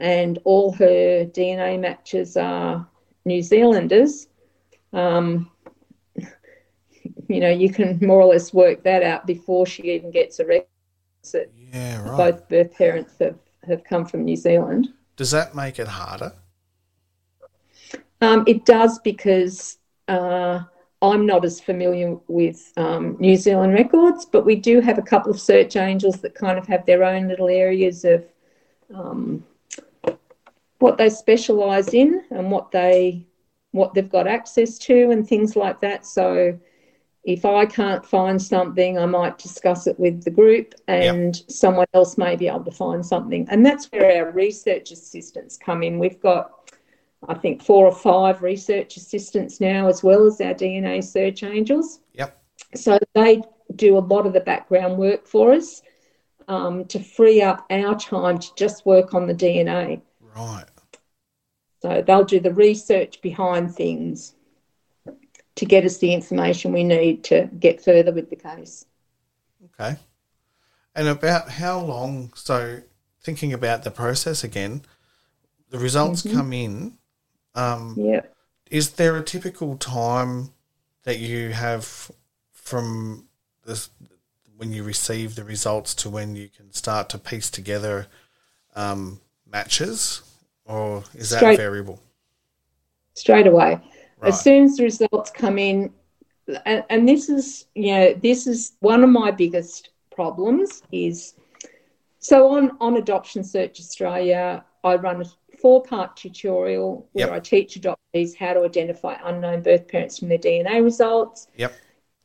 and 0.00 0.38
all 0.44 0.72
her 0.72 1.26
DNA 1.26 1.78
matches 1.78 2.36
are 2.36 2.86
New 3.24 3.42
Zealanders. 3.42 4.28
Um, 4.92 5.50
you 6.16 7.40
know, 7.40 7.50
you 7.50 7.70
can 7.70 7.98
more 8.02 8.22
or 8.22 8.26
less 8.26 8.52
work 8.52 8.82
that 8.84 9.02
out 9.02 9.26
before 9.26 9.66
she 9.66 9.82
even 9.84 10.10
gets 10.10 10.40
arrested. 10.40 10.66
That 11.22 11.50
Yeah. 11.72 12.02
Right. 12.02 12.16
Both 12.16 12.48
birth 12.48 12.74
parents 12.74 13.14
have, 13.20 13.38
have 13.66 13.84
come 13.84 14.04
from 14.04 14.24
New 14.24 14.36
Zealand. 14.36 14.88
Does 15.16 15.30
that 15.30 15.54
make 15.54 15.78
it 15.78 15.88
harder? 15.88 16.32
Um, 18.22 18.44
it 18.46 18.64
does 18.64 18.98
because 19.00 19.78
uh, 20.08 20.60
I'm 21.02 21.26
not 21.26 21.44
as 21.44 21.60
familiar 21.60 22.16
with 22.28 22.72
um, 22.76 23.16
New 23.18 23.36
Zealand 23.36 23.74
records, 23.74 24.26
but 24.26 24.44
we 24.44 24.56
do 24.56 24.80
have 24.80 24.98
a 24.98 25.02
couple 25.02 25.30
of 25.30 25.40
search 25.40 25.76
angels 25.76 26.20
that 26.20 26.34
kind 26.34 26.58
of 26.58 26.66
have 26.66 26.84
their 26.84 27.04
own 27.04 27.28
little 27.28 27.48
areas 27.48 28.04
of 28.04 28.24
um, 28.94 29.44
what 30.78 30.98
they 30.98 31.08
specialise 31.08 31.94
in 31.94 32.24
and 32.30 32.50
what 32.50 32.70
they 32.70 33.26
what 33.72 33.94
they've 33.94 34.10
got 34.10 34.26
access 34.26 34.78
to 34.78 35.10
and 35.12 35.28
things 35.28 35.54
like 35.54 35.80
that. 35.80 36.04
So 36.04 36.58
if 37.24 37.44
I 37.44 37.66
can't 37.66 38.04
find 38.04 38.40
something, 38.40 38.98
I 38.98 39.06
might 39.06 39.38
discuss 39.38 39.86
it 39.86 39.98
with 40.00 40.24
the 40.24 40.30
group, 40.30 40.74
and 40.88 41.36
someone 41.48 41.86
else 41.92 42.16
may 42.16 42.36
be 42.36 42.48
able 42.48 42.64
to 42.64 42.70
find 42.70 43.04
something. 43.04 43.46
And 43.50 43.64
that's 43.64 43.86
where 43.86 44.24
our 44.24 44.32
research 44.32 44.90
assistants 44.90 45.58
come 45.58 45.82
in. 45.82 45.98
We've 45.98 46.20
got 46.20 46.52
I 47.28 47.34
think 47.34 47.62
four 47.62 47.86
or 47.86 47.94
five 47.94 48.42
research 48.42 48.96
assistants 48.96 49.60
now, 49.60 49.88
as 49.88 50.02
well 50.02 50.26
as 50.26 50.40
our 50.40 50.54
DNA 50.54 51.04
search 51.04 51.42
angels. 51.42 52.00
Yep. 52.14 52.42
So 52.74 52.98
they 53.14 53.42
do 53.76 53.98
a 53.98 54.00
lot 54.00 54.26
of 54.26 54.32
the 54.32 54.40
background 54.40 54.96
work 54.96 55.26
for 55.26 55.52
us 55.52 55.82
um, 56.48 56.86
to 56.86 56.98
free 56.98 57.42
up 57.42 57.66
our 57.70 57.94
time 57.98 58.38
to 58.38 58.54
just 58.56 58.86
work 58.86 59.12
on 59.12 59.26
the 59.26 59.34
DNA. 59.34 60.00
Right. 60.34 60.64
So 61.82 62.02
they'll 62.06 62.24
do 62.24 62.40
the 62.40 62.54
research 62.54 63.20
behind 63.20 63.74
things 63.74 64.34
to 65.60 65.66
get 65.66 65.84
us 65.84 65.98
the 65.98 66.14
information 66.14 66.72
we 66.72 66.82
need 66.82 67.22
to 67.22 67.46
get 67.58 67.84
further 67.84 68.12
with 68.12 68.30
the 68.30 68.36
case. 68.36 68.86
Okay. 69.78 69.94
And 70.94 71.06
about 71.06 71.50
how 71.50 71.78
long? 71.80 72.32
So, 72.34 72.80
thinking 73.22 73.52
about 73.52 73.84
the 73.84 73.90
process 73.90 74.42
again, 74.42 74.80
the 75.68 75.78
results 75.78 76.22
come 76.22 76.54
in. 76.54 76.96
Um, 77.54 77.94
Yeah. 77.98 78.22
is 78.70 78.92
there 78.92 79.18
a 79.18 79.22
typical 79.22 79.76
time 79.76 80.54
that 81.02 81.18
you 81.18 81.50
have 81.52 82.10
from 82.52 83.28
this 83.66 83.90
when 84.56 84.72
you 84.72 84.82
receive 84.82 85.34
the 85.34 85.44
results 85.44 85.94
to 85.96 86.08
when 86.08 86.36
you 86.36 86.48
can 86.48 86.72
start 86.72 87.10
to 87.10 87.18
piece 87.18 87.50
together 87.50 88.06
um, 88.74 89.20
matches, 89.46 90.22
or 90.64 91.04
is 91.14 91.28
that 91.30 91.38
Straight- 91.40 91.58
variable? 91.58 92.00
straight 93.12 93.46
away. 93.46 93.78
Right. 94.20 94.28
As 94.28 94.40
soon 94.42 94.64
as 94.64 94.76
the 94.76 94.84
results 94.84 95.30
come 95.30 95.58
in, 95.58 95.92
and, 96.66 96.84
and 96.90 97.08
this 97.08 97.28
is, 97.28 97.66
you 97.74 97.92
know, 97.92 98.14
this 98.14 98.46
is 98.46 98.72
one 98.80 99.02
of 99.04 99.10
my 99.10 99.30
biggest 99.30 99.90
problems 100.10 100.82
is 100.92 101.34
So 102.18 102.48
on, 102.48 102.76
on 102.80 102.96
Adoption 102.98 103.42
Search 103.42 103.80
Australia, 103.80 104.64
I 104.84 104.96
run 104.96 105.22
a 105.22 105.24
four 105.60 105.82
part 105.82 106.16
tutorial 106.16 107.08
where 107.12 107.28
Yep. 107.28 107.36
I 107.36 107.40
teach 107.40 107.80
adoptees 107.80 108.36
how 108.36 108.52
to 108.54 108.64
identify 108.64 109.16
unknown 109.24 109.62
birth 109.62 109.88
parents 109.88 110.18
from 110.18 110.28
their 110.28 110.38
DNA 110.38 110.82
results. 110.84 111.48
Yep. 111.56 111.72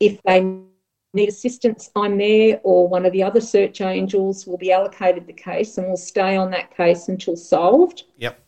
If 0.00 0.22
they 0.22 0.40
need 1.14 1.28
assistance, 1.30 1.90
I'm 1.96 2.18
there, 2.18 2.60
or 2.62 2.88
one 2.88 3.06
of 3.06 3.12
the 3.12 3.22
other 3.22 3.40
search 3.40 3.80
angels 3.80 4.46
will 4.46 4.58
be 4.58 4.72
allocated 4.72 5.26
the 5.26 5.32
case 5.32 5.78
and 5.78 5.88
will 5.88 5.96
stay 5.96 6.36
on 6.36 6.50
that 6.50 6.76
case 6.76 7.08
until 7.08 7.36
solved. 7.36 8.04
Yep. 8.18 8.38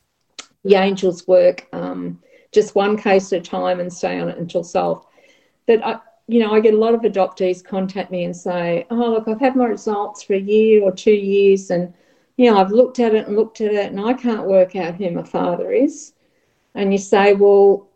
The 0.64 0.74
angels 0.74 1.26
work 1.26 1.66
um, 1.72 2.20
just 2.52 2.74
one 2.74 2.96
case 2.96 3.32
at 3.32 3.40
a 3.40 3.42
time 3.42 3.80
and 3.80 3.92
stay 3.92 4.18
on 4.18 4.28
it 4.28 4.38
until 4.38 4.64
solved. 4.64 5.06
But 5.66 5.84
I, 5.84 6.00
you 6.26 6.40
know, 6.40 6.52
I 6.52 6.60
get 6.60 6.74
a 6.74 6.78
lot 6.78 6.94
of 6.94 7.00
adoptees 7.02 7.64
contact 7.64 8.10
me 8.10 8.24
and 8.24 8.36
say, 8.36 8.86
"Oh, 8.90 9.10
look, 9.10 9.28
I've 9.28 9.40
had 9.40 9.56
my 9.56 9.66
results 9.66 10.22
for 10.22 10.34
a 10.34 10.40
year 10.40 10.82
or 10.82 10.92
two 10.92 11.12
years, 11.12 11.70
and 11.70 11.92
you 12.36 12.50
know, 12.50 12.58
I've 12.58 12.70
looked 12.70 12.98
at 13.00 13.14
it 13.14 13.26
and 13.26 13.36
looked 13.36 13.60
at 13.60 13.72
it, 13.72 13.90
and 13.90 14.00
I 14.00 14.14
can't 14.14 14.46
work 14.46 14.76
out 14.76 14.94
who 14.96 15.10
my 15.10 15.22
father 15.22 15.72
is." 15.72 16.14
And 16.74 16.92
you 16.92 16.98
say, 16.98 17.34
"Well, 17.34 17.88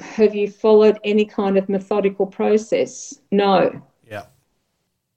have 0.00 0.34
you 0.34 0.50
followed 0.50 0.98
any 1.04 1.24
kind 1.26 1.56
of 1.58 1.68
methodical 1.68 2.26
process?" 2.26 3.20
No. 3.30 3.82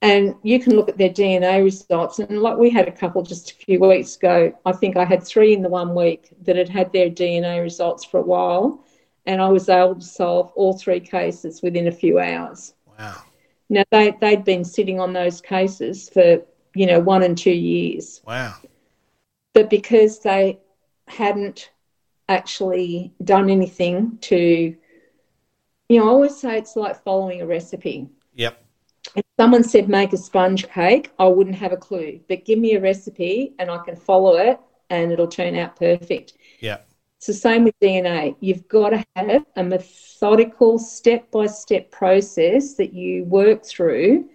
And 0.02 0.34
you 0.42 0.58
can 0.58 0.74
look 0.76 0.88
at 0.88 0.96
their 0.96 1.10
DNA 1.10 1.62
results, 1.62 2.18
and 2.20 2.40
like 2.40 2.56
we 2.56 2.70
had 2.70 2.88
a 2.88 2.92
couple 2.92 3.22
just 3.22 3.50
a 3.50 3.54
few 3.54 3.78
weeks 3.80 4.16
ago. 4.16 4.52
I 4.64 4.72
think 4.72 4.96
I 4.96 5.04
had 5.04 5.22
three 5.22 5.52
in 5.52 5.60
the 5.60 5.68
one 5.68 5.94
week 5.94 6.30
that 6.42 6.56
had 6.56 6.70
had 6.70 6.90
their 6.92 7.10
DNA 7.10 7.60
results 7.62 8.04
for 8.04 8.18
a 8.18 8.22
while, 8.22 8.82
and 9.26 9.42
I 9.42 9.48
was 9.48 9.68
able 9.68 9.96
to 9.96 10.00
solve 10.00 10.52
all 10.56 10.72
three 10.72 11.00
cases 11.00 11.60
within 11.62 11.88
a 11.88 11.92
few 11.92 12.18
hours. 12.18 12.74
Wow. 12.98 13.22
Now 13.68 13.84
they 13.90 14.12
they'd 14.20 14.44
been 14.44 14.64
sitting 14.64 15.00
on 15.00 15.12
those 15.12 15.42
cases 15.42 16.08
for 16.08 16.40
you 16.74 16.86
know 16.86 17.00
one 17.00 17.22
and 17.22 17.36
two 17.36 17.50
years, 17.52 18.22
Wow. 18.26 18.54
but 19.52 19.68
because 19.68 20.20
they 20.20 20.60
hadn't 21.08 21.72
actually 22.28 23.12
done 23.24 23.50
anything 23.50 24.16
to, 24.22 24.74
you 25.88 25.98
know, 25.98 26.06
I 26.06 26.08
always 26.08 26.36
say 26.36 26.56
it's 26.56 26.76
like 26.76 27.02
following 27.02 27.42
a 27.42 27.46
recipe. 27.46 28.08
Yep. 28.34 28.64
Someone 29.40 29.64
said 29.64 29.88
make 29.88 30.12
a 30.12 30.18
sponge 30.18 30.68
cake, 30.68 31.12
I 31.18 31.26
wouldn't 31.26 31.56
have 31.56 31.72
a 31.72 31.76
clue. 31.78 32.20
But 32.28 32.44
give 32.44 32.58
me 32.58 32.74
a 32.74 32.80
recipe 32.80 33.54
and 33.58 33.70
I 33.70 33.78
can 33.78 33.96
follow 33.96 34.36
it 34.36 34.60
and 34.90 35.10
it'll 35.10 35.28
turn 35.28 35.56
out 35.56 35.76
perfect. 35.76 36.34
Yeah. 36.58 36.80
It's 37.16 37.28
the 37.28 37.32
same 37.32 37.64
with 37.64 37.80
DNA. 37.80 38.36
You've 38.40 38.68
got 38.68 38.90
to 38.90 39.02
have 39.16 39.46
a 39.56 39.64
methodical 39.64 40.78
step 40.78 41.30
by 41.30 41.46
step 41.46 41.90
process 41.90 42.74
that 42.74 42.92
you 42.92 43.24
work 43.24 43.64
through 43.64 44.28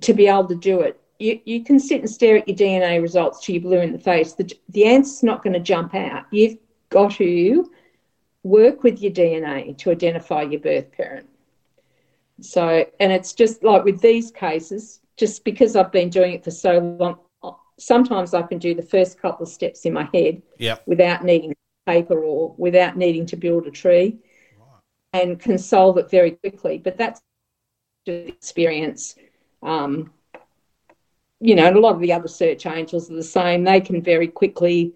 to 0.00 0.14
be 0.14 0.28
able 0.28 0.48
to 0.48 0.54
do 0.54 0.80
it. 0.80 0.98
You, 1.18 1.38
you 1.44 1.62
can 1.62 1.78
sit 1.78 2.00
and 2.00 2.08
stare 2.08 2.38
at 2.38 2.48
your 2.48 2.56
DNA 2.56 3.02
results 3.02 3.44
till 3.44 3.56
you're 3.56 3.62
blue 3.62 3.80
in 3.80 3.92
the 3.92 3.98
face. 3.98 4.32
The, 4.32 4.50
the 4.70 4.86
answer's 4.86 5.22
not 5.22 5.44
going 5.44 5.52
to 5.52 5.60
jump 5.60 5.94
out. 5.94 6.24
You've 6.30 6.56
got 6.88 7.10
to 7.16 7.70
work 8.44 8.82
with 8.82 9.02
your 9.02 9.12
DNA 9.12 9.76
to 9.76 9.90
identify 9.90 10.40
your 10.40 10.60
birth 10.60 10.90
parent. 10.90 11.29
So, 12.40 12.84
and 13.00 13.12
it's 13.12 13.32
just 13.32 13.62
like 13.62 13.84
with 13.84 14.00
these 14.00 14.30
cases, 14.30 15.00
just 15.16 15.44
because 15.44 15.76
I've 15.76 15.92
been 15.92 16.08
doing 16.10 16.34
it 16.34 16.44
for 16.44 16.50
so 16.50 16.78
long, 16.98 17.18
sometimes 17.78 18.34
I 18.34 18.42
can 18.42 18.58
do 18.58 18.74
the 18.74 18.82
first 18.82 19.20
couple 19.20 19.44
of 19.44 19.48
steps 19.52 19.84
in 19.84 19.92
my 19.92 20.08
head 20.12 20.42
Yep. 20.58 20.82
without 20.86 21.24
needing 21.24 21.54
paper 21.86 22.22
or 22.22 22.54
without 22.58 22.96
needing 22.96 23.26
to 23.26 23.36
build 23.36 23.66
a 23.66 23.70
tree 23.70 24.18
and 25.12 25.38
can 25.40 25.58
solve 25.58 25.98
it 25.98 26.10
very 26.10 26.32
quickly. 26.32 26.78
But 26.78 26.96
that's 26.96 27.20
the 28.06 28.28
experience. 28.28 29.16
Um, 29.62 30.10
you 31.40 31.54
know, 31.54 31.66
and 31.66 31.76
a 31.76 31.80
lot 31.80 31.94
of 31.94 32.00
the 32.00 32.12
other 32.12 32.28
search 32.28 32.66
angels 32.66 33.10
are 33.10 33.14
the 33.14 33.22
same. 33.22 33.64
They 33.64 33.80
can 33.80 34.02
very 34.02 34.28
quickly, 34.28 34.92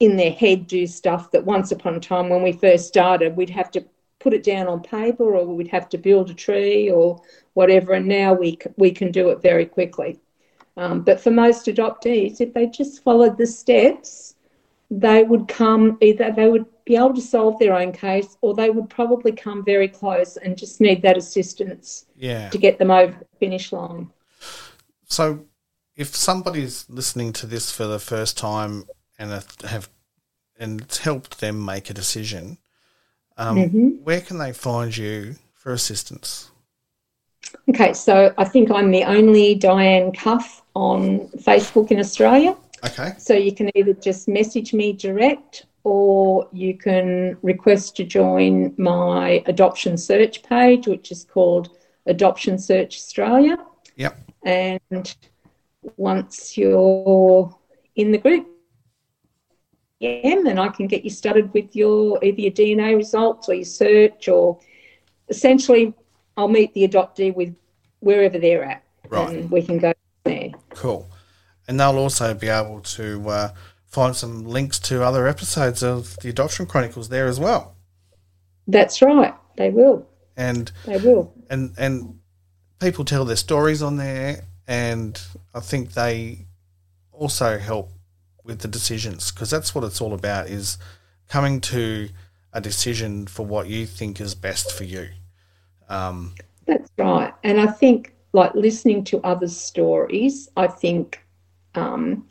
in 0.00 0.16
their 0.16 0.32
head, 0.32 0.66
do 0.66 0.86
stuff 0.86 1.30
that 1.32 1.44
once 1.44 1.72
upon 1.72 1.94
a 1.94 2.00
time 2.00 2.28
when 2.28 2.42
we 2.42 2.52
first 2.52 2.86
started, 2.86 3.36
we'd 3.36 3.50
have 3.50 3.70
to 3.72 3.84
put 4.28 4.34
it 4.34 4.44
down 4.44 4.66
on 4.68 4.82
paper 4.82 5.36
or 5.36 5.46
we'd 5.46 5.68
have 5.68 5.88
to 5.88 5.96
build 5.96 6.28
a 6.28 6.34
tree 6.34 6.90
or 6.90 7.18
whatever. 7.54 7.94
And 7.94 8.06
now 8.06 8.34
we, 8.34 8.58
c- 8.62 8.68
we 8.76 8.90
can 8.90 9.10
do 9.10 9.30
it 9.30 9.40
very 9.40 9.64
quickly. 9.64 10.18
Um, 10.76 11.00
but 11.00 11.18
for 11.18 11.30
most 11.30 11.64
adoptees, 11.64 12.42
if 12.42 12.52
they 12.52 12.66
just 12.66 13.02
followed 13.02 13.38
the 13.38 13.46
steps, 13.46 14.34
they 14.90 15.22
would 15.22 15.48
come 15.48 15.96
either 16.02 16.30
they 16.30 16.48
would 16.48 16.66
be 16.84 16.94
able 16.96 17.14
to 17.14 17.22
solve 17.22 17.58
their 17.58 17.72
own 17.74 17.90
case 17.90 18.36
or 18.42 18.52
they 18.54 18.68
would 18.68 18.90
probably 18.90 19.32
come 19.32 19.64
very 19.64 19.88
close 19.88 20.36
and 20.36 20.58
just 20.58 20.78
need 20.78 21.00
that 21.00 21.16
assistance 21.16 22.04
Yeah. 22.14 22.50
to 22.50 22.58
get 22.58 22.78
them 22.78 22.90
over 22.90 23.12
the 23.18 23.26
finish 23.40 23.72
line. 23.72 24.10
So, 25.04 25.46
if 25.96 26.14
somebody's 26.14 26.84
listening 26.90 27.32
to 27.34 27.46
this 27.46 27.72
for 27.72 27.86
the 27.86 27.98
first 27.98 28.36
time 28.36 28.84
and 29.18 29.30
have 29.64 29.88
and 30.58 30.82
it's 30.82 30.98
helped 30.98 31.40
them 31.40 31.64
make 31.64 31.88
a 31.88 31.94
decision, 31.94 32.58
um, 33.38 33.56
Mm-hmm. 33.56 33.88
where 34.04 34.20
can 34.20 34.38
they 34.38 34.52
find 34.52 34.96
you 34.96 35.36
for 35.54 35.72
assistance? 35.72 36.50
Okay, 37.70 37.92
so 37.94 38.34
I 38.36 38.44
think 38.44 38.70
I'm 38.70 38.90
the 38.90 39.04
only 39.04 39.54
Diane 39.54 40.12
Cuff 40.12 40.62
on 40.74 41.28
Facebook 41.38 41.90
in 41.90 41.98
Australia. 41.98 42.56
Okay. 42.84 43.12
So 43.18 43.34
you 43.34 43.52
can 43.54 43.70
either 43.74 43.94
just 43.94 44.28
message 44.28 44.72
me 44.74 44.92
direct 44.92 45.66
or 45.84 46.48
you 46.52 46.76
can 46.76 47.36
request 47.42 47.96
to 47.96 48.04
join 48.04 48.74
my 48.76 49.42
adoption 49.46 49.96
search 49.96 50.42
page, 50.42 50.86
which 50.86 51.10
is 51.10 51.24
called 51.24 51.70
Adoption 52.06 52.58
Search 52.58 52.96
Australia. 52.96 53.56
Yep. 53.96 54.20
And 54.44 55.16
once 55.96 56.56
you're 56.58 57.54
in 57.96 58.12
the 58.12 58.18
group, 58.18 58.46
yeah, 60.00 60.08
and 60.24 60.60
I 60.60 60.68
can 60.68 60.86
get 60.86 61.04
you 61.04 61.10
started 61.10 61.52
with 61.52 61.74
your 61.74 62.22
either 62.22 62.40
your 62.40 62.52
DNA 62.52 62.96
results 62.96 63.48
or 63.48 63.54
your 63.54 63.64
search, 63.64 64.28
or 64.28 64.58
essentially, 65.28 65.92
I'll 66.36 66.48
meet 66.48 66.72
the 66.74 66.86
adoptee 66.86 67.34
with 67.34 67.54
wherever 68.00 68.38
they're 68.38 68.64
at, 68.64 68.84
Right. 69.08 69.28
and 69.36 69.50
we 69.50 69.62
can 69.62 69.78
go 69.78 69.92
there. 70.24 70.50
Cool. 70.70 71.10
And 71.66 71.78
they'll 71.80 71.98
also 71.98 72.32
be 72.32 72.48
able 72.48 72.80
to 72.80 73.28
uh, 73.28 73.48
find 73.86 74.14
some 74.14 74.44
links 74.46 74.78
to 74.80 75.02
other 75.04 75.26
episodes 75.26 75.82
of 75.82 76.16
the 76.22 76.28
Adoption 76.28 76.64
Chronicles 76.66 77.08
there 77.08 77.26
as 77.26 77.40
well. 77.40 77.74
That's 78.66 79.02
right, 79.02 79.34
they 79.56 79.70
will. 79.70 80.06
And 80.36 80.70
They 80.86 80.98
will. 80.98 81.32
and 81.50 81.74
and 81.76 82.20
people 82.78 83.04
tell 83.04 83.24
their 83.24 83.36
stories 83.36 83.82
on 83.82 83.96
there, 83.96 84.44
and 84.68 85.20
I 85.52 85.60
think 85.60 85.94
they 85.94 86.46
also 87.10 87.58
help 87.58 87.90
with 88.48 88.60
the 88.60 88.68
decisions 88.68 89.30
because 89.30 89.50
that's 89.50 89.74
what 89.74 89.84
it's 89.84 90.00
all 90.00 90.14
about 90.14 90.48
is 90.48 90.78
coming 91.28 91.60
to 91.60 92.08
a 92.52 92.60
decision 92.60 93.26
for 93.26 93.46
what 93.46 93.68
you 93.68 93.86
think 93.86 94.20
is 94.20 94.34
best 94.34 94.72
for 94.72 94.84
you. 94.84 95.08
Um, 95.88 96.34
That's 96.66 96.90
right. 96.98 97.32
And 97.44 97.60
I 97.60 97.66
think, 97.66 98.14
like 98.32 98.54
listening 98.54 99.04
to 99.04 99.20
others' 99.22 99.56
stories, 99.56 100.48
I 100.56 100.66
think 100.66 101.22
um, 101.74 102.26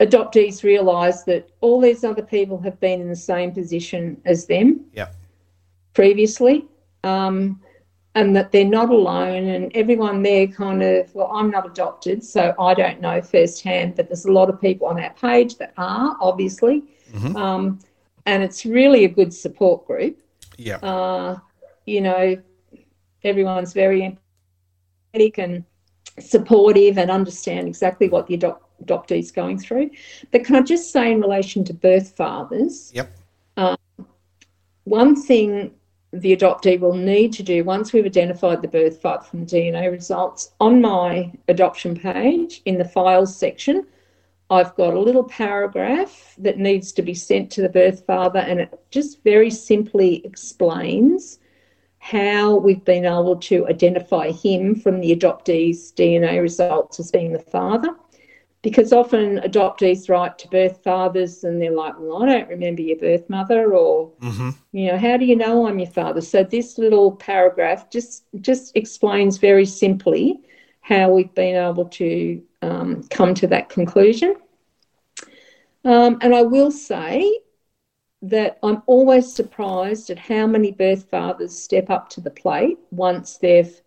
adoptees 0.00 0.62
realise 0.62 1.22
that 1.24 1.50
all 1.60 1.80
these 1.80 2.02
other 2.02 2.22
people 2.22 2.58
have 2.60 2.78
been 2.80 3.00
in 3.00 3.08
the 3.08 3.16
same 3.16 3.52
position 3.52 4.20
as 4.24 4.46
them 4.46 4.84
yeah, 4.92 5.08
previously, 5.94 6.64
um, 7.04 7.60
and 8.14 8.36
that 8.36 8.52
they're 8.52 8.64
not 8.64 8.90
alone. 8.90 9.48
And 9.48 9.74
everyone 9.74 10.22
there 10.22 10.46
kind 10.46 10.82
of, 10.82 11.14
well, 11.14 11.30
I'm 11.32 11.50
not 11.50 11.66
adopted, 11.66 12.22
so 12.22 12.54
I 12.58 12.74
don't 12.74 13.00
know 13.00 13.22
firsthand, 13.22 13.96
but 13.96 14.08
there's 14.08 14.26
a 14.26 14.32
lot 14.32 14.48
of 14.50 14.60
people 14.60 14.86
on 14.86 15.00
our 15.00 15.12
page 15.14 15.56
that 15.58 15.72
are, 15.76 16.16
obviously. 16.20 16.82
Um, 17.36 17.78
and 18.26 18.42
it's 18.42 18.64
really 18.64 19.04
a 19.04 19.08
good 19.08 19.34
support 19.34 19.86
group 19.86 20.22
yeah, 20.58 20.76
uh, 20.76 21.38
you 21.86 22.00
know, 22.00 22.36
everyone's 23.24 23.72
very 23.72 24.18
empathetic 25.14 25.38
and 25.38 25.64
supportive 26.18 26.98
and 26.98 27.10
understand 27.10 27.66
exactly 27.68 28.08
what 28.08 28.26
the 28.26 28.36
adop- 28.36 28.60
adoptee 28.84 29.18
is 29.18 29.32
going 29.32 29.58
through. 29.58 29.90
But 30.30 30.44
can 30.44 30.56
I 30.56 30.62
just 30.62 30.92
say, 30.92 31.12
in 31.12 31.20
relation 31.20 31.64
to 31.64 31.74
birth 31.74 32.16
fathers, 32.16 32.90
yep, 32.94 33.16
one 34.84 35.20
thing 35.20 35.72
the 36.12 36.36
adoptee 36.36 36.78
will 36.78 36.94
need 36.94 37.32
to 37.32 37.42
do 37.42 37.64
once 37.64 37.92
we've 37.92 38.04
identified 38.04 38.60
the 38.60 38.68
birth 38.68 39.00
father 39.00 39.24
from 39.24 39.44
the 39.44 39.56
DNA 39.56 39.90
results 39.90 40.52
on 40.60 40.80
my 40.80 41.32
adoption 41.48 41.96
page 41.96 42.60
in 42.66 42.76
the 42.76 42.84
files 42.84 43.34
section. 43.34 43.86
I've 44.50 44.74
got 44.74 44.92
a 44.92 45.00
little 45.00 45.24
paragraph 45.24 46.34
that 46.36 46.58
needs 46.58 46.92
to 46.92 47.02
be 47.02 47.14
sent 47.14 47.50
to 47.52 47.62
the 47.62 47.70
birth 47.70 48.04
father, 48.04 48.40
and 48.40 48.60
it 48.60 48.78
just 48.90 49.24
very 49.24 49.50
simply 49.50 50.24
explains 50.26 51.38
how 52.00 52.56
we've 52.56 52.84
been 52.84 53.06
able 53.06 53.36
to 53.36 53.66
identify 53.68 54.30
him 54.30 54.74
from 54.74 55.00
the 55.00 55.16
adoptee's 55.16 55.92
DNA 55.92 56.42
results 56.42 57.00
as 57.00 57.10
being 57.10 57.32
the 57.32 57.38
father. 57.38 57.96
Because 58.62 58.92
often 58.92 59.38
adoptees 59.38 60.08
write 60.08 60.38
to 60.38 60.48
birth 60.48 60.82
fathers 60.84 61.44
and 61.44 61.60
they're 61.60 61.72
like, 61.72 61.94
Well, 61.98 62.22
I 62.22 62.26
don't 62.26 62.48
remember 62.48 62.82
your 62.82 62.96
birth 62.98 63.28
mother, 63.28 63.74
or, 63.74 64.12
you 64.72 64.86
know, 64.86 64.98
how 64.98 65.16
do 65.16 65.24
you 65.24 65.36
know 65.36 65.66
I'm 65.66 65.78
your 65.80 65.90
father? 65.90 66.20
So 66.20 66.44
this 66.44 66.78
little 66.78 67.12
paragraph 67.12 67.90
just 67.90 68.24
just 68.40 68.76
explains 68.76 69.38
very 69.38 69.66
simply 69.66 70.40
how 70.80 71.10
we've 71.12 71.34
been 71.34 71.56
able 71.56 71.86
to 71.86 72.42
um, 72.62 73.02
come 73.10 73.34
to 73.34 73.46
that 73.48 73.68
conclusion. 73.68 74.36
Um, 75.84 76.18
and 76.20 76.34
I 76.34 76.42
will 76.42 76.70
say 76.70 77.40
that 78.22 78.58
I'm 78.62 78.82
always 78.86 79.34
surprised 79.34 80.10
at 80.10 80.18
how 80.18 80.46
many 80.46 80.70
birth 80.70 81.10
fathers 81.10 81.58
step 81.58 81.90
up 81.90 82.08
to 82.10 82.20
the 82.20 82.30
plate 82.30 82.78
once 82.92 83.38
they've 83.38 83.81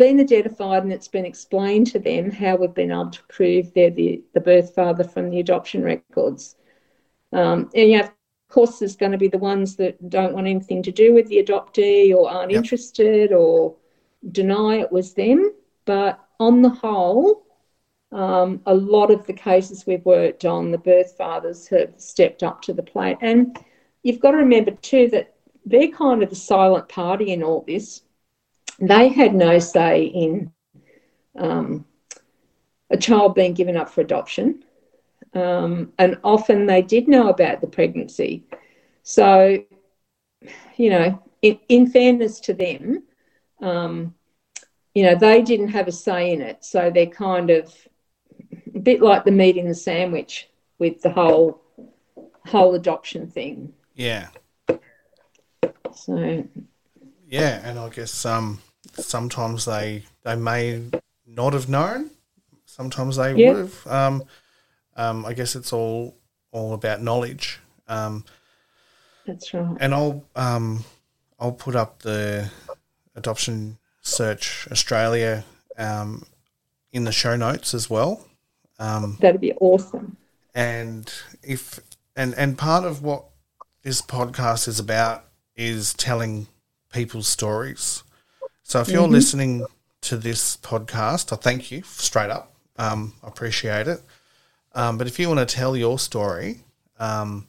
been 0.00 0.18
identified 0.18 0.82
and 0.82 0.94
it's 0.94 1.08
been 1.08 1.26
explained 1.26 1.86
to 1.86 1.98
them 1.98 2.30
how 2.30 2.56
we've 2.56 2.72
been 2.72 2.90
able 2.90 3.10
to 3.10 3.22
prove 3.24 3.70
they're 3.74 3.90
the, 3.90 4.22
the 4.32 4.40
birth 4.40 4.74
father 4.74 5.04
from 5.04 5.28
the 5.28 5.40
adoption 5.40 5.82
records. 5.82 6.56
Um, 7.34 7.68
and 7.74 7.92
have, 7.92 8.06
of 8.06 8.48
course, 8.48 8.78
there's 8.78 8.96
going 8.96 9.12
to 9.12 9.18
be 9.18 9.28
the 9.28 9.36
ones 9.36 9.76
that 9.76 10.08
don't 10.08 10.32
want 10.32 10.46
anything 10.46 10.82
to 10.84 10.90
do 10.90 11.12
with 11.12 11.28
the 11.28 11.44
adoptee 11.44 12.14
or 12.16 12.30
aren't 12.30 12.50
yep. 12.50 12.62
interested 12.62 13.30
or 13.30 13.76
deny 14.32 14.76
it 14.76 14.90
was 14.90 15.12
them. 15.12 15.52
But 15.84 16.18
on 16.38 16.62
the 16.62 16.70
whole, 16.70 17.44
um, 18.10 18.62
a 18.64 18.74
lot 18.74 19.10
of 19.10 19.26
the 19.26 19.34
cases 19.34 19.86
we've 19.86 20.06
worked 20.06 20.46
on, 20.46 20.70
the 20.70 20.78
birth 20.78 21.14
fathers 21.18 21.68
have 21.68 21.92
stepped 21.98 22.42
up 22.42 22.62
to 22.62 22.72
the 22.72 22.82
plate. 22.82 23.18
And 23.20 23.54
you've 24.02 24.20
got 24.20 24.30
to 24.30 24.38
remember 24.38 24.70
too 24.70 25.10
that 25.10 25.34
they're 25.66 25.88
kind 25.88 26.22
of 26.22 26.30
the 26.30 26.36
silent 26.36 26.88
party 26.88 27.34
in 27.34 27.42
all 27.42 27.66
this. 27.68 28.00
They 28.80 29.08
had 29.08 29.34
no 29.34 29.58
say 29.58 30.04
in 30.04 30.52
um, 31.38 31.84
a 32.90 32.96
child 32.96 33.34
being 33.34 33.54
given 33.54 33.76
up 33.76 33.90
for 33.90 34.00
adoption. 34.00 34.64
Um, 35.34 35.92
and 35.98 36.18
often 36.24 36.66
they 36.66 36.82
did 36.82 37.06
know 37.06 37.28
about 37.28 37.60
the 37.60 37.66
pregnancy. 37.66 38.44
So, 39.02 39.62
you 40.76 40.90
know, 40.90 41.22
in, 41.42 41.58
in 41.68 41.90
fairness 41.90 42.40
to 42.40 42.54
them, 42.54 43.04
um, 43.60 44.14
you 44.94 45.04
know, 45.04 45.14
they 45.14 45.42
didn't 45.42 45.68
have 45.68 45.86
a 45.86 45.92
say 45.92 46.32
in 46.32 46.40
it. 46.40 46.64
So 46.64 46.90
they're 46.90 47.06
kind 47.06 47.50
of 47.50 47.72
a 48.74 48.78
bit 48.80 49.00
like 49.00 49.24
the 49.24 49.30
meat 49.30 49.56
in 49.56 49.68
the 49.68 49.74
sandwich 49.74 50.48
with 50.78 51.02
the 51.02 51.10
whole 51.10 51.62
whole 52.46 52.74
adoption 52.74 53.30
thing. 53.30 53.72
Yeah. 53.94 54.28
So. 55.94 56.48
Yeah, 57.28 57.60
and 57.62 57.78
I 57.78 57.88
guess 57.90 58.24
um, 58.24 58.60
sometimes 58.94 59.64
they 59.64 60.04
they 60.22 60.36
may 60.36 60.82
not 61.26 61.52
have 61.52 61.68
known. 61.68 62.10
Sometimes 62.64 63.16
they 63.16 63.34
would 63.34 63.56
have. 63.56 63.86
Um, 63.86 64.24
um, 64.96 65.24
I 65.26 65.32
guess 65.32 65.56
it's 65.56 65.72
all 65.72 66.16
all 66.52 66.74
about 66.74 67.02
knowledge. 67.02 67.58
Um, 67.88 68.24
That's 69.26 69.52
right. 69.54 69.76
And 69.80 69.94
I'll 69.94 70.24
um, 70.36 70.84
I'll 71.38 71.52
put 71.52 71.76
up 71.76 72.02
the 72.02 72.50
adoption 73.14 73.78
search 74.02 74.68
Australia 74.70 75.44
um, 75.76 76.24
in 76.92 77.04
the 77.04 77.12
show 77.12 77.36
notes 77.36 77.74
as 77.74 77.88
well. 77.88 78.26
Um, 78.78 79.18
That'd 79.20 79.40
be 79.40 79.52
awesome. 79.54 80.16
And 80.54 81.12
if 81.42 81.80
and 82.16 82.34
and 82.34 82.58
part 82.58 82.84
of 82.84 83.02
what 83.02 83.24
this 83.82 84.02
podcast 84.02 84.68
is 84.68 84.78
about 84.78 85.24
is 85.56 85.94
telling 85.94 86.48
people's 86.92 87.28
stories. 87.28 88.02
So 88.70 88.80
if 88.80 88.88
you're 88.88 89.02
mm-hmm. 89.02 89.14
listening 89.14 89.66
to 90.02 90.16
this 90.16 90.56
podcast, 90.58 91.32
I 91.32 91.36
thank 91.36 91.72
you 91.72 91.82
straight 91.82 92.30
up. 92.30 92.54
Um, 92.78 93.14
I 93.20 93.26
appreciate 93.26 93.88
it. 93.88 94.00
Um, 94.76 94.96
but 94.96 95.08
if 95.08 95.18
you 95.18 95.26
want 95.26 95.40
to 95.40 95.56
tell 95.56 95.76
your 95.76 95.98
story, 95.98 96.60
um, 97.00 97.48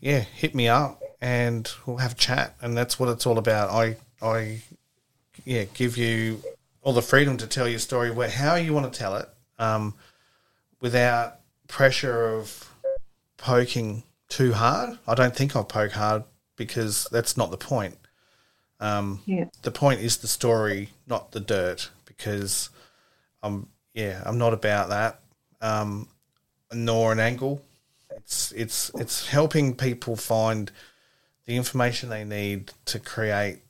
yeah, 0.00 0.18
hit 0.18 0.56
me 0.56 0.66
up 0.66 1.00
and 1.20 1.70
we'll 1.86 1.98
have 1.98 2.10
a 2.10 2.16
chat. 2.16 2.56
And 2.60 2.76
that's 2.76 2.98
what 2.98 3.08
it's 3.08 3.24
all 3.24 3.38
about. 3.38 3.70
I, 3.70 3.98
I, 4.20 4.62
yeah, 5.44 5.62
give 5.74 5.96
you 5.96 6.42
all 6.82 6.92
the 6.92 7.02
freedom 7.02 7.36
to 7.36 7.46
tell 7.46 7.68
your 7.68 7.78
story 7.78 8.10
where 8.10 8.28
how 8.28 8.56
you 8.56 8.74
want 8.74 8.92
to 8.92 8.98
tell 8.98 9.14
it. 9.14 9.28
Um, 9.60 9.94
without 10.80 11.38
pressure 11.68 12.30
of 12.30 12.68
poking 13.36 14.02
too 14.28 14.54
hard. 14.54 14.98
I 15.06 15.14
don't 15.14 15.36
think 15.36 15.54
I'll 15.54 15.62
poke 15.62 15.92
hard 15.92 16.24
because 16.56 17.06
that's 17.12 17.36
not 17.36 17.52
the 17.52 17.58
point. 17.58 17.96
Um, 18.80 19.20
yeah. 19.26 19.46
The 19.62 19.70
point 19.70 20.00
is 20.00 20.18
the 20.18 20.28
story, 20.28 20.90
not 21.06 21.32
the 21.32 21.40
dirt, 21.40 21.90
because 22.04 22.70
I'm 23.42 23.68
yeah 23.94 24.22
I'm 24.24 24.38
not 24.38 24.54
about 24.54 24.88
that. 24.90 25.20
Um, 25.60 26.08
nor 26.72 27.12
an 27.12 27.18
angle. 27.20 27.62
It's 28.16 28.52
it's 28.52 28.90
it's 28.94 29.28
helping 29.28 29.74
people 29.74 30.16
find 30.16 30.70
the 31.46 31.56
information 31.56 32.08
they 32.08 32.24
need 32.24 32.72
to 32.86 32.98
create 32.98 33.60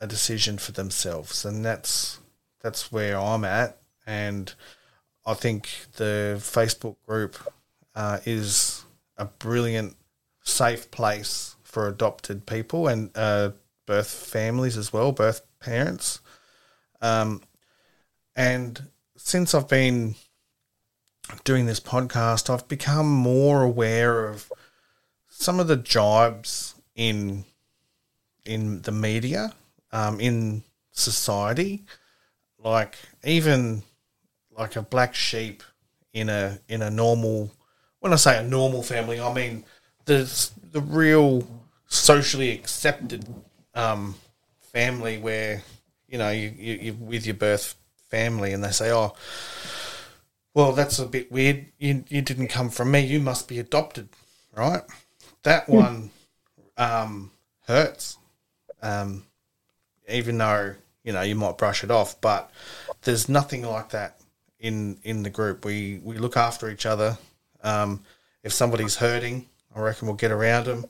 a 0.00 0.06
decision 0.06 0.58
for 0.58 0.72
themselves, 0.72 1.44
and 1.44 1.64
that's 1.64 2.18
that's 2.62 2.90
where 2.90 3.18
I'm 3.18 3.44
at. 3.44 3.78
And 4.06 4.52
I 5.24 5.34
think 5.34 5.68
the 5.96 6.36
Facebook 6.38 6.96
group 7.06 7.36
uh, 7.94 8.20
is 8.24 8.84
a 9.16 9.26
brilliant, 9.26 9.96
safe 10.42 10.90
place 10.90 11.56
for 11.64 11.88
adopted 11.88 12.46
people 12.46 12.86
and 12.88 13.10
uh, 13.14 13.50
birth 13.86 14.10
families 14.10 14.76
as 14.76 14.92
well, 14.92 15.12
birth 15.12 15.42
parents. 15.60 16.20
Um, 17.00 17.42
and 18.34 18.90
since 19.16 19.54
I've 19.54 19.68
been 19.68 20.14
doing 21.44 21.66
this 21.66 21.80
podcast, 21.80 22.50
I've 22.50 22.68
become 22.68 23.08
more 23.08 23.62
aware 23.62 24.28
of 24.28 24.52
some 25.28 25.60
of 25.60 25.68
the 25.68 25.76
jibes 25.76 26.74
in 26.94 27.44
in 28.44 28.82
the 28.82 28.92
media, 28.92 29.52
um, 29.90 30.20
in 30.20 30.62
society, 30.92 31.84
like 32.62 32.96
even 33.24 33.82
like 34.56 34.76
a 34.76 34.82
black 34.82 35.14
sheep 35.14 35.62
in 36.12 36.28
a 36.28 36.58
in 36.68 36.82
a 36.82 36.90
normal. 36.90 37.52
When 38.00 38.12
I 38.12 38.16
say 38.16 38.38
a 38.38 38.42
normal 38.42 38.82
family, 38.82 39.20
I 39.20 39.32
mean 39.32 39.64
the 40.04 40.50
the 40.72 40.80
real 40.80 41.46
socially 41.88 42.50
accepted 42.50 43.26
um, 43.76 44.16
family 44.72 45.18
where 45.18 45.62
you 46.08 46.18
know 46.18 46.30
you, 46.30 46.52
you 46.56 46.74
you 46.74 46.92
with 46.94 47.26
your 47.26 47.36
birth 47.36 47.76
family, 48.08 48.52
and 48.52 48.64
they 48.64 48.72
say, 48.72 48.90
"Oh, 48.90 49.14
well, 50.54 50.72
that's 50.72 50.98
a 50.98 51.06
bit 51.06 51.30
weird. 51.30 51.66
You 51.78 52.04
you 52.08 52.22
didn't 52.22 52.48
come 52.48 52.70
from 52.70 52.90
me. 52.90 53.00
You 53.00 53.20
must 53.20 53.46
be 53.46 53.60
adopted, 53.60 54.08
right?" 54.56 54.82
That 55.44 55.66
hmm. 55.66 55.76
one 55.76 56.10
um, 56.76 57.30
hurts, 57.66 58.18
um, 58.82 59.24
even 60.08 60.38
though 60.38 60.74
you 61.04 61.12
know 61.12 61.22
you 61.22 61.36
might 61.36 61.58
brush 61.58 61.84
it 61.84 61.90
off, 61.90 62.20
but 62.20 62.50
there's 63.02 63.28
nothing 63.28 63.62
like 63.62 63.90
that 63.90 64.18
in 64.58 64.98
in 65.04 65.22
the 65.22 65.30
group. 65.30 65.64
We 65.64 66.00
we 66.02 66.18
look 66.18 66.36
after 66.36 66.70
each 66.70 66.86
other. 66.86 67.18
Um, 67.62 68.02
if 68.42 68.52
somebody's 68.52 68.96
hurting, 68.96 69.46
I 69.74 69.80
reckon 69.80 70.06
we'll 70.06 70.16
get 70.16 70.30
around 70.30 70.66
them 70.66 70.86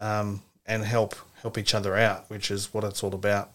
um, 0.00 0.42
and 0.66 0.84
help 0.84 1.14
help 1.44 1.58
each 1.58 1.74
other 1.74 1.94
out, 1.94 2.28
which 2.30 2.50
is 2.50 2.72
what 2.72 2.84
it's 2.84 3.04
all 3.04 3.14
about. 3.14 3.50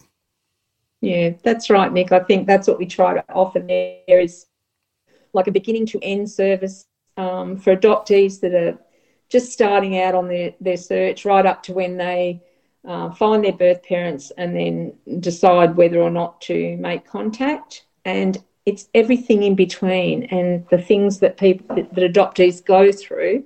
Yeah, 1.01 1.31
that's 1.43 1.71
right, 1.71 1.91
Mick. 1.91 2.11
I 2.11 2.19
think 2.19 2.45
that's 2.45 2.67
what 2.67 2.77
we 2.77 2.85
try 2.85 3.15
to 3.15 3.23
offer 3.33 3.59
there 3.59 4.19
is 4.19 4.45
like 5.33 5.47
a 5.47 5.51
beginning 5.51 5.87
to 5.87 5.99
end 6.03 6.29
service 6.29 6.85
um, 7.17 7.57
for 7.57 7.75
adoptees 7.75 8.39
that 8.41 8.53
are 8.53 8.77
just 9.27 9.51
starting 9.51 9.99
out 9.99 10.13
on 10.13 10.27
their, 10.27 10.53
their 10.61 10.77
search, 10.77 11.25
right 11.25 11.45
up 11.45 11.63
to 11.63 11.73
when 11.73 11.97
they 11.97 12.41
uh, 12.87 13.09
find 13.11 13.43
their 13.43 13.53
birth 13.53 13.81
parents 13.81 14.31
and 14.37 14.55
then 14.55 14.93
decide 15.19 15.75
whether 15.75 15.99
or 15.99 16.11
not 16.11 16.39
to 16.41 16.77
make 16.77 17.07
contact. 17.07 17.85
And 18.05 18.37
it's 18.67 18.87
everything 18.93 19.41
in 19.41 19.55
between 19.55 20.25
and 20.25 20.67
the 20.69 20.77
things 20.77 21.19
that 21.19 21.37
people 21.37 21.75
that, 21.75 21.91
adoptees 21.95 22.63
go 22.63 22.91
through 22.91 23.45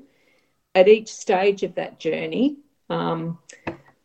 at 0.75 0.89
each 0.89 1.13
stage 1.13 1.63
of 1.63 1.75
that 1.75 1.99
journey. 1.99 2.57
Um, 2.89 3.39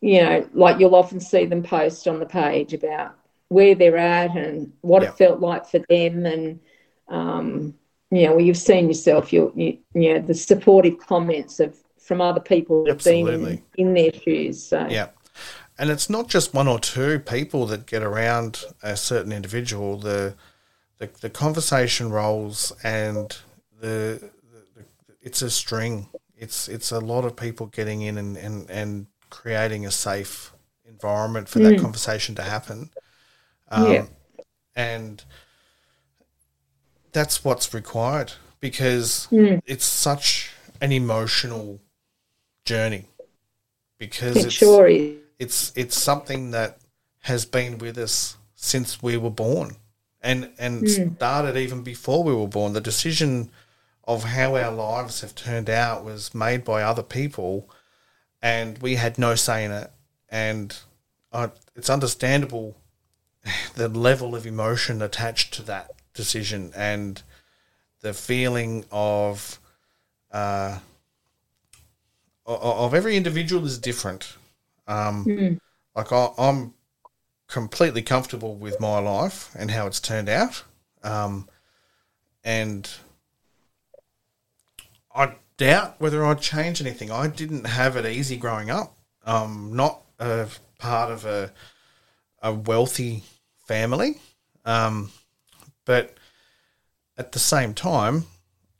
you 0.01 0.23
know, 0.23 0.49
like 0.53 0.79
you'll 0.79 0.95
often 0.95 1.21
see 1.21 1.47
them 1.47 1.63
post 1.63 2.07
on 2.07 2.21
the 2.21 2.27
page 2.27 2.73
about 2.73 3.17
where 3.49 3.75
they're 3.75 3.97
at 3.97 4.37
and 4.37 4.73
what 4.83 5.03
yeah. 5.03 5.09
it 5.09 5.19
felt 5.19 5.41
like 5.41 5.67
for 5.67 5.81
them, 5.89 6.27
and 6.27 6.61
um, 7.09 7.75
you 8.11 8.25
know, 8.25 8.33
well, 8.33 8.45
you've 8.45 8.57
seen 8.57 8.89
yourself, 8.89 9.33
you, 9.33 9.53
you, 9.55 9.79
you 9.95 10.15
know, 10.15 10.21
the 10.21 10.35
supportive 10.35 10.99
comments 10.99 11.61
of 11.61 11.77
from 11.99 12.21
other 12.21 12.41
people 12.41 12.87
have 12.87 13.05
been 13.05 13.29
in, 13.29 13.63
in 13.77 13.95
their 13.95 14.13
shoes. 14.13 14.63
So 14.63 14.87
yeah. 14.89 15.09
And 15.79 15.91
it's 15.91 16.11
not 16.11 16.27
just 16.27 16.55
one 16.55 16.67
or 16.67 16.81
two 16.81 17.21
people 17.21 17.67
that 17.67 17.87
get 17.87 18.03
around 18.03 18.65
a 18.83 18.97
certain 18.97 19.33
individual. 19.33 19.99
The 19.99 20.35
the, 20.99 21.09
the 21.21 21.31
conversation 21.31 22.11
rolls 22.11 22.73
and 22.83 23.37
the, 23.81 24.31
the, 24.77 24.85
it's 25.23 25.43
a 25.43 25.51
string. 25.51 26.09
It's 26.37 26.69
it's 26.69 26.91
a 26.91 26.99
lot 26.99 27.25
of 27.25 27.37
people 27.37 27.67
getting 27.67 28.03
in 28.03 28.19
and, 28.19 28.37
and, 28.37 28.69
and 28.71 29.07
creating 29.31 29.87
a 29.87 29.91
safe 29.91 30.53
environment 30.87 31.49
for 31.49 31.59
mm. 31.61 31.71
that 31.71 31.81
conversation 31.81 32.35
to 32.37 32.43
happen. 32.43 32.91
Um, 33.71 33.93
yeah. 33.93 34.07
And 34.75 35.25
that's 37.13 37.45
what's 37.45 37.75
required 37.75 38.33
because 38.61 39.29
mm. 39.31 39.61
it's 39.67 39.85
such 39.85 40.53
an 40.81 40.93
emotional 40.93 41.81
journey 42.65 43.07
because 43.99 44.37
it 44.37 44.47
it's, 44.47 44.55
sure 44.55 44.87
is. 44.87 45.17
it's 45.39 45.73
it's 45.75 46.01
something 46.01 46.53
that 46.53 46.79
has 47.21 47.45
been 47.45 47.79
with 47.79 47.99
us 47.99 48.37
since 48.55 49.03
we 49.03 49.17
were 49.17 49.31
born 49.31 49.77
and 50.21 50.51
and 50.59 50.89
started 50.89 51.57
even 51.57 51.83
before 51.83 52.23
we 52.25 52.35
were 52.35 52.49
born. 52.49 52.73
The 52.73 52.81
decision 52.81 53.51
of 54.05 54.25
how 54.25 54.57
our 54.57 54.73
lives 54.73 55.21
have 55.21 55.35
turned 55.35 55.69
out 55.69 56.05
was 56.05 56.35
made 56.35 56.65
by 56.65 56.83
other 56.83 57.03
people, 57.03 57.69
and 58.43 58.79
we 58.79 58.97
had 58.97 59.19
no 59.19 59.35
say 59.35 59.65
in 59.65 59.73
it. 59.73 59.91
And 60.29 60.77
uh, 61.33 61.49
it's 61.75 61.91
understandable 61.91 62.77
the 63.75 63.89
level 63.89 64.35
of 64.35 64.47
emotion 64.47 65.03
attached 65.03 65.55
to 65.55 65.63
that 65.63 65.91
decision 66.15 66.73
and 66.75 67.23
the 68.01 68.13
feeling 68.13 68.85
of 68.91 69.59
uh, 70.31 70.79
of 72.47 72.95
every 72.95 73.17
individual 73.17 73.65
is 73.67 73.79
different. 73.79 74.37
Um, 74.87 75.25
Like 75.95 76.13
I, 76.13 76.31
I'm 76.39 76.75
completely 77.49 78.03
comfortable 78.03 78.55
with 78.55 78.79
my 78.81 78.99
life 78.99 79.55
and 79.59 79.71
how 79.71 79.87
it's 79.87 80.01
turned 80.01 80.29
out, 80.29 80.65
um, 81.03 81.49
and 82.45 82.89
I 85.15 85.35
doubt 85.59 86.01
whether 86.01 86.25
I'd 86.25 86.41
change 86.41 86.81
anything. 86.81 87.11
I 87.11 87.27
didn't 87.29 87.67
have 87.67 87.97
it 87.97 88.07
easy 88.07 88.39
growing 88.39 88.71
up. 88.71 88.97
Um, 89.27 89.73
not 89.75 90.01
a 90.19 90.49
part 90.79 91.13
of 91.13 91.27
a 91.27 91.53
a 92.41 92.55
wealthy 92.55 93.25
family, 93.67 94.17
um, 94.65 95.11
but 95.85 96.17
at 97.19 97.33
the 97.33 97.39
same 97.39 97.75
time, 97.75 98.25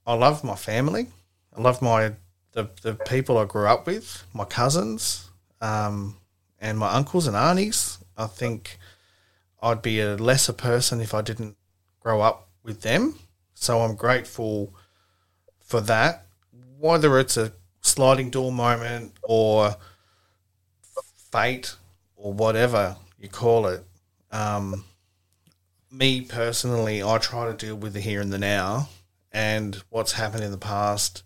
I 0.07 0.15
love 0.15 0.45
my 0.45 0.55
family. 0.55 1.09
I 1.55 1.61
love 1.61 1.83
my 1.83 2.13
the, 2.53 2.71
the 2.83 2.95
people 2.95 3.37
I 3.37 3.45
grew 3.45 3.67
up 3.67 3.87
with, 3.87 4.25
my 4.33 4.45
cousins, 4.45 5.29
um, 5.61 6.17
and 6.61 6.79
my 6.79 6.93
uncles 6.95 7.27
and 7.27 7.37
aunties. 7.37 7.99
I 8.17 8.27
think 8.27 8.79
I'd 9.61 9.83
be 9.83 10.01
a 10.01 10.17
lesser 10.17 10.53
person 10.53 11.01
if 11.01 11.15
I 11.15 11.21
didn't 11.21 11.57
grow 12.01 12.21
up 12.21 12.49
with 12.63 12.83
them. 12.83 13.19
So 13.55 13.81
I'm 13.81 13.97
grateful 13.97 14.73
for 15.61 15.81
that. 15.83 16.28
Whether 16.79 17.19
it's 17.19 17.37
a 17.37 17.53
sliding 17.81 18.31
door 18.31 18.53
moment 18.53 19.13
or 19.23 19.77
fate 21.33 21.75
or 22.17 22.33
whatever 22.33 22.97
you 23.19 23.29
call 23.29 23.67
it, 23.67 23.85
um, 24.31 24.85
me 25.91 26.21
personally, 26.21 27.03
I 27.03 27.19
try 27.19 27.47
to 27.47 27.55
deal 27.55 27.77
with 27.77 27.95
the 27.95 28.01
here 28.01 28.21
and 28.21 28.33
the 28.33 28.39
now, 28.39 28.89
and 29.33 29.83
what's 29.89 30.13
happened 30.13 30.45
in 30.45 30.51
the 30.53 30.59
past 30.59 31.23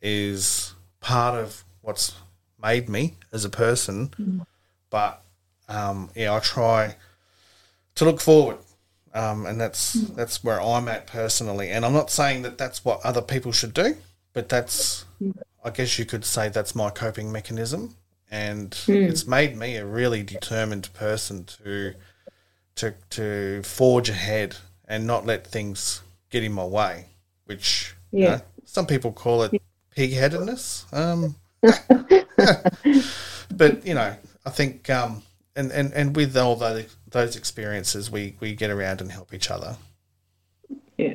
is 0.00 0.74
part 1.00 1.34
of 1.34 1.64
what's 1.80 2.14
made 2.62 2.88
me 2.88 3.14
as 3.32 3.44
a 3.44 3.50
person. 3.50 4.44
But 4.90 5.22
um, 5.68 6.10
yeah, 6.14 6.34
I 6.34 6.38
try 6.40 6.96
to 7.96 8.04
look 8.04 8.20
forward, 8.20 8.58
um, 9.14 9.46
and 9.46 9.60
that's 9.60 9.94
that's 9.94 10.44
where 10.44 10.60
I'm 10.60 10.88
at 10.88 11.06
personally. 11.06 11.70
And 11.70 11.84
I'm 11.84 11.92
not 11.92 12.10
saying 12.10 12.42
that 12.42 12.58
that's 12.58 12.84
what 12.84 13.00
other 13.04 13.22
people 13.22 13.52
should 13.52 13.74
do, 13.74 13.96
but 14.36 14.50
that's 14.50 15.06
I 15.64 15.70
guess 15.70 15.98
you 15.98 16.04
could 16.04 16.22
say 16.22 16.50
that's 16.50 16.74
my 16.74 16.90
coping 16.90 17.32
mechanism, 17.32 17.96
and 18.30 18.78
it's 18.86 19.26
made 19.26 19.56
me 19.56 19.76
a 19.76 19.86
really 19.86 20.22
determined 20.22 20.92
person 20.92 21.44
to 21.44 21.94
to 22.74 22.94
to 23.10 23.62
forge 23.62 24.10
ahead 24.10 24.56
and 24.86 25.06
not 25.06 25.24
let 25.24 25.46
things 25.46 26.02
get 26.28 26.44
in 26.44 26.52
my 26.52 26.66
way, 26.66 27.06
which 27.46 27.94
you 28.12 28.24
Yeah. 28.24 28.30
know, 28.36 28.40
some 28.66 28.86
people 28.86 29.10
call 29.10 29.42
it 29.42 29.60
pig-headedness. 29.90 30.84
Um, 30.92 31.36
but 31.62 32.66
you 33.86 33.94
know, 33.94 34.16
I 34.44 34.50
think 34.50 34.90
um, 34.90 35.22
and, 35.56 35.72
and, 35.72 35.94
and 35.94 36.14
with 36.14 36.36
all 36.36 36.56
those 36.56 36.94
those 37.10 37.36
experiences, 37.36 38.10
we, 38.10 38.36
we 38.40 38.54
get 38.54 38.70
around 38.70 39.00
and 39.00 39.10
help 39.10 39.32
each 39.32 39.50
other. 39.50 39.78
Yeah. 40.98 41.14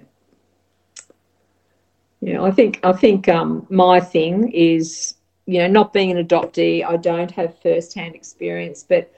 Yeah, 2.22 2.42
I 2.44 2.52
think 2.52 2.80
I 2.84 2.94
think 2.94 3.28
um, 3.28 3.66
my 3.70 4.00
thing 4.00 4.52
is, 4.52 5.16
you 5.48 5.60
know, 5.60 5.68
not 5.68 5.94
being 5.94 6.12
an 6.12 6.26
adoptee, 6.26 6.86
I 6.86 6.98
don't 6.98 7.32
have 7.32 7.58
first-hand 7.62 8.16
experience, 8.16 8.84
but 8.88 9.12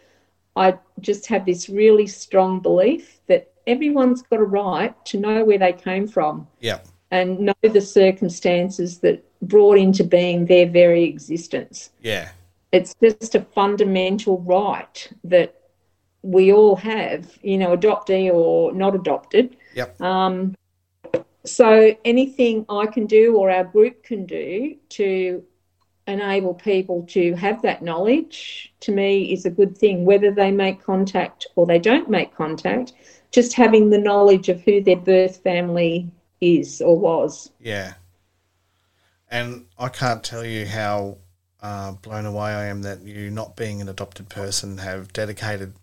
I 0.55 0.77
just 0.99 1.27
have 1.27 1.45
this 1.45 1.69
really 1.69 2.07
strong 2.07 2.59
belief 2.61 3.19
that 3.27 3.51
everyone's 3.67 4.21
got 4.21 4.39
a 4.39 4.43
right 4.43 4.93
to 5.05 5.19
know 5.19 5.43
where 5.43 5.57
they 5.57 5.73
came 5.73 6.07
from 6.07 6.47
Yeah, 6.59 6.79
and 7.11 7.39
know 7.39 7.53
the 7.61 7.81
circumstances 7.81 8.99
that 8.99 9.23
brought 9.41 9.77
into 9.77 10.03
being 10.03 10.45
their 10.45 10.67
very 10.67 11.03
existence. 11.03 11.89
yeah, 12.01 12.29
It's 12.71 12.93
just 13.01 13.35
a 13.35 13.41
fundamental 13.41 14.39
right 14.41 15.11
that 15.25 15.55
we 16.21 16.53
all 16.53 16.75
have, 16.77 17.37
you 17.41 17.57
know, 17.57 17.75
adoptee 17.75 18.33
or 18.33 18.71
not 18.73 18.95
adopted. 18.95 19.57
yep, 19.75 19.99
Um, 19.99 20.55
so 21.45 21.95
anything 22.05 22.65
I 22.69 22.85
can 22.85 23.05
do 23.05 23.35
or 23.35 23.49
our 23.49 23.63
group 23.63 24.03
can 24.03 24.25
do 24.25 24.75
to 24.89 25.43
enable 26.07 26.53
people 26.53 27.03
to 27.09 27.33
have 27.35 27.61
that 27.61 27.81
knowledge 27.81 28.73
to 28.81 28.91
me 28.91 29.31
is 29.31 29.45
a 29.45 29.49
good 29.49 29.77
thing 29.77 30.03
whether 30.03 30.31
they 30.31 30.51
make 30.51 30.83
contact 30.83 31.47
or 31.55 31.65
they 31.65 31.79
don't 31.79 32.09
make 32.09 32.35
contact 32.35 32.91
just 33.31 33.53
having 33.53 33.89
the 33.89 33.97
knowledge 33.97 34.49
of 34.49 34.61
who 34.63 34.83
their 34.83 34.97
birth 34.97 35.37
family 35.37 36.11
is 36.41 36.81
or 36.81 36.99
was 36.99 37.51
yeah. 37.59 37.93
And 39.33 39.65
I 39.79 39.89
can't 39.89 40.23
tell 40.23 40.45
you 40.45 40.67
how 40.67 41.17
uh, 41.59 41.93
blown 41.93 42.27
away 42.27 42.51
I 42.51 42.65
am 42.65 42.83
that 42.83 43.01
you, 43.01 43.31
not 43.31 43.55
being 43.55 43.81
an 43.81 43.89
adopted 43.89 44.29
person, 44.29 44.77
have 44.77 45.11
dedicated 45.11 45.73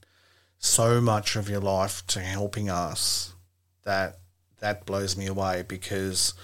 so 0.61 1.01
much 1.01 1.35
of 1.35 1.51
your 1.51 1.61
life 1.61 2.07
to 2.09 2.21
helping 2.21 2.71
us. 2.71 3.35
That 3.83 4.20
that 4.61 4.87
blows 4.87 5.17
me 5.17 5.27
away 5.27 5.65
because 5.67 6.35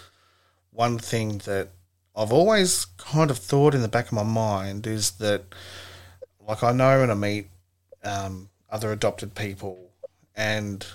one 0.70 0.98
thing 0.98 1.38
that 1.38 1.68
I've 2.14 2.32
always 2.32 2.86
kind 2.96 3.30
of 3.30 3.38
thought 3.38 3.74
in 3.74 3.82
the 3.82 3.88
back 3.88 4.06
of 4.06 4.12
my 4.12 4.22
mind 4.22 4.86
is 4.86 5.12
that, 5.12 5.44
like, 6.46 6.62
I 6.62 6.72
know 6.72 7.00
when 7.00 7.10
I 7.10 7.14
meet 7.14 7.48
um, 8.02 8.48
other 8.70 8.92
adopted 8.92 9.34
people, 9.34 9.90
and 10.34 10.86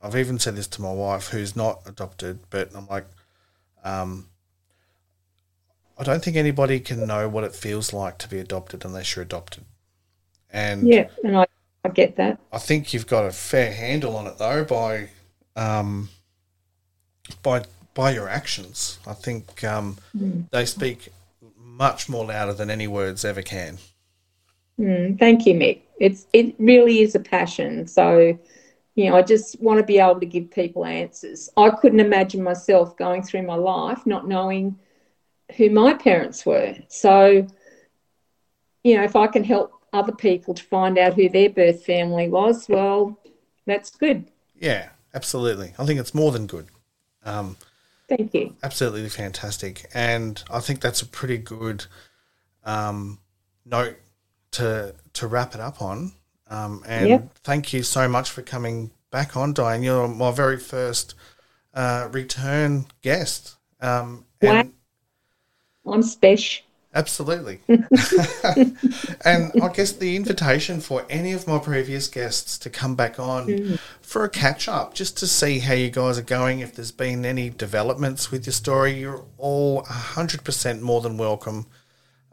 I've 0.00 0.16
even 0.16 0.38
said 0.38 0.56
this 0.56 0.68
to 0.68 0.82
my 0.82 0.92
wife, 0.92 1.28
who's 1.28 1.56
not 1.56 1.82
adopted, 1.86 2.38
but 2.50 2.70
I'm 2.74 2.86
like, 2.86 3.06
um, 3.82 4.28
I 5.98 6.04
don't 6.04 6.22
think 6.22 6.36
anybody 6.36 6.78
can 6.80 7.06
know 7.06 7.28
what 7.28 7.44
it 7.44 7.54
feels 7.54 7.92
like 7.92 8.18
to 8.18 8.28
be 8.28 8.38
adopted 8.38 8.84
unless 8.84 9.16
you're 9.16 9.24
adopted. 9.24 9.64
And 10.50 10.86
yeah 10.86 11.08
and 11.24 11.36
I, 11.36 11.46
I 11.84 11.88
get 11.88 12.16
that 12.16 12.38
I 12.52 12.58
think 12.58 12.94
you've 12.94 13.06
got 13.06 13.26
a 13.26 13.32
fair 13.32 13.72
handle 13.72 14.16
on 14.16 14.26
it 14.26 14.38
though 14.38 14.64
by 14.64 15.08
um, 15.56 16.08
by 17.42 17.64
by 17.94 18.10
your 18.12 18.28
actions. 18.28 18.98
I 19.06 19.14
think 19.14 19.64
um, 19.64 19.96
they 20.50 20.66
speak 20.66 21.08
much 21.56 22.08
more 22.08 22.26
louder 22.26 22.52
than 22.52 22.70
any 22.70 22.86
words 22.86 23.24
ever 23.24 23.42
can. 23.42 23.78
Mm, 24.78 25.18
thank 25.18 25.46
you 25.46 25.54
mick 25.54 25.80
it's 25.98 26.26
it 26.34 26.54
really 26.58 27.00
is 27.00 27.14
a 27.14 27.20
passion 27.20 27.86
so 27.86 28.38
you 28.94 29.08
know 29.08 29.16
i 29.16 29.22
just 29.22 29.58
want 29.58 29.78
to 29.78 29.82
be 29.82 29.98
able 29.98 30.20
to 30.20 30.26
give 30.26 30.50
people 30.50 30.84
answers 30.84 31.48
i 31.56 31.70
couldn't 31.70 32.00
imagine 32.00 32.42
myself 32.42 32.94
going 32.98 33.22
through 33.22 33.42
my 33.42 33.54
life 33.54 34.04
not 34.04 34.28
knowing 34.28 34.78
who 35.56 35.70
my 35.70 35.94
parents 35.94 36.44
were 36.44 36.76
so 36.88 37.46
you 38.84 38.96
know 38.96 39.02
if 39.02 39.16
i 39.16 39.26
can 39.26 39.42
help 39.42 39.72
other 39.94 40.12
people 40.12 40.52
to 40.52 40.62
find 40.62 40.98
out 40.98 41.14
who 41.14 41.28
their 41.30 41.48
birth 41.48 41.82
family 41.84 42.28
was 42.28 42.68
well 42.68 43.18
that's 43.64 43.90
good 43.96 44.30
Yeah, 44.58 44.90
absolutely. 45.14 45.74
I 45.78 45.84
think 45.84 46.00
it's 46.00 46.14
more 46.14 46.32
than 46.32 46.46
good. 46.46 46.68
Um, 47.26 47.56
thank 48.08 48.32
you 48.34 48.54
absolutely 48.62 49.08
fantastic, 49.08 49.90
and 49.92 50.42
I 50.50 50.60
think 50.60 50.80
that's 50.80 51.02
a 51.02 51.06
pretty 51.06 51.38
good 51.38 51.84
um, 52.64 53.18
note 53.64 53.96
to 54.52 54.94
to 55.14 55.26
wrap 55.26 55.54
it 55.54 55.60
up 55.60 55.82
on. 55.82 56.12
Um, 56.48 56.82
and 56.86 57.08
Yeah. 57.08 57.20
thank 57.42 57.72
you 57.72 57.82
so 57.82 58.08
much 58.08 58.30
for 58.30 58.42
coming 58.42 58.92
back 59.10 59.36
on, 59.36 59.52
Diane. 59.52 59.82
You're 59.82 60.08
my 60.08 60.30
very 60.30 60.58
first 60.58 61.14
uh, 61.74 62.08
return 62.12 62.86
guest. 63.02 63.56
Um, 63.80 64.24
and 64.40 64.72
i'm 65.86 66.02
special 66.02 66.65
Absolutely. 66.96 67.60
and 67.68 69.52
I 69.62 69.68
guess 69.74 69.92
the 69.92 70.16
invitation 70.16 70.80
for 70.80 71.04
any 71.10 71.32
of 71.34 71.46
my 71.46 71.58
previous 71.58 72.08
guests 72.08 72.56
to 72.58 72.70
come 72.70 72.96
back 72.96 73.20
on 73.20 73.78
for 74.00 74.24
a 74.24 74.30
catch 74.30 74.66
up, 74.66 74.94
just 74.94 75.18
to 75.18 75.26
see 75.26 75.58
how 75.58 75.74
you 75.74 75.90
guys 75.90 76.18
are 76.18 76.22
going, 76.22 76.60
if 76.60 76.74
there's 76.74 76.92
been 76.92 77.26
any 77.26 77.50
developments 77.50 78.30
with 78.30 78.46
your 78.46 78.54
story, 78.54 78.98
you're 78.98 79.22
all 79.36 79.82
100% 79.82 80.80
more 80.80 81.02
than 81.02 81.18
welcome. 81.18 81.66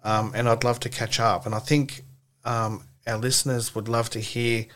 Um, 0.02 0.32
and 0.34 0.48
I'd 0.48 0.64
love 0.64 0.80
to 0.82 0.90
catch 0.90 1.20
up. 1.20 1.46
And 1.46 1.54
I 1.54 1.60
think 1.60 2.06
um, 2.46 2.86
our 3.06 3.18
listeners 3.18 3.76
would 3.76 3.90
love 3.90 4.10
to 4.12 4.22
hear 4.22 4.68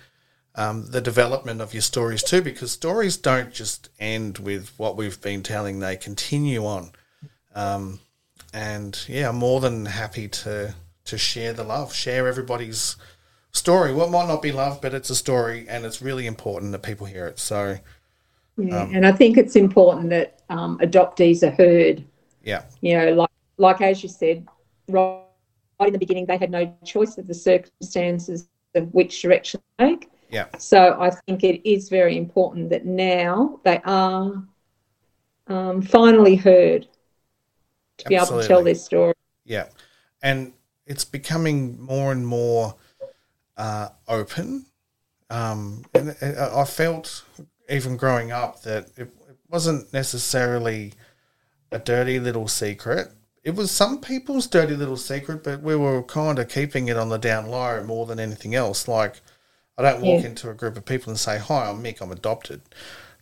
um, 0.56 0.92
the 0.92 1.00
development 1.00 1.62
of 1.62 1.74
your 1.74 1.82
stories 1.82 2.24
too, 2.24 2.42
because 2.42 2.74
stories 2.74 3.16
don't 3.16 3.54
just 3.54 3.90
end 4.02 4.40
with 4.40 4.74
what 4.76 4.98
we've 4.98 5.22
been 5.22 5.44
telling, 5.44 5.80
they 5.80 5.96
continue 5.96 6.66
on. 6.66 6.92
And 8.58 9.00
yeah, 9.08 9.30
I'm 9.30 9.36
more 9.36 9.60
than 9.60 9.86
happy 9.86 10.28
to 10.28 10.74
to 11.06 11.18
share 11.18 11.54
the 11.54 11.64
love, 11.64 11.94
share 11.94 12.28
everybody's 12.28 12.96
story. 13.52 13.94
What 13.94 14.10
might 14.10 14.28
not 14.28 14.42
be 14.42 14.52
love, 14.52 14.82
but 14.82 14.96
it's 14.96 15.12
a 15.12 15.16
story, 15.16 15.68
and 15.70 15.86
it's 15.86 16.02
really 16.02 16.26
important 16.26 16.72
that 16.72 16.82
people 16.82 17.06
hear 17.06 17.28
it. 17.28 17.38
So 17.38 17.78
Yeah, 18.58 18.82
um, 18.82 18.96
and 18.96 19.06
I 19.06 19.12
think 19.12 19.38
it's 19.38 19.56
important 19.56 20.10
that 20.10 20.42
um, 20.50 20.80
adoptees 20.80 21.44
are 21.44 21.52
heard. 21.52 22.04
Yeah. 22.44 22.64
You 22.82 22.98
know, 22.98 23.14
like 23.14 23.30
like 23.58 23.82
as 23.82 24.02
you 24.02 24.10
said, 24.10 24.48
right 24.90 25.22
in 25.82 25.94
the 25.94 26.00
beginning, 26.00 26.26
they 26.26 26.38
had 26.38 26.50
no 26.50 26.76
choice 26.84 27.20
of 27.20 27.28
the 27.28 27.36
circumstances 27.36 28.50
of 28.74 28.92
which 28.92 29.22
direction 29.22 29.62
to 29.78 29.86
take. 29.86 30.10
Yeah. 30.32 30.48
So 30.58 30.98
I 31.00 31.12
think 31.12 31.44
it 31.44 31.62
is 31.70 31.90
very 31.90 32.18
important 32.18 32.72
that 32.72 32.88
now 32.88 33.60
they 33.64 33.80
are 33.86 34.44
um, 35.46 35.82
finally 35.84 36.36
heard 36.36 36.88
to 37.98 38.06
Absolutely. 38.06 38.16
be 38.16 38.24
able 38.24 38.42
to 38.42 38.48
tell 38.48 38.64
their 38.64 38.76
story. 38.76 39.14
Yeah, 39.46 39.68
and 40.22 40.54
it's 40.86 41.06
becoming 41.06 41.82
more 41.82 42.12
and 42.12 42.26
more 42.26 42.76
uh, 43.58 43.90
open. 44.08 44.66
Um, 45.30 45.84
and 45.94 46.16
I 46.22 46.64
felt 46.64 47.24
even 47.70 47.98
growing 47.98 48.32
up 48.32 48.62
that 48.62 48.88
it, 48.96 49.10
it 49.30 49.38
wasn't 49.50 49.92
necessarily 49.92 50.94
a 51.72 51.80
dirty 51.80 52.20
little 52.20 52.48
secret. 52.48 53.10
It 53.44 53.56
was 53.56 53.72
some 53.72 54.00
people's 54.00 54.48
dirty 54.48 54.76
little 54.76 54.98
secret, 54.98 55.44
but 55.44 55.62
we 55.62 55.76
were 55.76 56.04
kind 56.04 56.40
of 56.40 56.50
keeping 56.50 56.88
it 56.88 56.98
on 56.98 57.10
the 57.10 57.18
down 57.18 57.48
low 57.48 57.84
more 57.84 58.06
than 58.06 58.20
anything 58.20 58.56
else. 58.56 58.88
Like, 58.88 59.22
I 59.78 59.84
don't 59.84 60.02
walk 60.02 60.22
yeah. 60.22 60.30
into 60.30 60.50
a 60.50 60.54
group 60.54 60.76
of 60.76 60.86
people 60.86 61.12
and 61.12 61.20
say, 61.20 61.38
"Hi, 61.38 61.70
I'm 61.70 61.84
Mick. 61.84 62.02
I'm 62.02 62.12
adopted." 62.12 62.62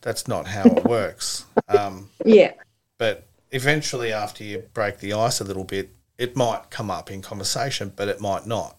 That's 0.02 0.28
not 0.28 0.46
how 0.46 0.62
it 0.64 0.84
works. 0.84 1.44
Um, 1.68 2.10
yeah. 2.24 2.52
But 2.98 3.26
eventually, 3.50 4.12
after 4.12 4.44
you 4.44 4.64
break 4.74 4.98
the 4.98 5.12
ice 5.12 5.40
a 5.40 5.44
little 5.44 5.64
bit, 5.64 5.90
it 6.18 6.36
might 6.36 6.70
come 6.70 6.90
up 6.90 7.10
in 7.10 7.22
conversation, 7.22 7.92
but 7.94 8.08
it 8.08 8.20
might 8.20 8.46
not. 8.46 8.76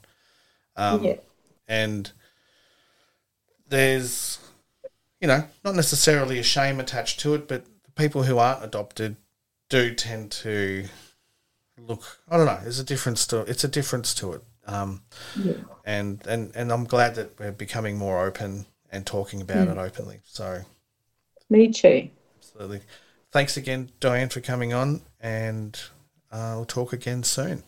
Um, 0.76 1.04
yeah. 1.04 1.16
And 1.68 2.12
there's 3.70 4.40
you 5.20 5.28
know, 5.28 5.44
not 5.64 5.76
necessarily 5.76 6.40
a 6.40 6.44
shame 6.44 6.80
attached 6.80 7.20
to 7.22 7.34
it, 7.34 7.48
but 7.48 7.66
the 7.84 7.92
people 7.92 8.24
who 8.24 8.38
aren't 8.38 8.64
adopted 8.64 9.16
do 9.70 9.94
tend 9.94 10.32
to 10.32 10.86
look. 11.78 12.20
I 12.30 12.38
don't 12.38 12.46
know. 12.46 12.60
There's 12.62 12.80
a 12.80 12.84
difference 12.84 13.26
to 13.28 13.42
it's 13.42 13.64
a 13.64 13.68
difference 13.68 14.14
to 14.16 14.34
it. 14.34 14.44
Um, 14.66 15.02
yeah. 15.36 15.54
And 15.86 16.26
and 16.28 16.56
and 16.56 16.72
I'm 16.72 16.86
glad 16.86 17.16
that 17.16 17.40
we're 17.40 17.52
becoming 17.52 17.98
more 17.98 18.26
open 18.26 18.66
and 18.92 19.06
talking 19.06 19.42
about 19.42 19.68
mm. 19.68 19.72
it 19.72 19.78
openly. 19.78 20.20
So, 20.24 20.62
me 21.50 21.72
too. 21.72 22.10
Absolutely. 22.38 22.82
Thanks 23.32 23.58
again, 23.58 23.92
Diane, 24.00 24.30
for 24.30 24.40
coming 24.42 24.74
on, 24.74 25.02
and 25.20 25.80
uh, 26.32 26.54
we'll 26.56 26.66
talk 26.66 26.94
again 26.94 27.24
soon. 27.24 27.64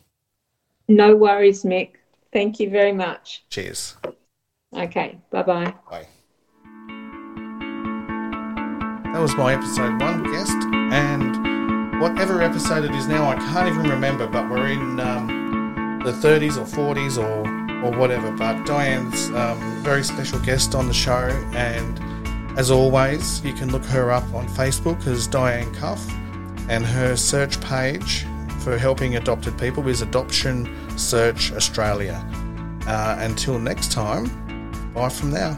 No 0.88 1.16
worries, 1.16 1.64
Mick. 1.64 1.92
Thank 2.32 2.60
you 2.60 2.70
very 2.70 2.94
much. 2.94 3.44
Cheers. 3.50 3.98
Okay. 4.74 5.18
Bye-bye. 5.32 5.74
Bye. 5.90 6.08
That 9.12 9.20
was 9.20 9.36
my 9.36 9.54
episode 9.54 10.00
one 10.00 10.24
guest, 10.24 10.58
and 10.94 12.00
whatever 12.00 12.42
episode 12.42 12.86
it 12.86 12.96
is 12.96 13.08
now, 13.08 13.28
I 13.28 13.36
can't 13.36 13.68
even 13.68 13.90
remember. 13.90 14.28
But 14.28 14.50
we're 14.50 14.68
in 14.68 15.00
um, 15.00 16.02
the 16.06 16.12
30s 16.12 16.58
or 16.58 16.96
40s 16.96 17.18
or 17.18 17.60
or 17.86 17.98
whatever. 17.98 18.32
But 18.32 18.66
Diane's 18.66 19.30
um, 19.32 19.84
very 19.84 20.04
special 20.04 20.40
guest 20.40 20.76
on 20.76 20.88
the 20.88 20.94
show, 20.94 21.28
and 21.54 22.00
as 22.58 22.72
always, 22.72 23.44
you 23.44 23.54
can 23.54 23.72
look 23.72 23.86
her 23.86 24.12
up 24.12 24.34
on 24.34 24.48
Facebook 24.50 25.06
as 25.08 25.28
Diane 25.28 25.74
Cuff, 25.76 26.06
and 26.70 26.86
her 26.86 27.16
search 27.16 27.60
page 27.62 28.26
for 28.60 28.78
helping 28.78 29.16
adopted 29.16 29.58
people 29.58 29.88
is 29.88 30.02
Adoption 30.02 30.68
Search 30.98 31.52
Australia. 31.54 32.24
Uh, 32.86 33.18
until 33.20 33.60
next 33.60 33.92
time, 33.92 34.28
bye 34.94 35.10
from 35.10 35.32
now. 35.32 35.58